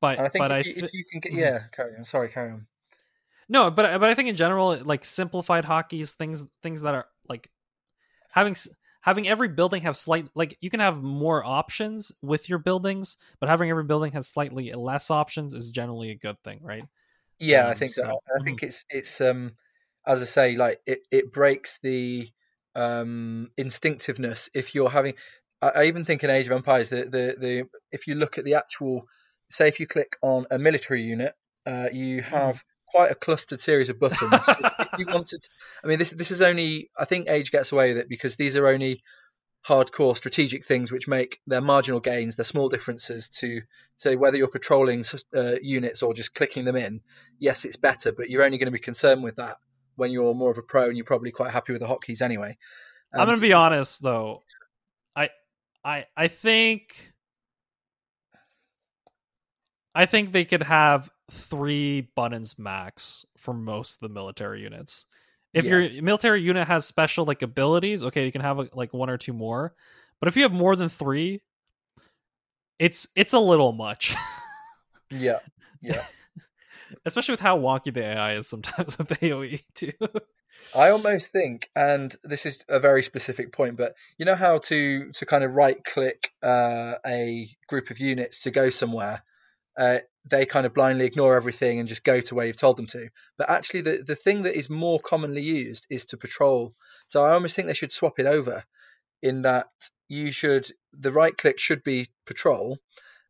But 0.00 0.18
And 0.18 0.26
I 0.26 0.30
think 0.30 0.46
but 0.46 0.50
if, 0.50 0.52
I 0.52 0.64
you, 0.66 0.74
if 0.78 0.92
you 0.92 1.04
can 1.10 1.20
get, 1.20 1.32
Mhm. 1.32 1.38
yeah, 1.38 1.60
carry 1.72 1.96
on. 1.96 2.04
Sorry, 2.04 2.28
carry 2.28 2.52
on. 2.52 2.66
No, 3.48 3.70
but 3.70 3.98
but 4.00 4.08
I 4.10 4.14
think 4.14 4.28
in 4.28 4.36
general, 4.36 4.76
like 4.84 5.04
simplified 5.04 5.64
hotkeys, 5.64 6.12
things 6.12 6.44
things 6.62 6.82
that 6.82 6.94
are 6.94 7.06
like 7.28 7.50
having 8.30 8.56
having 9.02 9.28
every 9.28 9.48
building 9.48 9.82
have 9.82 9.96
slight 9.96 10.28
like 10.34 10.58
you 10.60 10.70
can 10.70 10.80
have 10.80 11.02
more 11.02 11.44
options 11.44 12.12
with 12.22 12.48
your 12.48 12.58
buildings, 12.58 13.16
but 13.40 13.48
having 13.48 13.70
every 13.70 13.84
building 13.84 14.12
has 14.12 14.28
slightly 14.28 14.72
less 14.74 15.10
options 15.10 15.54
is 15.54 15.70
generally 15.70 16.10
a 16.10 16.16
good 16.16 16.42
thing, 16.44 16.60
right? 16.62 16.84
Yeah, 17.38 17.68
I 17.68 17.74
Um, 17.74 17.74
think 17.74 17.92
so. 17.92 18.02
so- 18.02 18.20
I 18.36 18.42
think 18.44 18.62
it's 18.62 18.84
it's 18.90 19.20
um 19.20 19.56
as 20.06 20.22
I 20.22 20.24
say, 20.24 20.56
like 20.56 20.80
it, 20.86 21.00
it 21.10 21.32
breaks 21.32 21.78
the 21.82 22.28
um 22.76 23.50
instinctiveness 23.56 24.48
if 24.54 24.76
you're 24.76 24.88
having 24.88 25.14
I, 25.60 25.68
I 25.70 25.84
even 25.86 26.04
think 26.04 26.22
in 26.22 26.30
Age 26.30 26.46
of 26.46 26.52
Empires 26.52 26.88
the, 26.88 27.02
the 27.04 27.36
the 27.38 27.64
if 27.90 28.06
you 28.06 28.14
look 28.14 28.38
at 28.38 28.44
the 28.44 28.54
actual 28.54 29.06
say 29.48 29.68
if 29.68 29.80
you 29.80 29.86
click 29.86 30.16
on 30.22 30.46
a 30.50 30.58
military 30.58 31.02
unit, 31.02 31.34
uh, 31.66 31.88
you 31.92 32.22
have 32.22 32.62
quite 32.86 33.10
a 33.10 33.14
clustered 33.14 33.60
series 33.60 33.88
of 33.88 33.98
buttons. 34.00 34.48
if, 34.48 34.72
if 34.78 34.88
you 34.98 35.06
wanted 35.12 35.44
I 35.82 35.86
mean 35.88 35.98
this 35.98 36.12
this 36.12 36.30
is 36.30 36.42
only 36.42 36.90
I 36.98 37.04
think 37.04 37.28
Age 37.28 37.50
gets 37.50 37.72
away 37.72 37.88
with 37.88 37.98
it 37.98 38.08
because 38.08 38.36
these 38.36 38.56
are 38.56 38.66
only 38.66 39.02
hardcore 39.66 40.16
strategic 40.16 40.64
things 40.64 40.90
which 40.90 41.06
make 41.06 41.38
their 41.46 41.60
marginal 41.60 42.00
gains, 42.00 42.36
their 42.36 42.44
small 42.44 42.70
differences 42.70 43.28
to 43.28 43.60
say 43.98 44.16
whether 44.16 44.38
you're 44.38 44.48
patrolling 44.48 45.04
uh, 45.36 45.56
units 45.60 46.02
or 46.02 46.14
just 46.14 46.34
clicking 46.34 46.64
them 46.64 46.76
in. 46.76 47.00
Yes, 47.38 47.66
it's 47.66 47.76
better, 47.76 48.12
but 48.12 48.30
you're 48.30 48.42
only 48.42 48.56
going 48.56 48.68
to 48.68 48.72
be 48.72 48.78
concerned 48.78 49.22
with 49.22 49.36
that 49.36 49.58
when 50.00 50.10
you're 50.10 50.34
more 50.34 50.50
of 50.50 50.56
a 50.58 50.62
pro 50.62 50.88
and 50.88 50.96
you're 50.96 51.04
probably 51.04 51.30
quite 51.30 51.50
happy 51.50 51.72
with 51.74 51.82
the 51.82 51.86
hotkeys 51.86 52.22
anyway. 52.22 52.56
I'm 53.12 53.26
gonna 53.28 53.38
be 53.38 53.52
honest 53.52 54.02
though, 54.02 54.42
I 55.14 55.28
I 55.84 56.06
I 56.16 56.28
think 56.28 57.12
I 59.94 60.06
think 60.06 60.32
they 60.32 60.46
could 60.46 60.62
have 60.62 61.10
three 61.30 62.08
buttons 62.16 62.58
max 62.58 63.26
for 63.36 63.52
most 63.52 63.96
of 64.02 64.08
the 64.08 64.14
military 64.14 64.62
units. 64.62 65.04
If 65.52 65.64
Yeah. 65.66 65.78
your 65.78 66.02
military 66.02 66.40
unit 66.40 66.66
has 66.66 66.86
special 66.86 67.26
like 67.26 67.42
abilities, 67.42 68.02
okay, 68.04 68.24
you 68.24 68.32
can 68.32 68.40
have 68.40 68.70
like 68.72 68.94
one 68.94 69.10
or 69.10 69.18
two 69.18 69.32
more. 69.34 69.74
But 70.18 70.28
if 70.28 70.36
you 70.36 70.42
have 70.44 70.52
more 70.52 70.76
than 70.76 70.88
three, 70.88 71.42
it's 72.78 73.06
it's 73.14 73.34
a 73.34 73.38
little 73.38 73.72
much, 73.72 74.14
yeah, 75.10 75.40
yeah. 75.82 76.06
Especially 77.04 77.34
with 77.34 77.40
how 77.40 77.58
wonky 77.58 77.92
the 77.92 78.04
AI 78.04 78.34
is 78.36 78.48
sometimes 78.48 78.98
with 78.98 79.08
AOE 79.08 79.62
too. 79.74 79.92
I 80.74 80.90
almost 80.90 81.32
think, 81.32 81.68
and 81.74 82.14
this 82.22 82.46
is 82.46 82.64
a 82.68 82.78
very 82.78 83.02
specific 83.02 83.52
point, 83.52 83.76
but 83.76 83.94
you 84.18 84.24
know 84.24 84.36
how 84.36 84.58
to 84.58 85.10
to 85.12 85.26
kind 85.26 85.44
of 85.44 85.54
right 85.54 85.82
click 85.82 86.32
uh, 86.42 86.94
a 87.04 87.48
group 87.66 87.90
of 87.90 87.98
units 87.98 88.42
to 88.42 88.50
go 88.50 88.70
somewhere. 88.70 89.22
Uh, 89.78 89.98
they 90.26 90.44
kind 90.44 90.66
of 90.66 90.74
blindly 90.74 91.06
ignore 91.06 91.36
everything 91.36 91.78
and 91.78 91.88
just 91.88 92.04
go 92.04 92.20
to 92.20 92.34
where 92.34 92.46
you've 92.46 92.56
told 92.56 92.76
them 92.76 92.86
to. 92.86 93.08
But 93.38 93.48
actually, 93.48 93.82
the, 93.82 94.04
the 94.06 94.14
thing 94.14 94.42
that 94.42 94.56
is 94.56 94.68
more 94.68 95.00
commonly 95.00 95.42
used 95.42 95.86
is 95.88 96.06
to 96.06 96.18
patrol. 96.18 96.74
So 97.06 97.24
I 97.24 97.32
almost 97.32 97.56
think 97.56 97.68
they 97.68 97.74
should 97.74 97.92
swap 97.92 98.18
it 98.18 98.26
over 98.26 98.64
in 99.22 99.42
that 99.42 99.68
you 100.08 100.32
should, 100.32 100.70
the 100.92 101.12
right 101.12 101.36
click 101.36 101.58
should 101.58 101.82
be 101.82 102.08
patrol, 102.26 102.78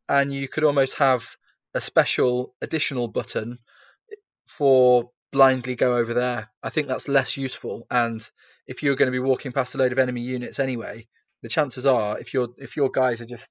and 0.09 0.33
you 0.33 0.49
could 0.49 0.64
almost 0.64 0.99
have 0.99 1.37
a 1.75 1.81
special 1.81 2.55
additional 2.61 3.09
button 3.09 3.59
for 4.47 5.11
blindly 5.33 5.77
go 5.77 5.97
over 5.97 6.15
there. 6.15 6.51
I 6.63 6.71
think 6.71 6.89
that's 6.89 7.09
less 7.09 7.37
useful. 7.37 7.87
And 7.91 8.27
if 8.67 8.83
you're 8.83 8.97
going 8.97 9.07
to 9.07 9.13
be 9.13 9.19
walking 9.19 9.53
past 9.53 9.75
a 9.75 9.79
load 9.79 9.93
of 9.93 9.99
enemy 9.99 10.23
units 10.23 10.59
anyway, 10.59 11.07
the 11.43 11.49
chances 11.49 11.87
are 11.87 12.19
if 12.19 12.35
your 12.35 12.49
if 12.59 12.77
your 12.77 12.91
guys 12.91 13.21
are 13.21 13.27
just 13.27 13.51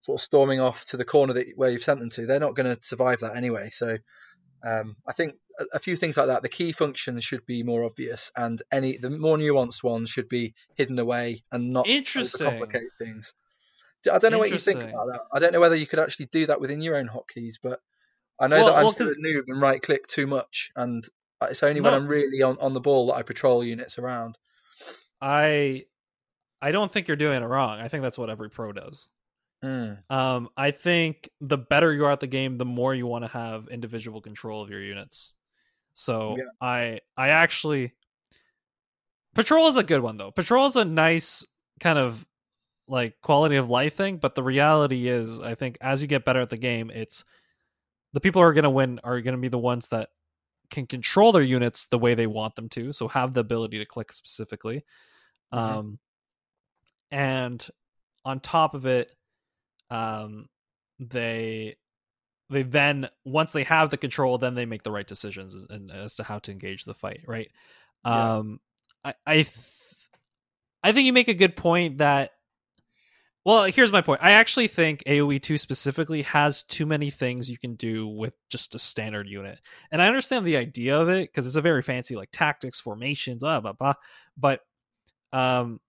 sort 0.00 0.20
of 0.20 0.24
storming 0.24 0.60
off 0.60 0.84
to 0.86 0.96
the 0.96 1.04
corner 1.04 1.34
that 1.34 1.46
where 1.54 1.70
you've 1.70 1.82
sent 1.82 2.00
them 2.00 2.10
to, 2.10 2.26
they're 2.26 2.40
not 2.40 2.56
going 2.56 2.74
to 2.74 2.82
survive 2.82 3.20
that 3.20 3.36
anyway. 3.36 3.70
So 3.70 3.98
um, 4.64 4.96
I 5.06 5.12
think 5.12 5.34
a, 5.58 5.64
a 5.74 5.78
few 5.78 5.96
things 5.96 6.16
like 6.16 6.26
that. 6.26 6.42
The 6.42 6.48
key 6.48 6.72
functions 6.72 7.24
should 7.24 7.46
be 7.46 7.62
more 7.62 7.84
obvious, 7.84 8.30
and 8.36 8.60
any 8.70 8.96
the 8.96 9.10
more 9.10 9.36
nuanced 9.36 9.84
ones 9.84 10.10
should 10.10 10.28
be 10.28 10.54
hidden 10.76 10.98
away 10.98 11.42
and 11.52 11.72
not 11.72 11.86
complicate 12.50 12.90
things. 12.98 13.32
I 14.10 14.18
don't 14.18 14.32
know 14.32 14.38
what 14.38 14.50
you 14.50 14.58
think 14.58 14.80
about 14.80 15.06
that. 15.06 15.20
I 15.32 15.38
don't 15.38 15.52
know 15.52 15.60
whether 15.60 15.76
you 15.76 15.86
could 15.86 15.98
actually 15.98 16.26
do 16.26 16.46
that 16.46 16.60
within 16.60 16.82
your 16.82 16.96
own 16.96 17.08
hotkeys, 17.08 17.56
but 17.62 17.80
I 18.40 18.48
know 18.48 18.56
Well- 18.56 18.66
that 18.66 18.76
I'm 18.76 18.82
well, 18.84 18.92
still 18.92 19.08
a 19.08 19.14
noob 19.14 19.44
and 19.48 19.60
right 19.60 19.80
click 19.82 20.06
too 20.06 20.26
much, 20.26 20.72
and 20.76 21.04
it's 21.42 21.62
only 21.62 21.80
when 21.80 21.94
I'm 21.94 22.06
really 22.06 22.42
on, 22.42 22.58
on 22.58 22.72
the 22.72 22.80
ball 22.80 23.08
that 23.08 23.14
I 23.14 23.22
patrol 23.22 23.62
units 23.64 23.98
around. 23.98 24.38
I 25.20 25.84
I 26.60 26.70
don't 26.72 26.90
think 26.90 27.08
you're 27.08 27.16
doing 27.16 27.42
it 27.42 27.46
wrong. 27.46 27.80
I 27.80 27.88
think 27.88 28.02
that's 28.02 28.18
what 28.18 28.30
every 28.30 28.50
pro 28.50 28.72
does. 28.72 29.08
Mm. 29.64 30.10
Um, 30.10 30.48
I 30.56 30.72
think 30.72 31.30
the 31.40 31.58
better 31.58 31.92
you 31.92 32.04
are 32.04 32.10
at 32.12 32.20
the 32.20 32.26
game, 32.26 32.58
the 32.58 32.64
more 32.64 32.94
you 32.94 33.06
want 33.06 33.24
to 33.24 33.30
have 33.30 33.68
individual 33.68 34.20
control 34.20 34.62
of 34.62 34.70
your 34.70 34.82
units. 34.82 35.34
So 35.94 36.36
Yeah. 36.36 36.44
I 36.60 37.00
I 37.16 37.28
actually 37.28 37.92
patrol 39.34 39.68
is 39.68 39.76
a 39.76 39.82
good 39.82 40.00
one 40.00 40.16
though. 40.16 40.30
Patrol 40.30 40.66
is 40.66 40.76
a 40.76 40.84
nice 40.84 41.46
kind 41.80 41.98
of 41.98 42.26
like 42.92 43.18
quality 43.22 43.56
of 43.56 43.70
life 43.70 43.94
thing, 43.96 44.18
but 44.18 44.34
the 44.34 44.42
reality 44.42 45.08
is, 45.08 45.40
I 45.40 45.54
think 45.54 45.78
as 45.80 46.02
you 46.02 46.08
get 46.08 46.26
better 46.26 46.42
at 46.42 46.50
the 46.50 46.58
game, 46.58 46.90
it's 46.90 47.24
the 48.12 48.20
people 48.20 48.42
who 48.42 48.48
are 48.48 48.52
going 48.52 48.64
to 48.64 48.70
win 48.70 49.00
are 49.02 49.22
going 49.22 49.34
to 49.34 49.40
be 49.40 49.48
the 49.48 49.56
ones 49.56 49.88
that 49.88 50.10
can 50.70 50.86
control 50.86 51.32
their 51.32 51.42
units 51.42 51.86
the 51.86 51.98
way 51.98 52.14
they 52.14 52.26
want 52.26 52.54
them 52.54 52.68
to. 52.68 52.92
So 52.92 53.08
have 53.08 53.32
the 53.32 53.40
ability 53.40 53.78
to 53.78 53.86
click 53.86 54.12
specifically. 54.12 54.84
Mhm. 55.54 55.58
Um, 55.58 55.98
and 57.10 57.66
on 58.26 58.40
top 58.40 58.74
of 58.74 58.84
it, 58.84 59.14
um, 59.90 60.48
they 60.98 61.76
they 62.50 62.62
then 62.62 63.08
once 63.24 63.52
they 63.52 63.64
have 63.64 63.88
the 63.88 63.96
control, 63.96 64.36
then 64.36 64.54
they 64.54 64.66
make 64.66 64.82
the 64.82 64.92
right 64.92 65.06
decisions 65.06 65.54
as, 65.54 65.66
and 65.70 65.90
as 65.90 66.16
to 66.16 66.24
how 66.24 66.38
to 66.40 66.52
engage 66.52 66.84
the 66.84 66.94
fight. 66.94 67.22
Right. 67.26 67.50
Yeah. 68.04 68.36
Um, 68.36 68.60
I 69.02 69.14
I, 69.26 69.34
th- 69.36 69.48
I 70.82 70.92
think 70.92 71.06
you 71.06 71.14
make 71.14 71.28
a 71.28 71.34
good 71.34 71.56
point 71.56 71.98
that. 71.98 72.32
Well, 73.44 73.64
here's 73.64 73.90
my 73.90 74.02
point. 74.02 74.20
I 74.22 74.32
actually 74.32 74.68
think 74.68 75.02
AoE 75.04 75.42
2 75.42 75.58
specifically 75.58 76.22
has 76.22 76.62
too 76.62 76.86
many 76.86 77.10
things 77.10 77.50
you 77.50 77.58
can 77.58 77.74
do 77.74 78.06
with 78.06 78.34
just 78.50 78.74
a 78.76 78.78
standard 78.78 79.26
unit. 79.26 79.60
And 79.90 80.00
I 80.00 80.06
understand 80.06 80.46
the 80.46 80.56
idea 80.56 80.98
of 80.98 81.08
it 81.08 81.28
because 81.28 81.46
it's 81.46 81.56
a 81.56 81.60
very 81.60 81.82
fancy 81.82 82.14
like 82.14 82.28
tactics, 82.30 82.78
formations, 82.78 83.42
blah 83.42 83.60
blah 83.60 83.72
blah. 83.72 83.94
But 84.36 84.60
um 85.32 85.80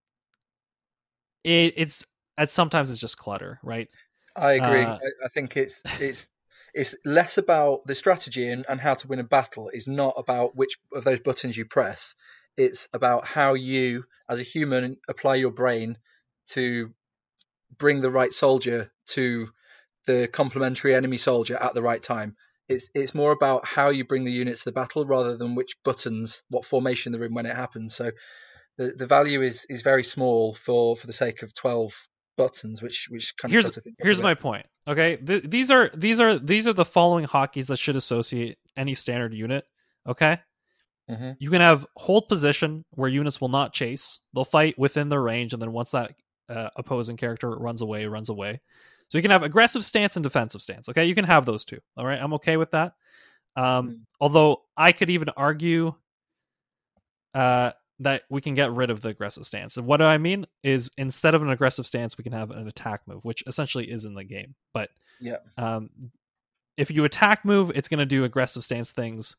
it, 1.43 1.74
it's 1.78 2.06
at 2.38 2.49
sometimes 2.49 2.89
it's 2.89 2.99
just 2.99 3.18
clutter, 3.18 3.60
right? 3.62 3.88
I 4.36 4.54
agree. 4.54 4.82
Uh, 4.82 4.95
I, 4.95 5.26
I 5.26 5.28
think 5.28 5.56
it's 5.56 5.84
it's 5.99 6.32
it's 6.74 6.95
less 7.06 7.38
about 7.38 7.86
the 7.86 7.93
strategy 7.93 8.49
and, 8.49 8.66
and 8.68 8.82
how 8.82 8.95
to 8.95 9.08
win 9.08 9.20
a 9.20 9.24
battle. 9.24 9.70
Is 9.72 9.88
not 9.88 10.16
about 10.18 10.56
which 10.56 10.78
of 10.91 11.04
those 11.04 11.20
buttons 11.20 11.56
you 11.56 11.66
press. 11.66 12.16
It's 12.58 12.88
about 12.93 13.28
how 13.28 13.54
you, 13.54 14.06
as 14.28 14.39
a 14.39 14.43
human, 14.43 14.97
apply 15.08 15.36
your 15.36 15.51
brain 15.51 15.97
to 16.49 16.91
bring 17.78 18.01
the 18.01 18.11
right 18.11 18.32
soldier 18.32 18.91
to 19.07 19.49
the 20.05 20.28
complementary 20.28 20.95
enemy 20.95 21.17
soldier 21.17 21.55
at 21.57 21.74
the 21.74 21.82
right 21.82 22.01
time. 22.01 22.36
It's 22.69 22.89
it's 22.93 23.13
more 23.13 23.32
about 23.32 23.65
how 23.65 23.89
you 23.89 24.05
bring 24.05 24.24
the 24.24 24.32
units 24.32 24.63
to 24.63 24.69
the 24.69 24.74
battle 24.74 25.05
rather 25.05 25.38
than 25.38 25.55
which 25.55 25.76
buttons, 25.84 26.43
what 26.49 26.65
formation 26.65 27.11
they're 27.11 27.26
in 27.26 27.34
when 27.34 27.45
it 27.45 27.55
happens. 27.55 27.95
So 27.95 28.11
the, 28.78 28.93
the 28.95 29.05
value 29.05 29.41
is 29.41 29.65
is 29.69 29.82
very 29.82 30.03
small 30.03 30.53
for 30.53 30.95
for 30.95 31.07
the 31.07 31.13
sake 31.13 31.43
of 31.43 31.53
12 31.53 31.91
buttons, 32.38 32.82
which 32.82 33.07
which 33.09 33.36
kind 33.38 33.51
here's 33.51 33.78
of 33.78 33.86
here's 33.99 34.21
my 34.21 34.34
point. 34.34 34.65
Okay, 34.88 35.17
Th- 35.17 35.43
these 35.43 35.71
are 35.71 35.89
these 35.93 36.19
are 36.19 36.39
these 36.39 36.67
are 36.67 36.74
the 36.74 36.86
following 36.86 37.26
hotkeys 37.26 37.67
that 37.67 37.78
should 37.80 37.95
associate 37.95 38.57
any 38.76 38.93
standard 38.93 39.34
unit. 39.34 39.65
Okay, 40.07 40.39
Mhm. 41.09 41.36
you 41.39 41.49
can 41.49 41.61
have 41.61 41.86
hold 41.95 42.28
position 42.28 42.84
where 42.91 43.09
units 43.09 43.39
will 43.39 43.49
not 43.49 43.74
chase; 43.74 44.19
they'll 44.34 44.45
fight 44.45 44.78
within 44.80 45.09
their 45.09 45.21
range, 45.21 45.53
and 45.53 45.61
then 45.61 45.71
once 45.71 45.91
that 45.91 46.15
uh, 46.49 46.69
opposing 46.75 47.17
character 47.17 47.49
runs 47.51 47.81
away, 47.81 48.05
runs 48.05 48.29
away. 48.29 48.61
So 49.09 49.17
you 49.17 49.21
can 49.21 49.31
have 49.31 49.43
aggressive 49.43 49.85
stance 49.85 50.15
and 50.15 50.23
defensive 50.23 50.61
stance. 50.61 50.89
Okay, 50.89 51.05
you 51.05 51.15
can 51.15 51.25
have 51.25 51.45
those 51.45 51.63
two. 51.65 51.79
All 51.97 52.05
right, 52.05 52.19
I'm 52.19 52.33
okay 52.33 52.57
with 52.57 52.71
that. 52.71 52.93
Um, 53.55 53.89
Mm. 53.89 53.99
Although 54.19 54.61
I 54.77 54.91
could 54.91 55.09
even 55.09 55.29
argue 55.37 55.93
uh, 57.35 57.71
that 57.99 58.23
we 58.29 58.41
can 58.41 58.53
get 58.53 58.71
rid 58.73 58.89
of 58.89 59.01
the 59.01 59.09
aggressive 59.09 59.45
stance. 59.45 59.77
And 59.77 59.85
what 59.85 59.97
do 59.97 60.05
I 60.05 60.17
mean 60.17 60.45
is 60.63 60.91
instead 60.97 61.35
of 61.35 61.41
an 61.41 61.49
aggressive 61.49 61.85
stance, 61.85 62.17
we 62.17 62.23
can 62.23 62.33
have 62.33 62.51
an 62.51 62.67
attack 62.67 63.01
move, 63.07 63.23
which 63.23 63.43
essentially 63.47 63.89
is 63.89 64.05
in 64.05 64.13
the 64.13 64.23
game. 64.23 64.55
But 64.73 64.89
Yeah. 65.19 65.37
um, 65.57 65.89
if 66.77 66.89
you 66.89 67.05
attack 67.05 67.45
move, 67.45 67.71
it's 67.75 67.87
going 67.87 67.99
to 67.99 68.05
do 68.05 68.23
aggressive 68.23 68.63
stance 68.63 68.91
things. 68.91 69.35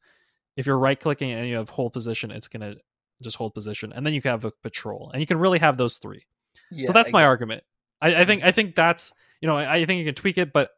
If 0.57 0.67
you're 0.67 0.79
right 0.79 0.99
clicking 0.99 1.33
and 1.33 1.49
you 1.49 1.57
have 1.57 1.69
hold 1.71 1.93
position, 1.93 2.31
it's 2.31 2.49
going 2.49 2.61
to 2.61 2.81
just 3.23 3.37
hold 3.37 3.55
position, 3.55 3.93
and 3.93 4.05
then 4.07 4.15
you 4.15 4.23
can 4.23 4.31
have 4.31 4.45
a 4.45 4.53
patrol, 4.63 5.11
and 5.13 5.21
you 5.21 5.27
can 5.27 5.39
really 5.39 5.59
have 5.59 5.77
those 5.77 5.99
three. 5.99 6.25
Yeah, 6.71 6.87
so 6.87 6.93
that's 6.93 7.13
my 7.13 7.25
argument. 7.25 7.63
I, 8.01 8.23
I 8.23 8.25
think 8.25 8.43
I 8.45 8.53
think 8.53 8.75
that's 8.75 9.13
you 9.41 9.47
know 9.49 9.57
I, 9.57 9.77
I 9.77 9.85
think 9.85 9.99
you 9.99 10.05
can 10.05 10.15
tweak 10.15 10.39
it, 10.39 10.53
but 10.53 10.71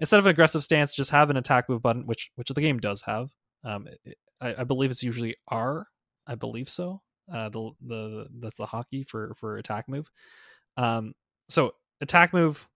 instead 0.00 0.18
of 0.18 0.26
an 0.26 0.30
aggressive 0.30 0.62
stance, 0.64 0.94
just 0.94 1.10
have 1.10 1.30
an 1.30 1.36
attack 1.36 1.68
move 1.68 1.82
button, 1.82 2.06
which 2.06 2.30
which 2.36 2.48
the 2.48 2.60
game 2.60 2.78
does 2.78 3.02
have. 3.02 3.30
Um, 3.64 3.88
it- 4.04 4.18
I, 4.38 4.54
I 4.58 4.64
believe 4.64 4.90
it's 4.90 5.02
usually 5.02 5.34
R. 5.48 5.86
I 6.26 6.34
believe 6.34 6.68
so. 6.68 7.00
Uh, 7.32 7.48
the 7.48 7.70
the 7.86 8.26
that's 8.40 8.56
the 8.56 8.66
hotkey 8.66 9.08
for 9.08 9.34
for 9.34 9.56
attack 9.56 9.88
move. 9.88 10.10
Um, 10.76 11.14
so 11.48 11.72
attack 12.02 12.34
move, 12.34 12.68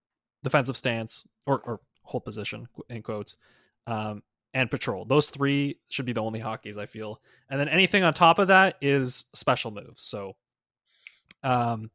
defensive 0.43 0.77
stance, 0.77 1.23
or 1.47 1.61
or 1.61 1.81
hold 2.03 2.25
position 2.25 2.67
in 2.89 3.03
quotes, 3.03 3.37
um, 3.87 4.23
and 4.55 4.71
patrol. 4.71 5.05
Those 5.05 5.29
three 5.29 5.79
should 5.91 6.07
be 6.07 6.13
the 6.15 6.23
only 6.23 6.41
hotkeys 6.41 6.79
I 6.79 6.87
feel, 6.87 7.21
and 7.51 7.61
then 7.61 7.69
anything 7.69 8.05
on 8.05 8.15
top 8.15 8.39
of 8.39 8.49
that 8.49 8.77
is 8.81 9.27
special 9.35 9.71
moves. 9.71 10.03
So, 10.03 10.35
um, 11.43 11.91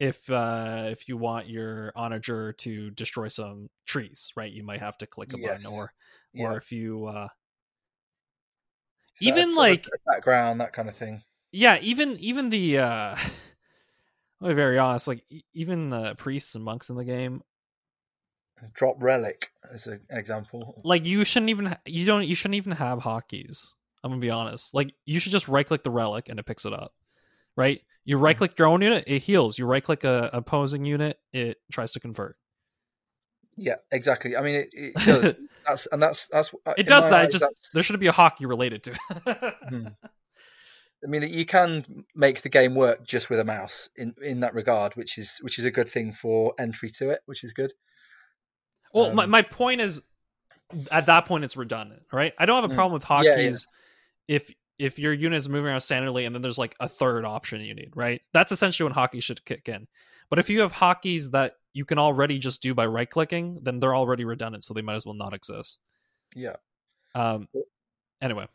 if 0.00 0.28
uh 0.30 0.86
if 0.90 1.08
you 1.08 1.16
want 1.16 1.48
your 1.48 1.92
onager 1.96 2.52
to 2.54 2.90
destroy 2.90 3.28
some 3.28 3.68
trees, 3.86 4.32
right, 4.36 4.52
you 4.52 4.64
might 4.64 4.80
have 4.80 4.98
to 4.98 5.06
click 5.06 5.32
a 5.32 5.38
Yes. 5.38 5.62
button, 5.62 5.78
or 5.78 5.92
Yeah. 6.32 6.44
or 6.48 6.56
if 6.56 6.72
you 6.72 7.06
uh 7.06 7.28
So 9.14 9.26
even, 9.26 9.54
like- 9.54 9.86
attack 9.86 10.22
ground, 10.24 10.60
that 10.60 10.72
kind 10.72 10.88
of 10.88 10.96
thing. 10.96 11.22
yeah 11.52 11.78
even 11.80 12.18
even 12.18 12.48
the 12.50 12.78
uh 12.78 13.16
I'll 14.42 14.48
be 14.48 14.54
very 14.54 14.78
honest 14.78 15.06
like 15.08 15.24
even 15.54 15.88
the 15.90 16.14
priests 16.16 16.54
and 16.56 16.64
monks 16.64 16.90
in 16.90 16.96
the 16.96 17.04
game 17.04 17.42
Drop 18.72 18.96
relic 19.02 19.50
as 19.72 19.86
an 19.86 20.00
example. 20.10 20.80
like 20.84 21.04
you 21.04 21.24
shouldn't 21.24 21.50
even 21.50 21.66
ha- 21.66 21.78
you 21.86 22.04
don't 22.06 22.26
you 22.26 22.34
shouldn't 22.34 22.56
even 22.56 22.72
have 22.72 22.98
hotkeys 22.98 23.68
i'm 24.02 24.10
gonna 24.10 24.20
be 24.20 24.30
honest 24.30 24.74
like 24.74 24.92
you 25.04 25.20
should 25.20 25.32
just 25.32 25.48
right 25.48 25.66
click 25.66 25.82
the 25.82 25.90
relic 25.90 26.28
and 26.28 26.38
it 26.38 26.46
picks 26.46 26.64
it 26.66 26.72
up 26.72 26.92
right 27.56 27.80
you 28.04 28.16
right 28.18 28.36
click 28.36 28.58
your 28.58 28.68
own 28.68 28.82
unit 28.82 29.04
it 29.06 29.20
heals 29.22 29.58
you 29.58 29.66
right 29.66 29.82
click 29.84 30.04
a 30.04 30.30
opposing 30.32 30.84
unit 30.84 31.18
it 31.32 31.56
tries 31.72 31.92
to 31.92 32.00
convert 32.00 32.36
Yeah, 33.56 33.76
exactly. 33.92 34.36
I 34.36 34.40
mean, 34.42 34.54
it, 34.56 34.68
it 34.72 34.94
does. 35.06 35.34
that's 35.66 35.86
and 35.86 36.02
that's 36.02 36.28
that's. 36.28 36.52
it 36.76 36.86
does 36.86 37.04
my 37.04 37.10
that 37.10 37.20
it 37.22 37.26
eyes, 37.26 37.32
just 37.32 37.42
that's- 37.42 37.70
there 37.72 37.82
should 37.82 37.98
be 38.00 38.08
a 38.08 38.12
hotkey 38.12 38.48
related 38.48 38.82
to 38.84 38.92
it 38.92 39.54
Hmm. 39.68 39.86
I 41.04 41.06
mean, 41.06 41.22
you 41.22 41.44
can 41.44 41.84
make 42.14 42.40
the 42.40 42.48
game 42.48 42.74
work 42.74 43.04
just 43.06 43.28
with 43.28 43.38
a 43.38 43.44
mouse 43.44 43.90
in 43.94 44.14
in 44.22 44.40
that 44.40 44.54
regard, 44.54 44.94
which 44.94 45.18
is 45.18 45.36
which 45.42 45.58
is 45.58 45.66
a 45.66 45.70
good 45.70 45.86
thing 45.88 46.12
for 46.12 46.54
entry 46.58 46.88
to 46.98 47.10
it, 47.10 47.20
which 47.26 47.44
is 47.44 47.52
good. 47.52 47.70
Well, 48.94 49.12
my, 49.12 49.24
Um, 49.24 49.30
my 49.30 49.42
point 49.42 49.82
is, 49.82 50.00
at 50.90 51.04
that 51.06 51.26
point, 51.26 51.44
it's 51.44 51.58
redundant, 51.58 52.04
right? 52.10 52.32
I 52.38 52.46
don't 52.46 52.62
have 52.62 52.70
a 52.70 52.72
Mm. 52.72 52.76
problem 52.76 52.94
with 52.94 53.04
Yeah, 53.26 53.36
yeah. 53.36 53.50
if 54.28 54.50
if 54.78 54.98
your 54.98 55.12
unit 55.12 55.36
is 55.36 55.48
moving 55.48 55.66
around 55.66 55.78
standardly, 55.78 56.26
and 56.26 56.34
then 56.34 56.42
there's 56.42 56.58
like 56.58 56.74
a 56.80 56.88
third 56.88 57.24
option 57.24 57.60
you 57.60 57.74
need, 57.74 57.92
right? 57.94 58.22
That's 58.32 58.52
essentially 58.52 58.88
when 58.88 58.94
hotkey 58.96 59.22
should 59.22 59.44
kick 59.44 59.68
in. 59.68 59.86
But 60.30 60.38
if 60.38 60.50
you 60.50 60.60
have 60.60 60.72
hotkeys 60.72 61.30
that 61.32 61.56
you 61.72 61.84
can 61.84 61.98
already 61.98 62.38
just 62.38 62.62
do 62.62 62.74
by 62.74 62.86
right 62.86 63.08
clicking, 63.08 63.58
then 63.62 63.78
they're 63.80 63.94
already 63.94 64.24
redundant, 64.24 64.64
so 64.64 64.74
they 64.74 64.82
might 64.82 64.94
as 64.94 65.06
well 65.06 65.14
not 65.14 65.34
exist. 65.34 65.78
Yeah, 66.34 66.56
Um. 67.14 67.48
Anyway, 68.20 68.46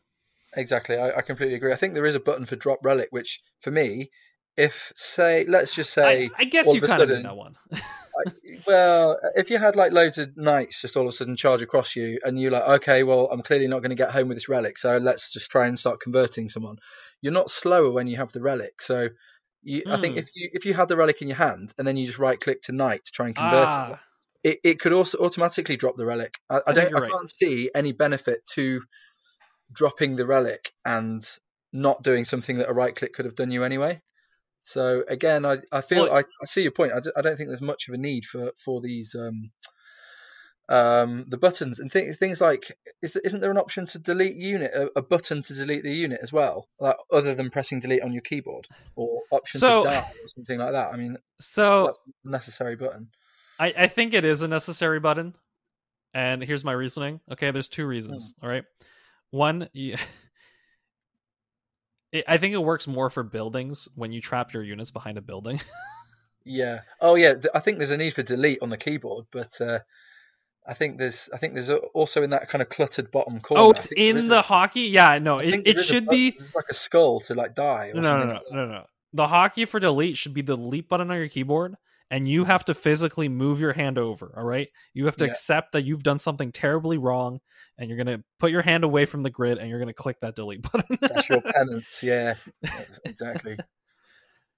exactly. 0.54 0.98
I, 0.98 1.18
I 1.18 1.22
completely 1.22 1.56
agree. 1.56 1.72
I 1.72 1.76
think 1.76 1.94
there 1.94 2.06
is 2.06 2.16
a 2.16 2.20
button 2.20 2.46
for 2.46 2.56
drop 2.56 2.80
relic, 2.84 3.10
which 3.12 3.42
for 3.60 3.72
me, 3.72 4.10
if 4.58 4.92
say, 4.96 5.46
let's 5.48 5.74
just 5.76 5.92
say, 5.94 6.26
I, 6.26 6.42
I 6.42 6.44
guess 6.46 6.68
you 6.74 6.82
of 6.82 6.88
kind 6.90 7.02
of 7.02 7.10
sudden- 7.10 7.24
that 7.24 7.36
one. 7.36 7.56
I- 7.74 8.32
well, 8.68 9.18
if 9.36 9.50
you 9.50 9.58
had 9.58 9.78
like 9.78 9.94
loads 9.94 10.18
of 10.18 10.36
knights 10.36 10.82
just 10.82 10.98
all 10.98 11.04
of 11.04 11.10
a 11.10 11.12
sudden 11.14 11.38
charge 11.38 11.62
across 11.62 11.96
you, 11.96 12.20
and 12.24 12.40
you're 12.40 12.52
like, 12.52 12.82
okay, 12.82 13.04
well, 13.04 13.30
I'm 13.32 13.42
clearly 13.42 13.68
not 13.68 13.80
going 13.80 13.92
to 13.92 13.96
get 13.96 14.12
home 14.12 14.28
with 14.28 14.36
this 14.36 14.50
relic, 14.50 14.78
so 14.78 14.98
let's 14.98 15.32
just 15.32 15.50
try 15.50 15.68
and 15.68 15.80
start 15.80 16.02
converting 16.02 16.50
someone. 16.50 16.78
You're 17.22 17.32
not 17.34 17.50
slower 17.50 17.92
when 17.92 18.08
you 18.08 18.18
have 18.18 18.32
the 18.34 18.42
relic, 18.42 18.82
so 18.82 19.08
you, 19.64 19.84
I 19.90 19.98
think 19.98 20.16
Hmm. 20.16 20.20
if 20.20 20.30
you 20.36 20.50
if 20.54 20.66
you 20.66 20.74
had 20.74 20.88
the 20.90 20.98
relic 20.98 21.22
in 21.22 21.28
your 21.30 21.38
hand 21.38 21.74
and 21.78 21.88
then 21.88 21.96
you 21.98 22.08
just 22.08 22.20
right 22.20 22.40
click 22.40 22.62
to 22.64 22.72
knight 22.74 23.06
to 23.06 23.12
try 23.14 23.28
and 23.28 23.36
convert 23.36 23.70
it, 23.70 23.76
ah, 23.78 24.00
it, 24.44 24.60
it 24.64 24.80
could 24.80 24.94
also 24.94 25.18
automatically 25.20 25.78
drop 25.78 25.96
the 25.96 26.06
relic. 26.06 26.38
I, 26.50 26.60
I 26.68 26.74
think 26.74 26.92
don't, 26.92 27.04
I 27.04 27.08
can't 27.08 27.30
see 27.30 27.70
any 27.76 27.92
benefit 27.94 28.40
to 28.56 28.82
dropping 29.72 30.16
the 30.16 30.26
relic 30.26 30.72
and 30.86 31.22
not 31.72 32.02
doing 32.04 32.26
something 32.26 32.58
that 32.58 32.70
a 32.70 32.74
right 32.74 32.96
click 32.96 33.14
could 33.14 33.26
have 33.26 33.36
done 33.36 33.52
you 33.52 33.64
anyway. 33.64 34.02
So 34.62 35.04
again, 35.08 35.46
I, 35.46 35.58
I 35.72 35.82
feel 35.82 36.04
Well- 36.04 36.16
I, 36.16 36.20
I 36.42 36.46
see 36.46 36.64
your 36.64 36.72
point. 36.72 36.94
I, 36.94 37.00
d- 37.00 37.12
I 37.16 37.22
don't 37.22 37.38
think 37.38 37.50
there's 37.50 37.62
much 37.62 37.88
of 37.88 37.94
a 37.94 37.98
need 37.98 38.26
for 38.26 38.52
for 38.64 38.82
these 38.82 39.16
um, 39.16 39.52
um, 40.68 41.24
the 41.28 41.38
buttons 41.38 41.80
and 41.80 41.92
th- 41.92 42.16
things 42.18 42.40
like 42.42 42.78
is 43.02 43.14
there, 43.14 43.24
isn't 43.26 43.40
there 43.42 43.50
an 43.50 43.58
option 43.58 43.88
to 43.88 43.98
delete 44.00 44.36
unit 44.36 44.72
a, 44.74 45.00
a 45.00 45.02
button 45.02 45.42
to 45.42 45.54
delete 45.56 45.82
the 45.84 45.92
unit 45.94 46.20
as 46.22 46.32
well, 46.32 46.68
like 46.80 46.96
other 47.12 47.34
than 47.34 47.50
pressing 47.50 47.80
delete 47.80 48.04
on 48.04 48.12
your 48.14 48.22
keyboard 48.22 48.68
or 48.96 49.22
option 49.32 49.60
So- 49.60 49.84
to 49.84 49.90
die 49.90 49.98
or 50.24 50.28
something 50.36 50.60
like 50.60 50.74
that? 50.74 50.94
I 50.94 50.98
mean, 50.98 51.18
so 51.42 51.86
that's 51.88 52.00
a 52.26 52.30
necessary 52.30 52.76
button. 52.76 53.10
I, 53.60 53.74
I 53.78 53.88
think 53.88 54.14
it 54.14 54.24
is 54.26 54.42
a 54.42 54.48
necessary 54.48 55.00
button. 55.00 55.34
And 56.14 56.42
here's 56.44 56.64
my 56.64 56.72
reasoning. 56.72 57.20
Okay, 57.32 57.52
there's 57.52 57.68
two 57.68 57.86
reasons. 57.86 58.34
All 58.42 58.50
right. 58.50 58.64
One, 59.32 59.70
you, 59.74 59.96
it, 62.12 62.26
I 62.28 62.38
think 62.38 62.54
it 62.54 62.58
works 62.64 62.88
more 62.88 63.10
for 63.10 63.24
buildings 63.24 63.88
when 63.96 64.12
you 64.12 64.22
trap 64.22 64.54
your 64.54 64.64
units 64.64 64.92
behind 64.92 65.18
a 65.18 65.22
building. 65.22 65.62
Yeah. 66.46 66.80
Oh, 67.00 67.16
yeah. 67.16 67.34
I 67.54 67.60
think 67.60 67.78
there's 67.78 67.92
a 67.92 67.98
need 67.98 68.14
for 68.14 68.24
delete 68.24 68.60
on 68.64 68.70
the 68.70 68.78
keyboard, 68.78 69.26
but 69.30 69.60
uh, 69.62 69.80
I 70.66 70.74
think 70.74 70.98
there's 70.98 71.30
I 71.32 71.38
think 71.38 71.54
there's 71.54 71.70
also 71.70 72.24
in 72.24 72.32
that 72.32 72.48
kind 72.50 72.62
of 72.62 72.70
cluttered 72.70 73.12
bottom 73.12 73.40
corner. 73.42 73.62
oh, 73.64 73.72
it's 73.72 73.88
in 73.96 74.30
the 74.30 74.40
a- 74.40 74.44
hotkey? 74.44 74.90
Yeah, 74.90 75.20
no, 75.20 75.40
it, 75.40 75.54
it 75.66 75.76
is 75.78 75.84
a 75.84 75.86
should 75.86 76.08
be. 76.08 76.30
It's 76.30 76.56
like 76.56 76.70
a 76.72 76.74
skull 76.74 77.20
to 77.22 77.36
like 77.36 77.54
die. 77.54 77.92
Or 77.94 78.02
No, 78.02 78.18
no, 78.18 78.26
no, 78.26 78.34
like 78.34 78.44
no, 78.52 78.66
no. 78.66 78.86
The 79.14 79.28
hotkey 79.28 79.68
for 79.68 79.80
delete 79.80 80.18
should 80.18 80.34
be 80.34 80.42
the 80.42 80.56
delete 80.56 80.88
button 80.90 81.12
on 81.12 81.18
your 81.18 81.28
keyboard, 81.30 81.76
and 82.12 82.28
you 82.28 82.44
have 82.44 82.66
to 82.66 82.74
physically 82.74 83.30
move 83.30 83.60
your 83.60 83.74
hand 83.74 83.98
over. 83.98 84.34
All 84.38 84.44
right, 84.44 84.68
you 84.94 85.06
have 85.06 85.16
to 85.18 85.26
Yeah. 85.26 85.32
accept 85.32 85.74
that 85.74 85.84
you've 85.84 86.04
done 86.04 86.20
something 86.20 86.52
terribly 86.52 86.98
wrong, 86.98 87.40
and 87.78 87.90
you're 87.90 87.98
gonna 87.98 88.24
put 88.40 88.52
your 88.52 88.62
hand 88.62 88.84
away 88.84 89.06
from 89.06 89.24
the 89.24 89.30
grid, 89.30 89.58
and 89.58 89.70
you're 89.70 89.80
gonna 89.80 89.94
click 89.94 90.18
that 90.22 90.36
delete 90.36 90.62
button. 90.72 90.98
That's 91.02 91.30
your 91.30 91.42
penance. 91.42 92.02
Yeah, 92.04 92.36
exactly. 93.06 93.58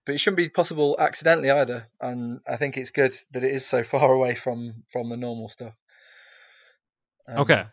But 0.05 0.15
it 0.15 0.17
shouldn't 0.17 0.37
be 0.37 0.49
possible 0.49 0.95
accidentally 0.97 1.51
either, 1.51 1.87
and 1.99 2.39
I 2.47 2.57
think 2.57 2.75
it's 2.77 2.91
good 2.91 3.13
that 3.33 3.43
it 3.43 3.51
is 3.51 3.65
so 3.65 3.83
far 3.83 4.11
away 4.11 4.35
from 4.35 4.83
from 4.91 5.09
the 5.09 5.17
normal 5.17 5.49
stuff. 5.49 5.73
Um, 7.27 7.37
Okay. 7.39 7.65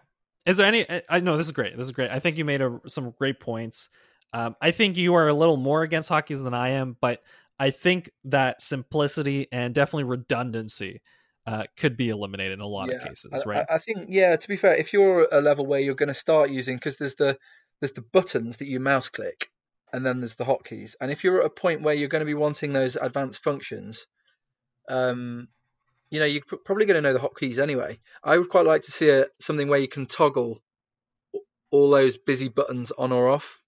Is 0.46 0.56
there 0.56 0.66
any? 0.66 0.86
I- 1.08 1.20
know 1.20 1.36
this 1.36 1.46
is 1.46 1.52
great. 1.52 1.76
This 1.76 1.86
is 1.86 1.92
great. 1.92 2.10
I 2.10 2.20
think 2.20 2.38
you 2.38 2.44
made 2.44 2.62
a, 2.62 2.80
some 2.86 3.10
great 3.18 3.38
points. 3.38 3.90
Um, 4.32 4.56
I 4.62 4.70
think 4.70 4.96
you 4.96 5.14
are 5.14 5.28
a 5.28 5.34
little 5.34 5.56
more 5.58 5.82
against 5.82 6.08
hotkeys 6.10 6.42
than 6.42 6.54
I 6.54 6.70
am, 6.70 6.96
but 7.00 7.22
I 7.58 7.70
think 7.70 8.10
that 8.24 8.62
simplicity 8.62 9.48
and 9.50 9.74
definitely 9.74 10.04
redundancy 10.04 11.00
uh, 11.46 11.64
could 11.76 11.96
be 11.96 12.10
eliminated 12.10 12.52
in 12.52 12.60
a 12.60 12.66
lot 12.66 12.92
of 12.92 13.02
cases, 13.02 13.44
right? 13.46 13.64
I, 13.68 13.76
I 13.76 13.78
think 13.78 14.06
yeah. 14.10 14.36
To 14.36 14.48
be 14.48 14.56
fair, 14.56 14.74
if 14.74 14.92
you're 14.92 15.26
a 15.32 15.40
level 15.40 15.66
where 15.66 15.80
you're 15.80 15.94
going 15.94 16.08
to 16.08 16.14
start 16.14 16.50
using 16.50 16.76
because 16.76 16.98
there's 16.98 17.14
the 17.14 17.38
there's 17.80 17.92
the 17.92 18.02
buttons 18.02 18.58
that 18.58 18.66
you 18.66 18.80
mouse 18.80 19.08
click, 19.08 19.50
and 19.92 20.04
then 20.04 20.20
there's 20.20 20.34
the 20.34 20.44
hotkeys. 20.44 20.94
And 21.00 21.10
if 21.10 21.24
you're 21.24 21.40
at 21.40 21.46
a 21.46 21.50
point 21.50 21.82
where 21.82 21.94
you're 21.94 22.08
going 22.08 22.20
to 22.20 22.26
be 22.26 22.34
wanting 22.34 22.72
those 22.72 22.96
advanced 22.96 23.42
functions, 23.42 24.06
um, 24.88 25.48
you 26.10 26.20
know, 26.20 26.26
you're 26.26 26.42
probably 26.64 26.86
going 26.86 26.96
to 26.96 27.00
know 27.00 27.12
the 27.12 27.18
hotkeys 27.18 27.58
anyway. 27.58 27.98
I 28.22 28.36
would 28.36 28.48
quite 28.48 28.66
like 28.66 28.82
to 28.82 28.92
see 28.92 29.10
a, 29.10 29.26
something 29.40 29.68
where 29.68 29.80
you 29.80 29.88
can 29.88 30.06
toggle 30.06 30.58
all 31.70 31.90
those 31.90 32.16
busy 32.16 32.48
buttons 32.48 32.92
on 32.92 33.12
or 33.12 33.28
off. 33.28 33.60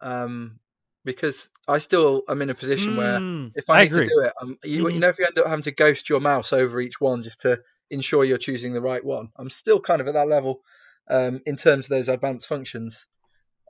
Um, 0.00 0.58
because 1.06 1.50
I 1.66 1.78
still 1.78 2.22
am 2.28 2.42
in 2.42 2.50
a 2.50 2.54
position 2.54 2.96
where 2.96 3.20
Mm, 3.20 3.52
if 3.54 3.70
I, 3.70 3.82
need 3.82 3.92
agree. 3.92 4.04
to 4.04 4.10
do 4.10 4.20
it, 4.20 4.32
um, 4.42 4.58
you, 4.62 4.84
Mhm. 4.84 4.92
you 4.92 5.00
know, 5.00 5.08
if 5.08 5.18
you 5.18 5.24
end 5.24 5.38
up 5.38 5.46
having 5.46 5.62
to 5.62 5.70
ghost 5.70 6.10
your 6.10 6.20
mouse 6.20 6.52
over 6.52 6.78
each 6.80 7.00
one 7.00 7.22
just 7.22 7.40
to 7.42 7.62
ensure 7.90 8.24
you're 8.24 8.36
choosing 8.36 8.74
the 8.74 8.82
right 8.82 9.02
one, 9.02 9.30
I'm 9.36 9.48
still 9.48 9.80
kind 9.80 10.02
of 10.02 10.08
at 10.08 10.14
that 10.14 10.28
level 10.28 10.60
um, 11.08 11.40
in 11.46 11.56
terms 11.56 11.86
of 11.86 11.90
those 11.90 12.10
advanced 12.10 12.46
functions. 12.46 13.08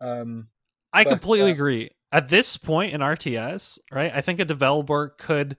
Um, 0.01 0.49
I 0.93 1.05
but, 1.05 1.11
completely 1.11 1.51
uh, 1.51 1.55
agree. 1.55 1.91
at 2.11 2.28
this 2.28 2.57
point 2.57 2.95
in 2.95 3.01
RTS, 3.03 3.78
right? 3.93 4.12
I 4.12 4.22
think 4.22 4.41
a 4.41 4.45
developer 4.45 5.14
could 5.18 5.57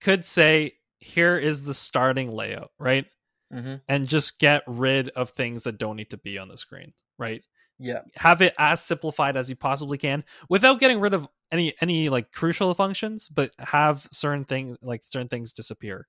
could 0.00 0.24
say, 0.24 0.74
"Here 0.98 1.38
is 1.38 1.64
the 1.64 1.74
starting 1.74 2.30
layout," 2.30 2.70
right? 2.78 3.06
hmm 3.50 3.76
and 3.88 4.08
just 4.08 4.38
get 4.38 4.62
rid 4.66 5.10
of 5.10 5.30
things 5.30 5.64
that 5.64 5.78
don't 5.78 5.96
need 5.96 6.10
to 6.10 6.16
be 6.16 6.38
on 6.38 6.48
the 6.48 6.56
screen, 6.56 6.92
right? 7.18 7.42
Yeah, 7.78 8.02
Have 8.16 8.40
it 8.40 8.54
as 8.58 8.82
simplified 8.82 9.36
as 9.36 9.50
you 9.50 9.56
possibly 9.56 9.98
can 9.98 10.24
without 10.48 10.78
getting 10.78 11.00
rid 11.00 11.12
of 11.12 11.26
any 11.50 11.74
any 11.80 12.08
like 12.08 12.30
crucial 12.32 12.72
functions, 12.74 13.28
but 13.28 13.50
have 13.58 14.06
certain 14.12 14.44
thing 14.44 14.76
like 14.80 15.02
certain 15.04 15.28
things 15.28 15.52
disappear. 15.52 16.06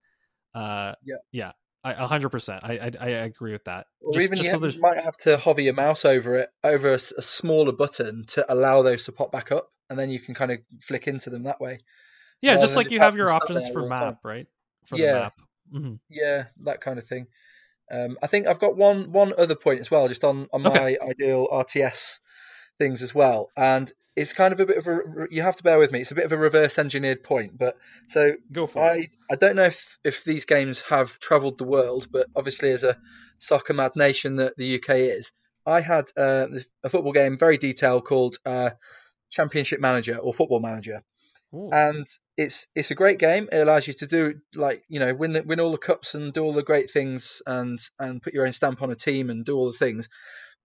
Uh, 0.54 0.94
Yeah. 1.04 1.16
yeah, 1.32 1.52
I- 1.84 1.94
a 1.94 2.08
hundred 2.08 2.30
percent. 2.30 2.64
I, 2.64 2.78
I 2.78 2.92
I 3.00 3.08
agree 3.10 3.52
with 3.52 3.64
that. 3.66 3.88
or 4.02 4.14
Just- 4.14 4.24
even 4.26 4.38
just 4.38 4.54
you, 4.54 4.60
so 4.60 4.66
you 4.68 4.80
might 4.82 5.04
have 5.04 5.18
to 5.18 5.38
hover 5.38 5.62
your 5.62 5.74
mouse 5.74 6.06
over 6.06 6.36
it, 6.36 6.50
over 6.64 6.94
a 6.94 7.00
smaller 7.00 7.72
button 7.74 8.26
to 8.28 8.46
allow 8.52 8.82
those 8.84 9.06
to 9.06 9.12
pop 9.12 9.32
back 9.32 9.52
up, 9.52 9.70
and 9.90 9.98
then 9.98 10.10
you 10.12 10.20
can 10.20 10.36
kind 10.36 10.52
of 10.52 10.60
flick 10.82 11.08
into 11.08 11.30
them 11.32 11.44
that 11.44 11.60
way. 11.60 11.80
yeah, 12.42 12.58
just 12.58 12.76
like 12.76 12.86
just 12.86 12.94
you 12.94 13.00
have 13.00 13.16
your 13.18 13.32
options 13.32 13.68
for 13.70 13.82
the 13.82 13.90
time. 13.90 14.08
map, 14.10 14.20
right? 14.24 14.48
For 14.86 14.98
Yeah. 14.98 15.14
the 15.14 15.20
map. 15.20 15.34
hmm 15.72 15.94
Yeah, 16.10 16.44
that 16.64 16.80
kind 16.82 17.00
of 17.00 17.08
thing. 17.08 17.26
Um, 17.92 18.18
I 18.22 18.28
think 18.28 18.48
I've 18.48 18.60
got 18.60 18.76
one 18.76 19.12
one 19.12 19.34
other 19.38 19.56
point 19.56 19.80
as 19.80 19.92
well, 19.92 20.08
just 20.08 20.24
on 20.24 20.48
on 20.52 20.64
my 20.64 20.98
ideal 21.02 21.48
RTS 21.52 22.20
things 22.78 23.02
as 23.02 23.14
well, 23.14 23.50
and 23.56 23.92
it's 24.16 24.34
kind 24.34 24.54
of 24.54 24.60
a 24.60 24.66
bit 24.66 24.78
of 24.78 24.88
a 24.88 25.28
you 25.30 25.42
have 25.42 25.58
to 25.58 25.64
bear 25.64 25.78
with 25.78 25.92
me. 25.92 26.00
It's 26.00 26.12
a 26.12 26.16
bit 26.16 26.26
of 26.26 26.32
a 26.32 26.38
reverse 26.38 26.80
engineered 26.80 27.24
point, 27.24 27.58
but 27.58 27.76
so 28.08 28.34
Go 28.52 28.68
for 28.68 28.80
it. 28.96 29.16
I 29.30 29.34
I 29.34 29.36
don't 29.36 29.56
know 29.56 29.66
if 29.66 29.98
if 30.04 30.24
these 30.24 30.46
games 30.46 30.84
have 30.84 31.20
travelled 31.20 31.58
the 31.58 31.66
world, 31.66 32.08
but 32.12 32.28
obviously 32.36 32.72
as 32.72 32.84
a 32.84 32.98
soccer 33.38 33.74
mad 33.74 33.96
nation 33.96 34.38
that 34.38 34.56
the 34.58 34.76
UK 34.76 34.90
is, 34.96 35.34
I 35.66 35.82
had 35.82 36.06
uh, 36.18 36.48
a 36.84 36.90
football 36.90 37.12
game 37.12 37.38
very 37.38 37.58
detailed 37.58 38.06
called 38.06 38.38
uh, 38.46 38.72
Championship 39.30 39.80
Manager 39.80 40.18
or 40.18 40.34
Football 40.34 40.62
Manager, 40.62 41.04
Ooh. 41.56 41.70
and 41.72 42.06
it's 42.38 42.68
it's 42.76 42.92
a 42.92 42.96
great 42.96 43.20
game. 43.20 43.48
It 43.52 43.60
allows 43.60 43.88
you 43.88 43.94
to 43.96 44.08
do 44.08 44.36
like 44.56 44.84
you 44.90 45.00
know 45.00 45.14
win 45.14 45.34
the, 45.34 45.44
win 45.44 45.60
all 45.60 45.72
the 45.72 45.78
cups 45.78 46.14
and 46.16 46.34
do 46.34 46.44
all 46.44 46.54
the 46.54 46.64
great 46.64 46.92
things 46.92 47.42
and 47.48 47.80
and 47.98 48.22
put 48.22 48.34
your 48.34 48.46
own 48.46 48.52
stamp 48.52 48.82
on 48.82 48.92
a 48.92 48.96
team 48.96 49.30
and 49.30 49.46
do 49.46 49.56
all 49.56 49.68
the 49.68 49.78
things. 49.78 50.10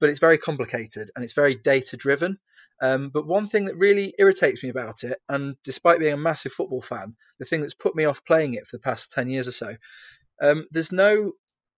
But 0.00 0.08
it's 0.08 0.18
very 0.18 0.38
complicated 0.38 1.10
and 1.14 1.22
it's 1.22 1.34
very 1.34 1.54
data 1.54 1.96
driven. 1.96 2.38
Um, 2.82 3.10
but 3.10 3.26
one 3.26 3.46
thing 3.46 3.66
that 3.66 3.76
really 3.76 4.14
irritates 4.18 4.62
me 4.62 4.70
about 4.70 5.04
it, 5.04 5.20
and 5.28 5.54
despite 5.64 6.00
being 6.00 6.14
a 6.14 6.16
massive 6.16 6.52
football 6.52 6.80
fan, 6.80 7.14
the 7.38 7.44
thing 7.44 7.60
that's 7.60 7.74
put 7.74 7.94
me 7.94 8.06
off 8.06 8.24
playing 8.24 8.54
it 8.54 8.66
for 8.66 8.76
the 8.76 8.82
past 8.82 9.12
ten 9.12 9.28
years 9.28 9.46
or 9.46 9.52
so, 9.52 9.76
um, 10.42 10.66
there's 10.70 10.90
no 10.90 11.32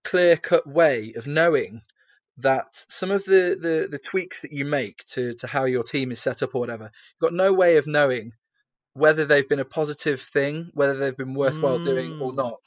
clear 0.04 0.36
cut 0.36 0.66
way 0.66 1.14
of 1.16 1.26
knowing 1.26 1.82
that 2.38 2.66
some 2.72 3.10
of 3.10 3.24
the, 3.24 3.56
the, 3.60 3.88
the 3.90 3.98
tweaks 3.98 4.42
that 4.42 4.52
you 4.52 4.64
make 4.64 5.04
to, 5.04 5.34
to 5.34 5.46
how 5.46 5.64
your 5.64 5.82
team 5.82 6.10
is 6.10 6.20
set 6.20 6.42
up 6.42 6.54
or 6.54 6.60
whatever, 6.60 6.84
you've 6.84 7.30
got 7.30 7.34
no 7.34 7.52
way 7.52 7.76
of 7.76 7.86
knowing 7.86 8.32
whether 8.95 9.24
they've 9.24 9.49
been 9.49 9.61
a 9.61 9.64
positive 9.64 10.20
thing, 10.20 10.70
whether 10.74 10.97
they've 10.99 11.16
been 11.16 11.34
worthwhile 11.34 11.78
doing 11.78 12.16
or 12.20 12.32
Mm. 12.32 12.36
not. 12.36 12.62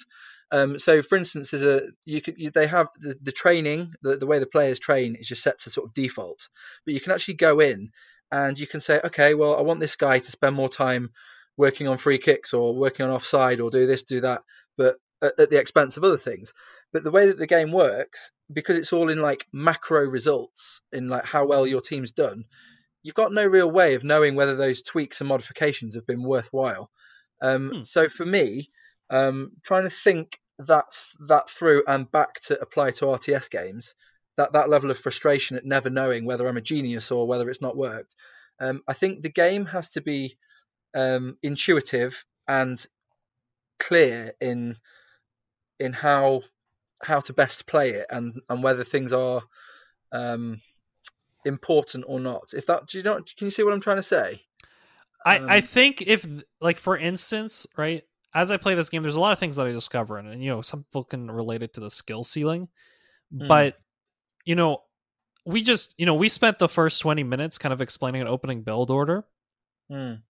Um, 0.51 0.77
so, 0.79 1.01
for 1.01 1.17
instance, 1.17 1.51
there's 1.51 1.65
a 1.65 1.81
you 2.05 2.21
could 2.21 2.35
you, 2.37 2.51
they 2.51 2.67
have 2.67 2.89
the, 2.99 3.15
the 3.21 3.31
training, 3.31 3.93
the, 4.01 4.17
the 4.17 4.27
way 4.27 4.39
the 4.39 4.45
players 4.45 4.79
train 4.79 5.15
is 5.15 5.27
just 5.27 5.43
set 5.43 5.59
to 5.59 5.69
sort 5.69 5.87
of 5.87 5.93
default, 5.93 6.49
but 6.85 6.93
you 6.93 7.01
can 7.01 7.11
actually 7.11 7.35
go 7.35 7.59
in 7.59 7.91
and 8.31 8.59
you 8.59 8.67
can 8.67 8.79
say, 8.79 8.99
okay, 9.03 9.33
well, 9.33 9.57
I 9.57 9.61
want 9.61 9.79
this 9.79 9.95
guy 9.95 10.19
to 10.19 10.31
spend 10.31 10.55
more 10.55 10.69
time 10.69 11.11
working 11.57 11.87
on 11.87 11.97
free 11.97 12.17
kicks 12.17 12.53
or 12.53 12.75
working 12.75 13.05
on 13.05 13.11
offside 13.11 13.59
or 13.59 13.69
do 13.69 13.87
this, 13.87 14.03
do 14.03 14.21
that, 14.21 14.41
but 14.77 14.97
at, 15.21 15.39
at 15.39 15.49
the 15.49 15.59
expense 15.59 15.97
of 15.97 16.03
other 16.03 16.17
things. 16.17 16.53
But 16.91 17.03
the 17.03 17.11
way 17.11 17.27
that 17.27 17.37
the 17.37 17.47
game 17.47 17.71
works, 17.71 18.31
because 18.51 18.77
it's 18.77 18.93
all 18.93 19.09
in 19.09 19.21
like 19.21 19.47
macro 19.51 20.03
results, 20.05 20.81
in 20.91 21.07
like 21.07 21.25
how 21.25 21.45
well 21.45 21.65
your 21.65 21.81
team's 21.81 22.11
done, 22.13 22.45
you've 23.05 23.13
got 23.13 23.31
no 23.31 23.45
real 23.45 23.69
way 23.69 23.93
of 23.93 24.03
knowing 24.03 24.33
whether 24.33 24.55
those 24.55 24.81
tweaks 24.81 25.21
and 25.21 25.27
modifications 25.27 25.93
have 25.93 26.07
been 26.07 26.23
worthwhile. 26.23 26.89
Um, 27.39 27.69
Hmm. 27.69 27.83
So 27.83 28.09
for 28.09 28.25
me, 28.25 28.71
um, 29.11 29.51
trying 29.61 29.83
to 29.83 29.91
think 29.91 30.39
that 30.57 30.85
that 31.27 31.47
through 31.47 31.83
and 31.87 32.11
back 32.11 32.39
to 32.47 32.59
apply 32.59 32.91
to 32.91 33.05
RTS 33.05 33.51
games, 33.51 33.93
that 34.37 34.53
that 34.53 34.69
level 34.69 34.89
of 34.89 34.97
frustration 34.97 35.55
at 35.55 35.63
never 35.65 35.91
knowing 35.91 36.25
whether 36.25 36.47
I'm 36.47 36.57
a 36.57 36.61
genius 36.61 37.11
or 37.11 37.27
whether 37.27 37.47
it's 37.47 37.61
not 37.61 37.77
worked, 37.77 38.15
um, 38.59 38.81
I 38.87 38.93
think 38.93 39.21
the 39.21 39.29
game 39.29 39.67
has 39.67 39.91
to 39.91 40.01
be 40.01 40.35
um, 40.95 41.37
intuitive 41.43 42.25
and 42.47 42.83
clear 43.77 44.33
in 44.41 44.77
in 45.79 45.93
how 45.93 46.41
how 47.03 47.19
to 47.19 47.33
best 47.33 47.67
play 47.67 47.91
it 47.91 48.07
and 48.09 48.41
and 48.49 48.63
whether 48.63 48.83
things 48.83 49.13
are 49.13 49.43
um, 50.11 50.59
important 51.45 52.05
or 52.07 52.19
not. 52.19 52.53
If 52.53 52.65
that 52.67 52.87
do 52.87 52.97
you 52.97 53.03
know 53.03 53.15
can 53.15 53.45
you 53.45 53.49
see 53.49 53.63
what 53.63 53.73
I'm 53.73 53.81
trying 53.81 53.97
to 53.97 54.03
say? 54.03 54.41
I, 55.25 55.41
I 55.47 55.57
Um, 55.57 55.61
think 55.61 56.01
if 56.01 56.27
like 56.61 56.77
for 56.77 56.97
instance, 56.97 57.65
right, 57.77 58.03
as 58.33 58.51
I 58.51 58.57
play 58.57 58.75
this 58.75 58.89
game, 58.89 59.01
there's 59.01 59.15
a 59.15 59.19
lot 59.19 59.33
of 59.33 59.39
things 59.39 59.55
that 59.55 59.65
I 59.65 59.71
discover 59.71 60.19
it. 60.19 60.25
And 60.25 60.43
you 60.43 60.49
know, 60.49 60.61
some 60.61 60.83
people 60.83 61.03
can 61.03 61.31
relate 61.31 61.63
it 61.63 61.73
to 61.75 61.79
the 61.79 61.89
skill 61.89 62.23
ceiling. 62.23 62.67
Hmm. 63.35 63.47
But 63.47 63.77
you 64.45 64.55
know, 64.55 64.83
we 65.45 65.61
just 65.63 65.95
you 65.97 66.05
know, 66.05 66.13
we 66.15 66.29
spent 66.29 66.59
the 66.59 66.69
first 66.69 67.01
20 67.01 67.23
minutes 67.23 67.57
kind 67.57 67.73
of 67.73 67.81
explaining 67.81 68.21
an 68.21 68.27
opening 68.27 68.61
build 68.63 68.91
order. 68.91 69.25
Mm, 69.91 70.21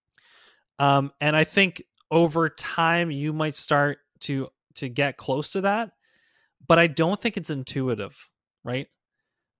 Um, 0.78 1.12
and 1.20 1.34
I 1.36 1.44
think 1.44 1.82
over 2.10 2.48
time 2.48 3.10
you 3.10 3.32
might 3.32 3.54
start 3.54 3.98
to 4.20 4.48
to 4.74 4.88
get 4.88 5.16
close 5.16 5.52
to 5.52 5.62
that, 5.62 5.92
but 6.66 6.78
I 6.78 6.86
don't 6.86 7.20
think 7.20 7.36
it's 7.36 7.50
intuitive, 7.50 8.14
right? 8.64 8.88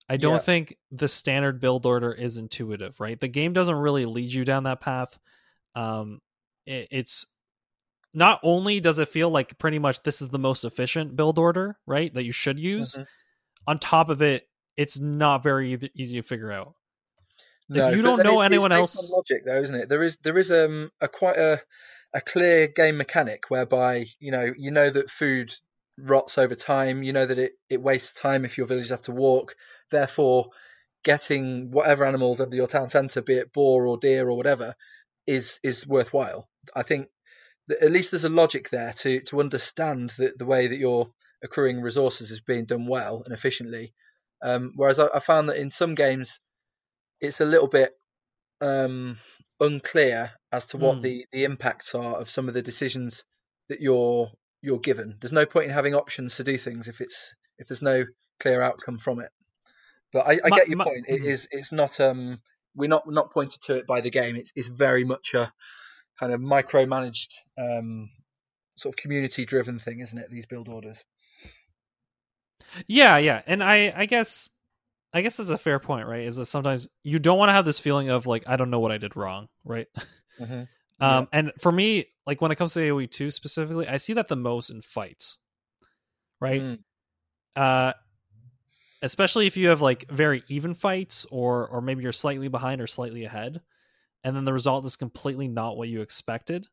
I 0.09 0.16
don't 0.16 0.34
Yeah. 0.34 0.38
think 0.38 0.76
the 0.92 1.09
standard 1.09 1.61
build 1.61 1.84
order 1.86 2.12
is 2.12 2.38
intuitive, 2.38 3.00
right? 3.00 3.18
The 3.18 3.28
game 3.28 3.52
doesn't 3.52 3.74
really 3.74 4.04
lead 4.07 4.32
you 4.32 4.44
down 4.44 4.64
that 4.64 4.80
path. 4.80 5.18
Um, 5.74 6.20
it, 6.64 6.88
it's 6.90 7.26
not 8.14 8.40
only 8.42 8.80
does 8.80 8.98
it 8.98 9.09
feel 9.09 9.30
like 9.30 9.59
pretty 9.59 9.78
much 9.78 10.02
this 10.04 10.22
is 10.22 10.28
the 10.28 10.38
most 10.38 10.64
efficient 10.64 11.16
build 11.16 11.38
order, 11.38 11.78
right, 11.86 12.12
that 12.14 12.22
you 12.24 12.32
should 12.32 12.59
use. 12.59 12.94
mhm. 12.94 13.07
On 13.66 13.78
top 13.78 14.09
of 14.09 14.22
it, 14.22 14.48
it's 14.76 14.98
not 14.98 15.42
very 15.42 15.76
easy- 15.94 16.16
to 16.16 16.22
figure 16.22 16.52
out. 16.52 16.74
No, 17.68 17.88
you 17.90 18.00
don't 18.00 18.22
know 18.22 18.34
it's 18.34 18.42
anyone 18.42 18.70
else- 18.70 18.96
on 18.96 19.11
logic 19.11 19.44
though, 19.44 19.61
isn't 19.61 19.74
it? 19.80 19.88
There 19.88 20.02
is 20.04 20.18
there 20.18 20.38
is 20.38 20.52
um 20.52 20.92
a 21.00 21.09
quite 21.09 21.36
a 21.36 21.61
a 22.14 22.20
clear 22.20 22.68
game 22.68 22.96
mechanic 22.96 23.50
whereby 23.50 24.07
you 24.20 24.30
know 24.30 24.52
you 24.57 24.70
know 24.70 24.88
that 24.88 25.11
food 25.11 25.52
rots 25.99 26.38
over 26.38 26.55
time. 26.55 27.03
You 27.03 27.12
know 27.12 27.26
that 27.26 27.38
it 27.38 27.53
it 27.68 27.80
wastes 27.80 28.20
time 28.20 28.44
if 28.44 28.59
your 28.59 28.66
villagers 28.66 28.90
have 28.90 29.03
to 29.03 29.12
walk. 29.12 29.55
Therefore, 29.90 30.51
getting 31.05 31.70
whatever 31.70 32.05
animals 32.05 32.40
under 32.40 32.57
your 32.57 32.66
town 32.66 32.88
centre, 32.88 33.22
be 33.22 33.34
it 33.34 33.53
boar 33.53 33.86
or 33.86 33.99
deer 33.99 34.28
or 34.28 34.36
whatever, 34.36 34.74
is 35.26 35.61
is 35.62 35.86
worthwhile. 35.86 36.49
I 36.74 36.82
think 36.82 37.09
that 37.68 37.82
at 37.82 37.92
least 37.92 38.11
there's 38.12 38.24
a 38.24 38.28
logic 38.28 38.70
there 38.70 38.92
to 38.92 39.20
to 39.22 39.40
understand 39.40 40.11
the 40.11 40.32
the 40.36 40.47
way 40.47 40.66
that 40.68 40.78
you're 40.78 41.11
accruing 41.42 41.80
resources 41.80 42.30
is 42.30 42.40
being 42.40 42.64
done 42.64 42.86
well 42.86 43.22
and 43.24 43.34
efficiently. 43.34 43.92
Um, 44.42 44.72
whereas 44.76 44.99
I, 44.99 45.07
I 45.14 45.20
found 45.20 45.49
that 45.49 45.57
in 45.57 45.70
some 45.70 45.94
games 45.94 46.40
it's 47.20 47.40
a 47.40 47.44
little 47.47 47.68
bit 47.68 47.90
um, 48.61 49.18
unclear 49.61 50.30
as 50.53 50.66
to 50.66 50.78
what 50.78 50.99
Mm. 50.99 51.03
the, 51.03 51.26
the 51.32 51.44
impacts 51.44 51.94
are 51.94 52.20
of 52.20 52.28
some 52.30 52.49
of 52.49 52.55
the 52.55 52.62
decisions 52.62 53.24
that 53.68 53.80
you're 53.80 54.30
you're 54.66 54.80
given. 54.80 55.16
There's 55.20 55.32
no 55.32 55.46
point 55.46 55.66
in 55.66 55.72
having 55.72 55.94
options 55.94 56.36
to 56.36 56.44
do 56.44 56.58
things 56.58 56.88
if 56.88 57.00
it's 57.00 57.36
if 57.56 57.68
there's 57.68 57.82
no 57.82 58.04
clear 58.40 58.60
outcome 58.60 58.98
from 58.98 59.20
it. 59.20 59.30
But 60.12 60.26
I, 60.26 60.32
I 60.44 60.48
My- 60.48 60.56
get 60.58 60.68
your 60.68 60.78
my- 60.78 60.84
point. 60.84 61.04
It 61.08 61.22
mhm. 61.22 61.48
it's 61.52 61.70
not 61.72 62.00
um 62.00 62.40
we're 62.74 62.88
not 62.88 63.04
not 63.08 63.30
pointed 63.32 63.62
to 63.62 63.76
it 63.76 63.86
by 63.86 64.00
the 64.00 64.10
game. 64.10 64.34
It's 64.36 64.52
it's 64.56 64.68
very 64.68 65.04
much 65.04 65.34
a 65.34 65.52
kind 66.18 66.32
of 66.32 66.40
micromanaged 66.40 67.32
um 67.56 68.10
sort 68.74 68.92
of 68.94 68.96
community 68.96 69.46
driven 69.46 69.78
thing, 69.78 70.00
isn't 70.00 70.18
it? 70.18 70.30
These 70.30 70.46
build 70.46 70.68
orders. 70.68 71.04
Yeah, 72.88 73.16
yeah, 73.18 73.42
and 73.46 73.62
I 73.62 73.92
I 73.94 74.06
guess 74.06 74.50
I 75.14 75.20
guess 75.22 75.36
that's 75.36 75.50
a 75.50 75.58
fair 75.58 75.78
point, 75.78 76.06
right? 76.08 76.26
Is 76.26 76.36
that 76.36 76.46
sometimes 76.46 76.88
you 77.04 77.18
don't 77.18 77.38
want 77.38 77.48
to 77.48 77.54
have 77.54 77.64
this 77.64 77.78
feeling 77.78 78.10
of 78.10 78.26
like 78.26 78.42
I 78.46 78.56
don't 78.56 78.70
know 78.70 78.80
what 78.80 78.92
I 78.92 78.98
did 78.98 79.16
wrong, 79.16 79.48
right? 79.64 79.86
Mm-hmm. 80.40 80.64
Um, 81.01 81.28
and 81.32 81.53
for 81.59 81.70
me, 81.70 82.07
like 82.26 82.40
when 82.40 82.51
it 82.51 82.57
comes 82.57 82.72
to 82.74 82.80
AOE 82.80 83.11
two 83.11 83.30
specifically, 83.30 83.88
I 83.88 83.99
see 83.99 84.14
that 84.14 84.28
the 84.28 84.36
most 84.36 84.70
in 84.70 84.82
fights, 84.82 85.36
right? 86.40 86.62
Mm. 86.62 86.78
Uh, 87.55 87.92
especially 89.03 89.47
if 89.47 89.57
you 89.57 89.68
have 89.68 89.82
like 89.82 90.11
very 90.11 90.42
even 90.49 90.74
fights, 90.74 91.26
or 91.30 91.68
or 91.68 91.80
maybe 91.80 92.03
you're 92.03 92.12
slightly 92.12 92.49
behind 92.49 92.80
or 92.80 92.86
slightly 92.86 93.24
ahead, 93.24 93.61
and 94.24 94.34
then 94.34 94.44
the 94.44 94.53
result 94.53 94.84
is 94.84 94.97
completely 94.97 95.49
not 95.49 95.76
what 95.76 95.88
you 95.88 96.01
expected. 96.01 96.66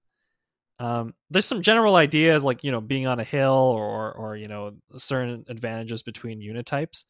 Um, 0.79 1.13
there's 1.29 1.45
some 1.45 1.61
general 1.61 1.95
ideas 1.95 2.43
like 2.43 2.63
you 2.63 2.71
know 2.71 2.81
being 2.81 3.07
on 3.07 3.19
a 3.19 3.23
hill 3.23 3.51
or 3.51 4.11
or 4.13 4.35
you 4.35 4.47
know 4.47 4.73
certain 4.97 5.45
advantages 5.47 6.01
between 6.01 6.41
unit 6.41 6.65
types. 6.65 7.05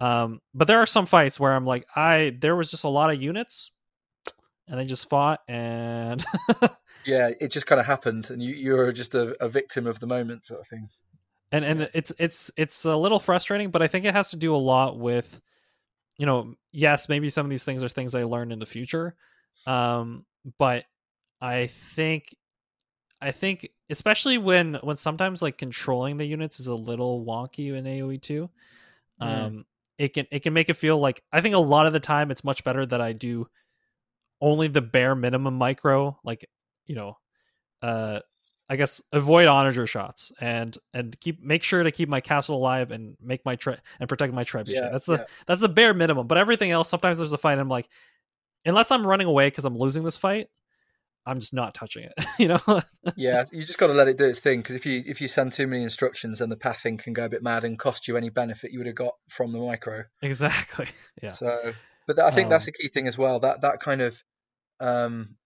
Um, 0.00 0.40
but 0.52 0.66
there 0.66 0.78
are 0.78 0.86
some 0.86 1.06
fights 1.06 1.38
where 1.38 1.52
I'm 1.52 1.66
like, 1.66 1.86
I 1.94 2.36
there 2.40 2.56
was 2.56 2.70
just 2.70 2.84
a 2.84 2.88
lot 2.88 3.10
of 3.10 3.22
units, 3.22 3.72
and 4.72 4.80
they 4.80 4.86
just 4.86 5.08
fought, 5.10 5.40
and 5.46 6.24
Yeah, 7.04 7.30
it 7.38 7.48
just 7.52 7.66
kind 7.66 7.78
of 7.80 7.86
happened, 7.86 8.30
and 8.30 8.42
you 8.42 8.54
you're 8.54 8.90
just 8.92 9.14
a, 9.14 9.36
a 9.44 9.48
victim 9.48 9.86
of 9.86 10.00
the 10.00 10.06
moment, 10.06 10.46
sort 10.46 10.60
of 10.60 10.66
thing. 10.66 10.88
and 11.52 11.64
and 11.64 11.90
it's 11.94 12.10
it's 12.18 12.50
it's 12.56 12.84
a 12.86 12.96
little 12.96 13.18
frustrating, 13.18 13.70
but 13.70 13.82
I 13.82 13.88
think 13.88 14.04
it 14.06 14.14
has 14.14 14.30
to 14.30 14.36
do 14.36 14.54
a 14.54 14.56
lot 14.56 14.98
with, 14.98 15.40
you 16.16 16.24
know, 16.26 16.54
yes, 16.72 17.08
maybe 17.08 17.28
some 17.28 17.44
of 17.46 17.50
these 17.50 17.64
things 17.64 17.82
are 17.82 17.88
things 17.88 18.14
I 18.14 18.22
learned 18.24 18.52
in 18.52 18.58
the 18.58 18.66
future, 18.66 19.14
Um, 19.66 20.24
but 20.58 20.84
I 21.40 21.66
think 21.66 22.34
I 23.20 23.32
think 23.32 23.68
especially 23.90 24.38
when 24.38 24.74
when 24.82 24.96
sometimes 24.96 25.42
like 25.42 25.58
controlling 25.58 26.16
the 26.16 26.24
units 26.24 26.60
is 26.60 26.66
a 26.68 26.74
little 26.74 27.24
wonky 27.24 27.76
in 27.76 27.84
AoE 27.84 28.22
two, 28.22 28.48
Mm. 29.20 29.26
um, 29.46 29.66
it 29.98 30.14
can 30.14 30.26
it 30.30 30.40
can 30.44 30.52
make 30.52 30.68
it 30.70 30.74
feel 30.74 30.98
like 30.98 31.22
I 31.32 31.40
think 31.40 31.54
a 31.54 31.58
lot 31.58 31.86
of 31.86 31.92
the 31.92 32.00
time 32.00 32.30
it's 32.30 32.42
much 32.44 32.64
better 32.64 32.86
that 32.86 33.00
I 33.00 33.12
do 33.12 33.48
only 34.42 34.68
the 34.68 34.82
bare 34.82 35.14
minimum 35.14 35.54
micro, 35.54 36.18
like 36.22 36.46
you 36.84 36.94
know, 36.96 37.16
uh, 37.80 38.20
I 38.68 38.76
guess 38.76 39.00
avoid 39.12 39.46
onager 39.46 39.86
shots 39.86 40.32
and 40.40 40.76
and 40.92 41.18
keep 41.20 41.42
make 41.42 41.62
sure 41.62 41.82
to 41.82 41.90
keep 41.92 42.08
my 42.08 42.20
castle 42.20 42.56
alive 42.56 42.90
and 42.90 43.16
make 43.22 43.44
my 43.46 43.56
tre- 43.56 43.78
and 44.00 44.08
protect 44.08 44.34
my 44.34 44.44
trebuchet. 44.44 44.74
Yeah, 44.74 44.88
that's 44.90 45.06
the 45.06 45.14
yeah. 45.18 45.24
that's 45.46 45.60
the 45.60 45.68
bare 45.68 45.94
minimum. 45.94 46.26
But 46.26 46.38
everything 46.38 46.70
else, 46.70 46.90
sometimes 46.90 47.18
there's 47.18 47.32
a 47.32 47.38
fight. 47.38 47.58
I'm 47.58 47.68
like, 47.68 47.88
unless 48.66 48.90
I'm 48.90 49.06
running 49.06 49.26
away 49.28 49.46
because 49.46 49.64
I'm 49.64 49.78
losing 49.78 50.02
this 50.04 50.16
fight, 50.16 50.48
I'm 51.24 51.38
just 51.38 51.54
not 51.54 51.74
touching 51.74 52.04
it. 52.04 52.24
you 52.38 52.48
know? 52.48 52.82
yeah, 53.16 53.44
you 53.52 53.62
just 53.62 53.78
got 53.78 53.88
to 53.88 53.92
let 53.92 54.08
it 54.08 54.18
do 54.18 54.24
its 54.24 54.40
thing 54.40 54.60
because 54.60 54.74
if 54.74 54.86
you 54.86 55.02
if 55.06 55.20
you 55.20 55.28
send 55.28 55.52
too 55.52 55.66
many 55.68 55.82
instructions, 55.84 56.40
then 56.40 56.48
the 56.48 56.56
pathing 56.56 56.96
can 56.98 57.12
go 57.12 57.26
a 57.26 57.28
bit 57.28 57.42
mad 57.42 57.64
and 57.64 57.78
cost 57.78 58.08
you 58.08 58.16
any 58.16 58.30
benefit 58.30 58.72
you 58.72 58.78
would 58.80 58.86
have 58.88 58.96
got 58.96 59.14
from 59.28 59.52
the 59.52 59.58
micro. 59.58 60.04
exactly. 60.20 60.86
Yeah. 61.22 61.32
So, 61.32 61.74
but 62.06 62.16
that, 62.16 62.24
I 62.24 62.30
think 62.32 62.48
that's 62.48 62.66
Um, 62.66 62.72
a 62.74 62.82
key 62.82 62.88
thing 62.88 63.06
as 63.06 63.16
well. 63.16 63.38
That 63.40 63.60
that 63.60 63.78
kind 63.80 64.00
of 64.00 64.24
um, 64.82 65.36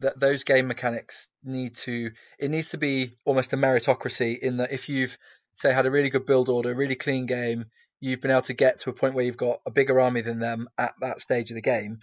that 0.00 0.18
those 0.20 0.44
game 0.44 0.66
mechanics 0.66 1.28
need 1.42 1.74
to 1.74 2.10
it 2.38 2.50
needs 2.50 2.70
to 2.70 2.78
be 2.78 3.12
almost 3.24 3.52
a 3.52 3.56
meritocracy 3.56 4.38
in 4.38 4.58
that 4.58 4.72
if 4.72 4.88
you've 4.88 5.16
say 5.54 5.72
had 5.72 5.86
a 5.86 5.90
really 5.90 6.10
good 6.10 6.26
build 6.26 6.48
order, 6.48 6.70
a 6.70 6.74
really 6.74 6.94
clean 6.94 7.26
game, 7.26 7.66
you've 8.00 8.20
been 8.20 8.30
able 8.30 8.42
to 8.42 8.54
get 8.54 8.80
to 8.80 8.90
a 8.90 8.92
point 8.92 9.14
where 9.14 9.24
you've 9.24 9.36
got 9.36 9.60
a 9.66 9.70
bigger 9.70 10.00
army 10.00 10.20
than 10.20 10.38
them 10.38 10.68
at 10.78 10.94
that 11.00 11.20
stage 11.20 11.50
of 11.50 11.56
the 11.56 11.62
game. 11.62 11.98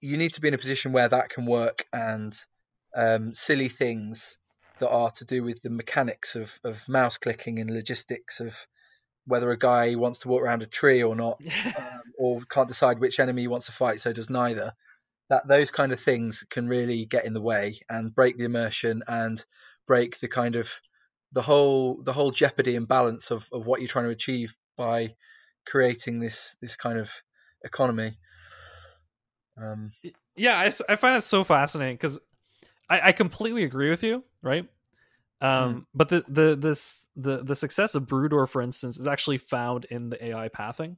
You 0.00 0.16
need 0.16 0.34
to 0.34 0.40
be 0.40 0.48
in 0.48 0.54
a 0.54 0.58
position 0.58 0.92
where 0.92 1.08
that 1.08 1.30
can 1.30 1.46
work 1.46 1.86
and 1.92 2.36
um, 2.94 3.32
silly 3.32 3.68
things 3.68 4.38
that 4.80 4.90
are 4.90 5.10
to 5.10 5.24
do 5.24 5.42
with 5.42 5.62
the 5.62 5.70
mechanics 5.70 6.36
of, 6.36 6.52
of 6.62 6.86
mouse 6.88 7.18
clicking 7.18 7.58
and 7.58 7.70
logistics 7.70 8.40
of 8.40 8.54
whether 9.26 9.50
a 9.50 9.58
guy 9.58 9.94
wants 9.94 10.20
to 10.20 10.28
walk 10.28 10.42
around 10.42 10.62
a 10.62 10.66
tree 10.66 11.02
or 11.02 11.16
not 11.16 11.40
um, 11.78 12.02
or 12.18 12.40
can't 12.42 12.68
decide 12.68 12.98
which 12.98 13.18
enemy 13.18 13.42
he 13.42 13.48
wants 13.48 13.66
to 13.66 13.72
fight, 13.72 14.00
so 14.00 14.12
does 14.12 14.30
neither. 14.30 14.72
That 15.28 15.46
those 15.46 15.70
kind 15.70 15.92
of 15.92 16.00
things 16.00 16.44
can 16.48 16.68
really 16.68 17.04
get 17.04 17.26
in 17.26 17.34
the 17.34 17.40
way 17.40 17.80
and 17.88 18.14
break 18.14 18.38
the 18.38 18.44
immersion 18.44 19.02
and 19.06 19.42
break 19.86 20.18
the 20.20 20.28
kind 20.28 20.56
of 20.56 20.70
the 21.32 21.42
whole 21.42 22.02
the 22.02 22.12
whole 22.12 22.30
jeopardy 22.30 22.76
and 22.76 22.88
balance 22.88 23.30
of, 23.30 23.48
of 23.52 23.66
what 23.66 23.80
you're 23.80 23.88
trying 23.88 24.06
to 24.06 24.10
achieve 24.10 24.56
by 24.76 25.14
creating 25.66 26.18
this 26.18 26.56
this 26.60 26.76
kind 26.76 26.98
of 26.98 27.12
economy. 27.62 28.16
Um, 29.60 29.90
yeah, 30.36 30.58
I 30.60 30.96
find 30.96 31.16
that 31.16 31.22
so 31.24 31.44
fascinating 31.44 31.96
because 31.96 32.18
I, 32.88 33.08
I 33.08 33.12
completely 33.12 33.64
agree 33.64 33.90
with 33.90 34.02
you, 34.02 34.24
right? 34.42 34.66
Um, 35.40 35.86
but 35.94 36.08
the 36.08 36.24
the 36.28 36.56
this 36.56 37.08
the 37.16 37.42
the 37.44 37.54
success 37.54 37.94
of 37.94 38.06
Brood 38.06 38.32
War, 38.32 38.46
for 38.46 38.62
instance, 38.62 38.98
is 38.98 39.06
actually 39.06 39.38
found 39.38 39.84
in 39.86 40.10
the 40.10 40.24
AI 40.26 40.48
pathing. 40.48 40.96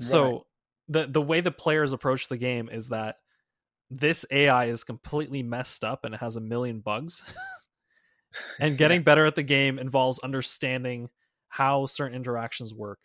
So 0.00 0.22
Right. 0.22 0.40
the 0.88 1.06
the 1.06 1.22
way 1.22 1.40
the 1.40 1.50
players 1.50 1.92
approach 1.92 2.28
the 2.28 2.36
game 2.36 2.68
is 2.70 2.88
that 2.88 3.16
this 3.90 4.24
AI 4.30 4.66
is 4.66 4.84
completely 4.84 5.42
messed 5.42 5.84
up 5.84 6.04
and 6.04 6.14
it 6.14 6.20
has 6.20 6.36
a 6.36 6.40
million 6.40 6.80
bugs. 6.80 7.22
and 8.60 8.78
getting 8.78 9.02
better 9.02 9.26
at 9.26 9.36
the 9.36 9.42
game 9.42 9.78
involves 9.78 10.18
understanding 10.20 11.08
how 11.48 11.86
certain 11.86 12.16
interactions 12.16 12.74
work. 12.74 12.98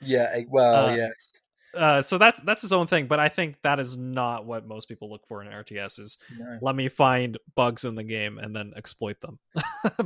yeah, 0.00 0.30
eh, 0.32 0.44
well, 0.48 0.86
Uh, 0.86 0.96
yes, 0.96 1.32
Uh, 1.74 2.02
so 2.02 2.18
that's 2.18 2.38
that's 2.40 2.60
his 2.60 2.72
own 2.72 2.86
thing, 2.86 3.06
but 3.06 3.18
I 3.18 3.28
think 3.30 3.56
that 3.62 3.80
is 3.80 3.96
not 3.96 4.44
what 4.44 4.66
most 4.66 4.88
people 4.88 5.10
look 5.10 5.26
for 5.26 5.42
in 5.42 5.48
RTS. 5.48 5.98
Is 5.98 6.18
no. 6.36 6.58
let 6.60 6.74
me 6.76 6.88
find 6.88 7.38
bugs 7.54 7.84
in 7.84 7.94
the 7.94 8.02
game 8.04 8.38
and 8.38 8.54
then 8.54 8.72
exploit 8.76 9.20
them. 9.20 9.38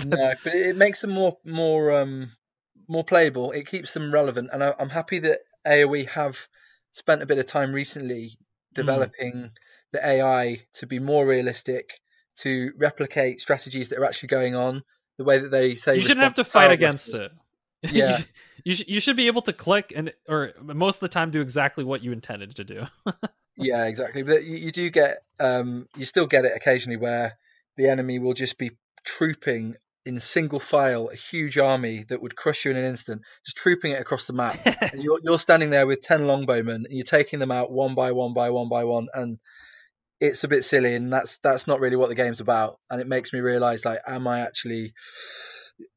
no, 0.04 0.34
but 0.44 0.54
it 0.54 0.66
it 0.66 0.76
makes 0.76 1.00
them 1.00 1.10
more 1.10 1.36
more 1.44 2.00
um 2.00 2.30
more 2.88 3.04
playable. 3.04 3.50
It 3.50 3.66
keeps 3.66 3.94
them 3.94 4.12
relevant, 4.14 4.50
and 4.52 4.62
I, 4.62 4.74
I'm 4.78 4.90
happy 4.90 5.18
that 5.20 5.40
AOE 5.66 6.08
have 6.10 6.38
spent 6.92 7.22
a 7.22 7.26
bit 7.26 7.38
of 7.38 7.46
time 7.46 7.72
recently 7.72 8.38
developing 8.76 9.50
the 9.92 10.06
AI 10.06 10.60
to 10.74 10.86
be 10.86 10.98
more 10.98 11.26
realistic, 11.26 11.90
to 12.40 12.72
replicate 12.78 13.40
strategies 13.40 13.88
that 13.90 13.98
are 13.98 14.04
actually 14.04 14.28
going 14.28 14.54
on. 14.54 14.82
The 15.18 15.24
way 15.24 15.38
that 15.38 15.50
they 15.50 15.74
say 15.74 15.96
you 15.96 16.02
shouldn't 16.02 16.24
have 16.24 16.34
to 16.34 16.44
fight 16.44 16.70
against 16.70 17.18
it. 17.18 17.32
Yeah. 17.82 18.18
you, 18.18 18.24
you, 18.64 18.74
sh- 18.74 18.88
you 18.88 19.00
should 19.00 19.16
be 19.16 19.28
able 19.28 19.42
to 19.42 19.52
click 19.52 19.92
and 19.94 20.12
or 20.28 20.52
most 20.60 20.96
of 20.96 21.00
the 21.00 21.08
time 21.08 21.30
do 21.30 21.40
exactly 21.40 21.84
what 21.84 22.02
you 22.02 22.10
intended 22.10 22.56
to 22.56 22.64
do. 22.64 22.86
Yeah, 23.56 23.86
exactly. 23.86 24.22
But 24.22 24.44
you, 24.44 24.56
you 24.56 24.72
do 24.72 24.90
get, 24.90 25.18
um, 25.40 25.88
you 25.96 26.04
still 26.04 26.26
get 26.26 26.44
it 26.44 26.52
occasionally 26.54 26.98
where 26.98 27.38
the 27.76 27.88
enemy 27.88 28.18
will 28.18 28.34
just 28.34 28.58
be 28.58 28.72
trooping 29.04 29.76
in 30.06 30.20
single 30.20 30.60
file 30.60 31.10
a 31.12 31.16
huge 31.16 31.58
army 31.58 32.04
that 32.08 32.22
would 32.22 32.36
crush 32.36 32.64
you 32.64 32.70
in 32.70 32.76
an 32.76 32.84
instant, 32.84 33.22
just 33.44 33.56
trooping 33.56 33.92
it 33.92 34.00
across 34.00 34.26
the 34.26 34.32
map. 34.32 34.58
and 34.64 35.02
you're, 35.02 35.18
you're 35.22 35.38
standing 35.38 35.70
there 35.70 35.86
with 35.86 36.00
10 36.00 36.20
longbowmen 36.20 36.76
and 36.76 36.86
you're 36.90 37.04
taking 37.04 37.40
them 37.40 37.50
out 37.50 37.72
one 37.72 37.94
by 37.94 38.12
one 38.12 38.32
by 38.32 38.50
one 38.50 38.68
by 38.68 38.84
one. 38.84 39.08
And 39.12 39.38
it's 40.20 40.44
a 40.44 40.48
bit 40.48 40.64
silly. 40.64 40.94
And 40.94 41.12
that's, 41.12 41.38
that's 41.38 41.66
not 41.66 41.80
really 41.80 41.96
what 41.96 42.08
the 42.08 42.14
game's 42.14 42.40
about. 42.40 42.78
And 42.88 43.00
it 43.00 43.08
makes 43.08 43.32
me 43.32 43.40
realize, 43.40 43.84
like, 43.84 43.98
am 44.06 44.28
I 44.28 44.40
actually, 44.40 44.94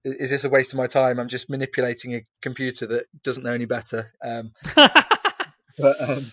is 0.03 0.31
this 0.31 0.43
a 0.43 0.49
waste 0.49 0.73
of 0.73 0.77
my 0.77 0.87
time? 0.87 1.19
I'm 1.19 1.29
just 1.29 1.49
manipulating 1.49 2.15
a 2.15 2.21
computer 2.41 2.87
that 2.87 3.05
doesn't 3.23 3.43
know 3.43 3.53
any 3.53 3.65
better. 3.65 4.11
Um, 4.25 4.51
but 4.75 6.01
um, 6.01 6.31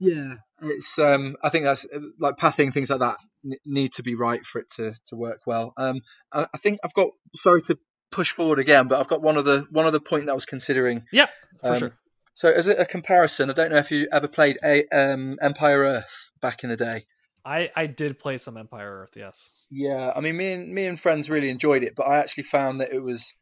yeah, 0.00 0.36
it's 0.62 0.98
um, 0.98 1.36
I 1.42 1.48
think 1.48 1.64
that's 1.64 1.84
uh, 1.84 2.00
like 2.18 2.36
pathing 2.36 2.72
things 2.72 2.90
like 2.90 3.00
that 3.00 3.18
n- 3.44 3.58
need 3.66 3.92
to 3.94 4.02
be 4.02 4.14
right 4.14 4.44
for 4.44 4.60
it 4.60 4.70
to, 4.76 4.94
to 5.08 5.16
work 5.16 5.40
well. 5.46 5.72
Um, 5.76 6.00
I, 6.32 6.46
I 6.54 6.58
think 6.58 6.78
I've 6.84 6.94
got 6.94 7.10
sorry 7.42 7.62
to 7.62 7.78
push 8.10 8.30
forward 8.30 8.58
again, 8.58 8.88
but 8.88 9.00
I've 9.00 9.08
got 9.08 9.22
one 9.22 9.36
other 9.38 9.64
one 9.70 9.86
other 9.86 10.00
point 10.00 10.26
that 10.26 10.32
I 10.32 10.34
was 10.34 10.46
considering. 10.46 11.04
Yeah, 11.12 11.26
for 11.60 11.72
Um, 11.72 11.78
sure. 11.78 11.92
So 12.34 12.50
as 12.50 12.66
a, 12.68 12.72
a 12.72 12.86
comparison, 12.86 13.50
I 13.50 13.52
don't 13.52 13.70
know 13.70 13.76
if 13.76 13.90
you 13.90 14.08
ever 14.10 14.26
played 14.28 14.58
a, 14.64 14.86
um, 14.88 15.38
Empire 15.42 15.80
Earth 15.80 16.30
back 16.40 16.64
in 16.64 16.70
the 16.70 16.76
day. 16.76 17.04
I 17.44 17.70
I 17.76 17.86
did 17.86 18.18
play 18.18 18.38
some 18.38 18.56
Empire 18.56 19.02
Earth. 19.02 19.12
Yes. 19.16 19.50
Yeah, 19.70 20.12
I 20.14 20.20
mean, 20.20 20.36
me 20.36 20.52
and 20.52 20.72
me 20.72 20.86
and 20.86 21.00
friends 21.00 21.30
really 21.30 21.50
enjoyed 21.50 21.82
it, 21.82 21.94
but 21.96 22.06
I 22.06 22.18
actually 22.18 22.44
found 22.44 22.80
that 22.80 22.92
it 22.92 23.00
was 23.00 23.34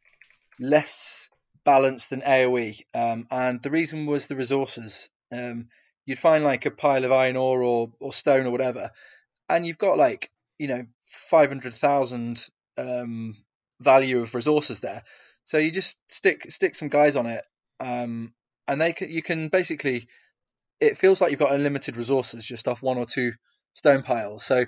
less 0.59 1.29
balanced 1.63 2.09
than 2.09 2.21
AOE, 2.21 2.79
um, 2.93 3.27
and 3.29 3.61
the 3.61 3.69
reason 3.69 4.05
was 4.05 4.27
the 4.27 4.35
resources. 4.35 5.09
Um, 5.31 5.67
you'd 6.05 6.19
find 6.19 6.43
like 6.43 6.65
a 6.65 6.71
pile 6.71 7.05
of 7.05 7.11
iron 7.11 7.37
ore 7.37 7.61
or, 7.63 7.91
or 7.99 8.13
stone 8.13 8.45
or 8.45 8.51
whatever, 8.51 8.91
and 9.49 9.65
you've 9.65 9.77
got 9.77 9.97
like 9.97 10.29
you 10.57 10.67
know 10.67 10.85
five 11.01 11.49
hundred 11.49 11.73
thousand 11.73 12.43
um, 12.77 13.35
value 13.79 14.19
of 14.19 14.35
resources 14.35 14.79
there. 14.79 15.03
So 15.43 15.57
you 15.57 15.71
just 15.71 15.97
stick 16.07 16.49
stick 16.49 16.75
some 16.75 16.89
guys 16.89 17.15
on 17.15 17.25
it, 17.25 17.41
um, 17.79 18.33
and 18.67 18.79
they 18.79 18.93
can, 18.93 19.11
you 19.11 19.21
can 19.21 19.49
basically. 19.49 20.07
It 20.79 20.97
feels 20.97 21.21
like 21.21 21.29
you've 21.29 21.39
got 21.39 21.53
unlimited 21.53 21.95
resources 21.95 22.43
just 22.43 22.67
off 22.67 22.81
one 22.81 22.97
or 22.97 23.05
two 23.05 23.33
stone 23.73 24.01
piles. 24.01 24.43
So 24.43 24.65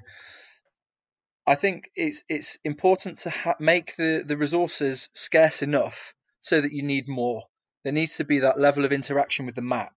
I 1.45 1.55
think 1.55 1.89
it's 1.95 2.23
it's 2.29 2.57
important 2.63 3.17
to 3.19 3.29
ha- 3.29 3.55
make 3.59 3.95
the, 3.95 4.23
the 4.25 4.37
resources 4.37 5.09
scarce 5.13 5.61
enough 5.61 6.13
so 6.39 6.61
that 6.61 6.71
you 6.71 6.83
need 6.83 7.07
more. 7.07 7.43
There 7.83 7.93
needs 7.93 8.17
to 8.17 8.23
be 8.23 8.39
that 8.39 8.59
level 8.59 8.85
of 8.85 8.93
interaction 8.93 9.45
with 9.45 9.55
the 9.55 9.61
map, 9.61 9.93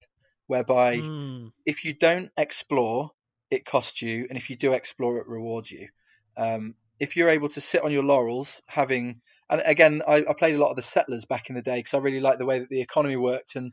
whereby 0.47 1.01
Mm, 1.01 1.53
if 1.65 1.85
you 1.85 1.95
don't 1.95 2.31
explore, 2.37 3.11
it 3.51 3.65
costs 3.65 4.03
you, 4.03 4.27
and 4.29 4.37
if 4.37 4.51
you 4.51 4.57
do 4.57 4.73
explore, 4.73 5.19
it 5.19 5.29
rewards 5.29 5.71
you. 5.71 5.89
Um, 6.37 6.75
if 6.99 7.17
you're 7.17 7.29
able 7.29 7.49
to 7.51 7.61
sit 7.61 7.83
on 7.85 7.93
your 7.93 8.05
laurels, 8.05 8.63
having 8.67 9.17
and 9.51 9.63
again, 9.65 10.03
I, 10.07 10.25
I 10.29 10.33
played 10.37 10.57
a 10.57 10.59
lot 10.59 10.71
of 10.71 10.77
the 10.77 10.83
settlers 10.83 11.25
back 11.25 11.49
in 11.49 11.55
the 11.55 11.63
day 11.63 11.77
because 11.77 11.95
I 11.95 11.99
really 11.99 12.21
liked 12.21 12.39
the 12.39 12.47
way 12.47 12.61
that 12.61 12.69
the 12.69 12.81
economy 12.81 13.17
worked 13.17 13.57
and 13.57 13.73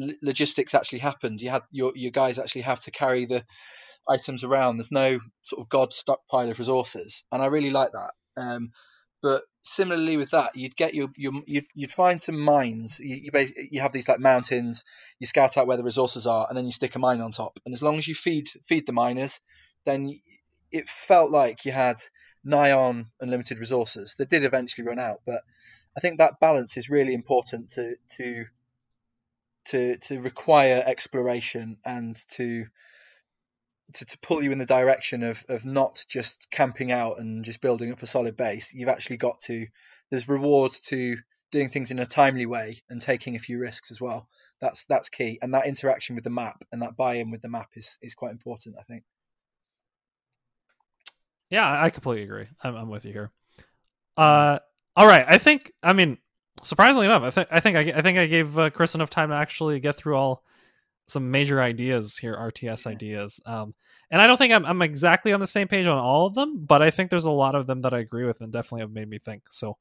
l- 0.00 0.14
logistics 0.22 0.74
actually 0.74 0.98
happened. 1.00 1.40
You 1.40 1.50
had 1.50 1.62
your 1.70 1.92
your 1.94 2.10
guys 2.10 2.38
actually 2.38 2.62
have 2.62 2.80
to 2.80 2.90
carry 2.90 3.26
the 3.26 3.44
items 4.08 4.44
around. 4.44 4.76
There's 4.76 4.92
no 4.92 5.20
sort 5.42 5.60
of 5.62 5.68
god 5.68 5.92
stockpile 5.92 6.50
of 6.50 6.58
resources, 6.58 7.24
and 7.30 7.42
I 7.42 7.46
really 7.46 7.70
like 7.70 7.90
that. 7.92 8.12
Um, 8.36 8.72
but 9.24 9.42
similarly 9.62 10.18
with 10.18 10.32
that, 10.32 10.54
you'd 10.54 10.76
get 10.76 10.92
your, 10.92 11.08
your 11.16 11.32
you'd, 11.46 11.64
you'd 11.74 11.90
find 11.90 12.20
some 12.20 12.38
mines. 12.38 13.00
You 13.00 13.30
you, 13.32 13.46
you 13.70 13.80
have 13.80 13.90
these 13.90 14.06
like 14.06 14.20
mountains. 14.20 14.84
You 15.18 15.26
scout 15.26 15.56
out 15.56 15.66
where 15.66 15.78
the 15.78 15.82
resources 15.82 16.26
are, 16.26 16.46
and 16.46 16.54
then 16.54 16.66
you 16.66 16.70
stick 16.70 16.94
a 16.94 16.98
mine 16.98 17.22
on 17.22 17.30
top. 17.30 17.58
And 17.64 17.72
as 17.72 17.82
long 17.82 17.96
as 17.96 18.06
you 18.06 18.14
feed 18.14 18.48
feed 18.66 18.86
the 18.86 18.92
miners, 18.92 19.40
then 19.86 20.20
it 20.70 20.86
felt 20.86 21.30
like 21.30 21.64
you 21.64 21.72
had 21.72 21.96
nigh 22.44 22.72
on 22.72 23.06
unlimited 23.18 23.58
resources. 23.60 24.14
They 24.18 24.26
did 24.26 24.44
eventually 24.44 24.86
run 24.86 24.98
out, 24.98 25.22
but 25.24 25.40
I 25.96 26.00
think 26.00 26.18
that 26.18 26.38
balance 26.38 26.76
is 26.76 26.90
really 26.90 27.14
important 27.14 27.70
to 27.70 27.94
to 28.18 28.44
to 29.68 29.96
to 29.96 30.20
require 30.20 30.84
exploration 30.84 31.78
and 31.82 32.14
to 32.32 32.66
to, 33.92 34.04
to 34.04 34.18
pull 34.18 34.42
you 34.42 34.50
in 34.52 34.58
the 34.58 34.66
direction 34.66 35.22
of, 35.22 35.44
of 35.48 35.64
not 35.64 36.04
just 36.08 36.50
camping 36.50 36.90
out 36.90 37.18
and 37.18 37.44
just 37.44 37.60
building 37.60 37.92
up 37.92 38.02
a 38.02 38.06
solid 38.06 38.36
base. 38.36 38.72
You've 38.74 38.88
actually 38.88 39.18
got 39.18 39.38
to 39.46 39.66
there's 40.10 40.28
rewards 40.28 40.80
to 40.80 41.16
doing 41.50 41.68
things 41.68 41.90
in 41.90 41.98
a 41.98 42.06
timely 42.06 42.46
way 42.46 42.82
and 42.88 43.00
taking 43.00 43.36
a 43.36 43.38
few 43.38 43.58
risks 43.58 43.90
as 43.90 44.00
well. 44.00 44.28
That's 44.60 44.86
that's 44.86 45.08
key, 45.08 45.38
and 45.42 45.54
that 45.54 45.66
interaction 45.66 46.14
with 46.14 46.24
the 46.24 46.30
map 46.30 46.62
and 46.72 46.82
that 46.82 46.96
buy-in 46.96 47.30
with 47.30 47.42
the 47.42 47.48
map 47.48 47.70
is 47.74 47.98
is 48.02 48.14
quite 48.14 48.32
important. 48.32 48.76
I 48.78 48.82
think. 48.82 49.04
Yeah, 51.50 51.82
I 51.82 51.90
completely 51.90 52.24
agree. 52.24 52.46
I'm, 52.62 52.74
I'm 52.74 52.88
with 52.88 53.04
you 53.04 53.12
here. 53.12 53.30
Uh, 54.16 54.58
all 54.96 55.06
right. 55.06 55.24
I 55.28 55.38
think. 55.38 55.72
I 55.82 55.92
mean, 55.92 56.18
surprisingly 56.62 57.06
enough, 57.06 57.22
I 57.22 57.30
think 57.30 57.48
I 57.50 57.60
think 57.60 57.76
I, 57.76 57.98
I 57.98 58.02
think 58.02 58.18
I 58.18 58.26
gave 58.26 58.58
uh, 58.58 58.70
Chris 58.70 58.94
enough 58.94 59.10
time 59.10 59.28
to 59.28 59.34
actually 59.34 59.80
get 59.80 59.96
through 59.96 60.16
all 60.16 60.42
some 61.06 61.30
major 61.30 61.60
ideas 61.60 62.16
here, 62.16 62.34
RTS 62.34 62.86
ideas. 62.86 63.40
Um, 63.46 63.74
and 64.10 64.22
I 64.22 64.26
don't 64.26 64.36
think 64.36 64.52
I'm, 64.52 64.64
I'm 64.64 64.82
exactly 64.82 65.32
on 65.32 65.40
the 65.40 65.46
same 65.46 65.68
page 65.68 65.86
on 65.86 65.98
all 65.98 66.26
of 66.26 66.34
them, 66.34 66.64
but 66.64 66.82
I 66.82 66.90
think 66.90 67.10
there's 67.10 67.24
a 67.24 67.30
lot 67.30 67.54
of 67.54 67.66
them 67.66 67.82
that 67.82 67.92
I 67.92 67.98
agree 67.98 68.26
with 68.26 68.40
and 68.40 68.52
definitely 68.52 68.80
have 68.80 68.92
made 68.92 69.08
me 69.08 69.18
think. 69.18 69.42
So 69.50 69.76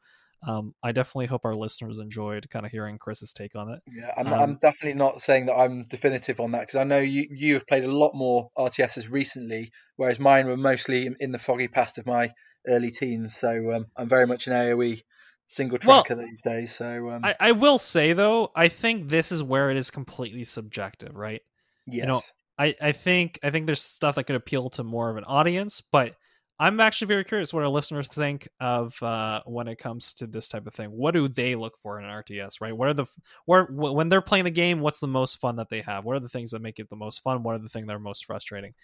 um, 0.48 0.74
I 0.84 0.92
definitely 0.92 1.28
hope 1.28 1.46
our 1.46 1.56
listeners 1.56 2.00
enjoyed 2.00 2.50
kind 2.50 2.66
of 2.66 2.72
hearing 2.72 2.98
Chris's 2.98 3.34
take 3.34 3.56
on 3.56 3.70
it. 3.72 3.80
Yeah, 3.88 4.12
I'm, 4.18 4.28
um, 4.28 4.34
I'm 4.34 4.58
definitely 4.62 4.98
not 4.98 5.22
saying 5.22 5.46
that 5.46 5.56
I'm 5.56 5.86
definitive 5.86 6.40
on 6.40 6.52
that 6.52 6.62
because 6.62 6.76
I 6.76 6.84
know 6.84 7.00
you 7.00 7.28
you 7.32 7.54
have 7.54 7.68
played 7.68 7.86
a 7.86 7.92
lot 7.92 8.12
more 8.14 8.50
RTSs 8.58 9.10
recently, 9.10 9.72
whereas 9.96 10.20
mine 10.20 10.48
were 10.48 10.58
mostly 10.58 11.06
in, 11.06 11.16
in 11.20 11.32
the 11.32 11.40
foggy 11.40 11.70
past 11.70 11.98
of 11.98 12.06
my 12.06 12.32
early 12.68 12.92
teens. 12.92 13.36
So 13.36 13.74
um, 13.74 13.86
I'm 13.96 14.10
very 14.10 14.28
much 14.28 14.48
an 14.48 14.54
AOE 14.54 15.02
single 15.46 15.78
tracker 15.78 16.16
well, 16.16 16.26
these 16.26 16.42
days. 16.42 16.76
So 16.76 17.10
um, 17.10 17.26
I, 17.26 17.36
I 17.40 17.52
will 17.52 17.78
say 17.78 18.14
though, 18.14 18.52
I 18.56 18.68
think 18.68 19.08
this 19.08 19.32
is 19.32 19.44
where 19.44 19.70
it 19.70 19.78
is 19.78 19.92
completely 19.92 20.44
subjective, 20.44 21.16
right? 21.16 21.42
Yes. 21.86 21.96
You 21.96 22.06
know, 22.06 22.22
I, 22.58 22.76
I 22.82 22.92
think 22.92 23.40
I 23.44 23.50
think 23.50 23.66
there's 23.66 23.82
stuff 23.82 24.16
that 24.16 24.26
could 24.26 24.36
appeal 24.36 24.70
to 24.72 24.84
more 24.84 25.10
of 25.10 25.18
an 25.18 25.24
audience, 25.26 25.82
but 25.82 26.16
I'm 26.60 26.80
actually 26.80 27.08
very 27.08 27.24
curious 27.24 27.52
what 27.52 27.64
our 27.64 27.70
listeners 27.70 28.08
think 28.08 28.48
of 28.60 29.02
uh, 29.02 29.42
when 29.46 29.68
it 29.68 29.80
comes 29.80 30.14
to 30.16 30.28
this 30.28 30.48
type 30.48 30.68
of 30.68 30.74
thing. 30.74 30.90
What 30.90 31.14
do 31.14 31.28
they 31.28 31.56
look 31.56 31.74
for 31.82 32.00
in 32.00 32.06
an 32.06 32.12
RTS? 32.12 32.62
Right? 32.62 32.76
What 32.76 32.90
are 32.90 32.94
the 32.94 33.06
where 33.46 33.66
when 33.66 34.10
they're 34.10 34.22
playing 34.22 34.46
the 34.46 34.52
game? 34.52 34.80
What's 34.80 35.00
the 35.00 35.08
most 35.08 35.40
fun 35.40 35.56
that 35.56 35.70
they 35.70 35.82
have? 35.82 36.06
What 36.06 36.16
are 36.16 36.22
the 36.22 36.30
things 36.30 36.52
that 36.52 36.62
make 36.62 36.80
it 36.80 36.90
the 36.90 36.96
most 36.96 37.22
fun? 37.24 37.44
What 37.44 37.56
are 37.56 37.60
the 37.60 37.70
things 37.70 37.88
that 37.88 37.96
are 37.96 38.00
most 38.00 38.26
frustrating? 38.26 38.76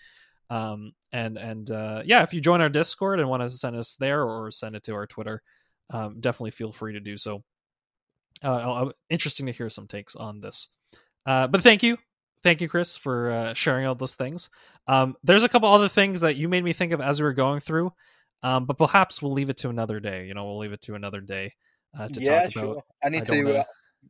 Um, 0.49 0.93
and 1.11 1.37
and 1.37 1.69
uh, 1.69 2.01
yeah, 2.05 2.23
if 2.23 2.33
you 2.33 2.41
join 2.41 2.59
our 2.61 2.69
Discord 2.69 3.19
and 3.19 3.29
want 3.29 3.43
to 3.43 3.49
send 3.49 3.75
us 3.75 3.95
there 3.95 4.23
or 4.23 4.49
send 4.49 4.75
it 4.75 4.83
to 4.83 4.95
our 4.95 5.05
Twitter, 5.05 5.43
um, 5.91 6.19
definitely 6.19 6.51
feel 6.51 6.71
free 6.71 6.93
to 6.93 6.99
do 6.99 7.17
so. 7.17 7.43
Uh, 8.41 8.89
interesting 9.09 9.47
to 9.47 9.51
hear 9.51 9.69
some 9.69 9.87
takes 9.87 10.15
on 10.15 10.39
this. 10.39 10.69
Uh, 11.25 11.47
but 11.47 11.61
thank 11.61 11.83
you 11.83 11.97
thank 12.43 12.61
you, 12.61 12.69
Chris, 12.69 12.97
for 12.97 13.31
uh, 13.31 13.53
sharing 13.53 13.85
all 13.85 13.95
those 13.95 14.15
things. 14.15 14.49
Um, 14.87 15.15
there's 15.23 15.43
a 15.43 15.49
couple 15.49 15.69
other 15.69 15.89
things 15.89 16.21
that 16.21 16.35
you 16.35 16.49
made 16.49 16.63
me 16.63 16.73
think 16.73 16.91
of 16.93 17.01
as 17.01 17.19
we 17.19 17.25
were 17.25 17.33
going 17.33 17.59
through, 17.59 17.91
um, 18.43 18.65
but 18.65 18.77
perhaps 18.77 19.21
we'll 19.21 19.33
leave 19.33 19.49
it 19.49 19.57
to 19.57 19.69
another 19.69 19.99
day. 19.99 20.25
You 20.25 20.33
know, 20.33 20.45
we'll 20.45 20.59
leave 20.59 20.73
it 20.73 20.81
to 20.83 20.95
another 20.95 21.21
day 21.21 21.53
uh, 21.97 22.07
to 22.07 22.21
yeah, 22.21 22.43
talk 22.43 22.55
about. 22.55 22.67
Yeah, 22.67 22.73
sure. 22.73 22.83
I 23.03 23.09
need 23.09 23.21
I 23.23 23.25
to, 23.25 23.57
uh, 23.59 23.63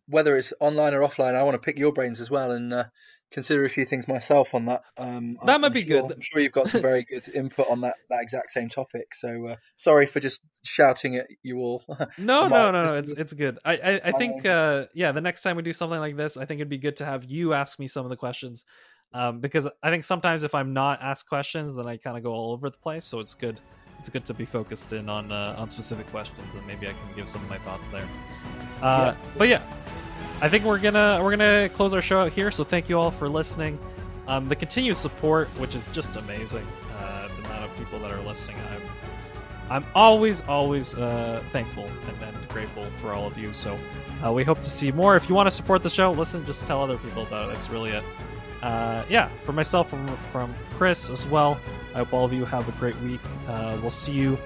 whether 0.07 0.37
it's 0.37 0.53
online 0.59 0.93
or 0.93 1.01
offline, 1.01 1.35
I 1.35 1.43
want 1.43 1.55
to 1.55 1.65
pick 1.65 1.77
your 1.77 1.93
brains 1.93 2.21
as 2.21 2.29
well 2.29 2.51
and 2.51 2.71
uh, 2.71 2.83
consider 3.31 3.63
a 3.63 3.69
few 3.69 3.85
things 3.85 4.07
myself 4.07 4.55
on 4.55 4.65
that. 4.65 4.81
Um, 4.97 5.37
that 5.45 5.55
I'm, 5.55 5.61
might 5.61 5.73
be 5.73 5.81
sure, 5.81 6.01
good. 6.01 6.13
I'm 6.13 6.21
sure 6.21 6.41
you've 6.41 6.51
got 6.51 6.67
some 6.67 6.81
very 6.81 7.03
good 7.03 7.27
input 7.33 7.67
on 7.69 7.81
that, 7.81 7.95
that 8.09 8.21
exact 8.21 8.51
same 8.51 8.69
topic. 8.69 9.13
So 9.13 9.47
uh, 9.47 9.55
sorry 9.75 10.05
for 10.05 10.19
just 10.19 10.41
shouting 10.63 11.15
at 11.15 11.27
you 11.43 11.59
all. 11.59 11.83
no, 12.17 12.47
no, 12.47 12.71
no, 12.71 12.85
no. 12.85 12.95
It's 12.95 13.11
it's 13.11 13.33
good. 13.33 13.59
I 13.63 13.77
I, 13.77 14.01
I 14.05 14.11
think 14.13 14.45
uh, 14.45 14.85
yeah, 14.93 15.11
the 15.11 15.21
next 15.21 15.43
time 15.43 15.55
we 15.55 15.63
do 15.63 15.73
something 15.73 15.99
like 15.99 16.17
this, 16.17 16.37
I 16.37 16.45
think 16.45 16.59
it'd 16.59 16.69
be 16.69 16.77
good 16.77 16.97
to 16.97 17.05
have 17.05 17.25
you 17.25 17.53
ask 17.53 17.79
me 17.79 17.87
some 17.87 18.05
of 18.05 18.09
the 18.09 18.17
questions. 18.17 18.65
Um, 19.11 19.39
because 19.39 19.67
I 19.81 19.89
think 19.89 20.03
sometimes 20.03 20.43
if 20.43 20.53
I'm 20.53 20.73
not 20.73 21.01
asked 21.01 21.27
questions, 21.27 21.75
then 21.75 21.87
I 21.87 21.97
kind 21.97 22.15
of 22.15 22.23
go 22.23 22.31
all 22.31 22.51
over 22.53 22.69
the 22.69 22.77
place. 22.77 23.05
So 23.05 23.19
it's 23.19 23.33
good. 23.33 23.59
It's 23.97 24.07
good 24.07 24.23
to 24.25 24.33
be 24.33 24.45
focused 24.45 24.93
in 24.93 25.09
on 25.09 25.31
uh, 25.31 25.55
on 25.57 25.67
specific 25.67 26.07
questions, 26.07 26.53
and 26.53 26.65
maybe 26.65 26.87
I 26.87 26.91
can 26.91 27.15
give 27.15 27.27
some 27.27 27.43
of 27.43 27.49
my 27.49 27.57
thoughts 27.59 27.89
there. 27.89 28.07
Uh, 28.81 29.13
yeah. 29.13 29.15
But 29.37 29.47
yeah, 29.49 29.61
I 30.41 30.47
think 30.47 30.63
we're 30.63 30.79
gonna 30.79 31.19
we're 31.21 31.31
gonna 31.31 31.69
close 31.69 31.93
our 31.93 32.01
show 32.01 32.21
out 32.21 32.31
here. 32.31 32.49
So 32.49 32.63
thank 32.63 32.87
you 32.87 32.97
all 32.97 33.11
for 33.11 33.27
listening. 33.27 33.77
Um, 34.27 34.47
the 34.47 34.55
continued 34.55 34.95
support, 34.95 35.47
which 35.59 35.75
is 35.75 35.85
just 35.91 36.15
amazing, 36.15 36.65
uh, 36.97 37.27
the 37.27 37.45
amount 37.45 37.65
of 37.65 37.77
people 37.77 37.99
that 37.99 38.11
are 38.11 38.21
listening. 38.21 38.57
I'm 38.71 38.81
I'm 39.69 39.85
always 39.95 40.41
always 40.41 40.95
uh, 40.95 41.43
thankful 41.51 41.85
and, 41.85 42.23
and, 42.23 42.47
grateful 42.49 42.83
for 42.99 43.13
all 43.13 43.27
of 43.27 43.37
you. 43.37 43.53
So 43.53 43.77
uh, 44.25 44.31
we 44.31 44.43
hope 44.43 44.61
to 44.63 44.69
see 44.69 44.91
more. 44.91 45.15
If 45.15 45.29
you 45.29 45.35
want 45.35 45.47
to 45.47 45.51
support 45.51 45.83
the 45.83 45.89
show, 45.89 46.11
listen, 46.11 46.43
just 46.45 46.65
tell 46.65 46.81
other 46.81 46.97
people 46.97 47.23
about 47.23 47.49
it. 47.49 47.53
It's 47.53 47.69
really 47.69 47.91
it. 47.91 48.03
uh, 48.63 49.03
yeah, 49.09 49.29
for 49.43 49.51
myself, 49.51 49.89
from 49.89 50.07
from 50.31 50.55
Chris 50.71 51.09
as 51.09 51.25
well. 51.25 51.59
I 51.93 51.99
hope 51.99 52.13
all 52.13 52.25
of 52.25 52.33
you 52.33 52.45
have 52.45 52.67
a 52.67 52.71
great 52.79 52.99
week. 53.01 53.21
Uh, 53.47 53.77
we'll 53.81 53.89
see 53.89 54.13
you 54.13 54.37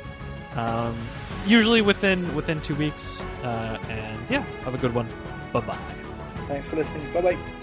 um, 0.56 0.98
usually 1.46 1.82
within 1.82 2.34
within 2.36 2.60
two 2.62 2.76
weeks. 2.76 3.22
Uh, 3.44 3.78
and 3.90 4.20
yeah, 4.30 4.46
have 4.64 4.74
a 4.74 4.80
good 4.80 4.94
one. 4.94 5.08
Bye 5.54 5.62
bye. 5.62 5.78
Thanks 6.48 6.68
for 6.68 6.76
listening. 6.76 7.14
Bye 7.14 7.22
bye. 7.22 7.63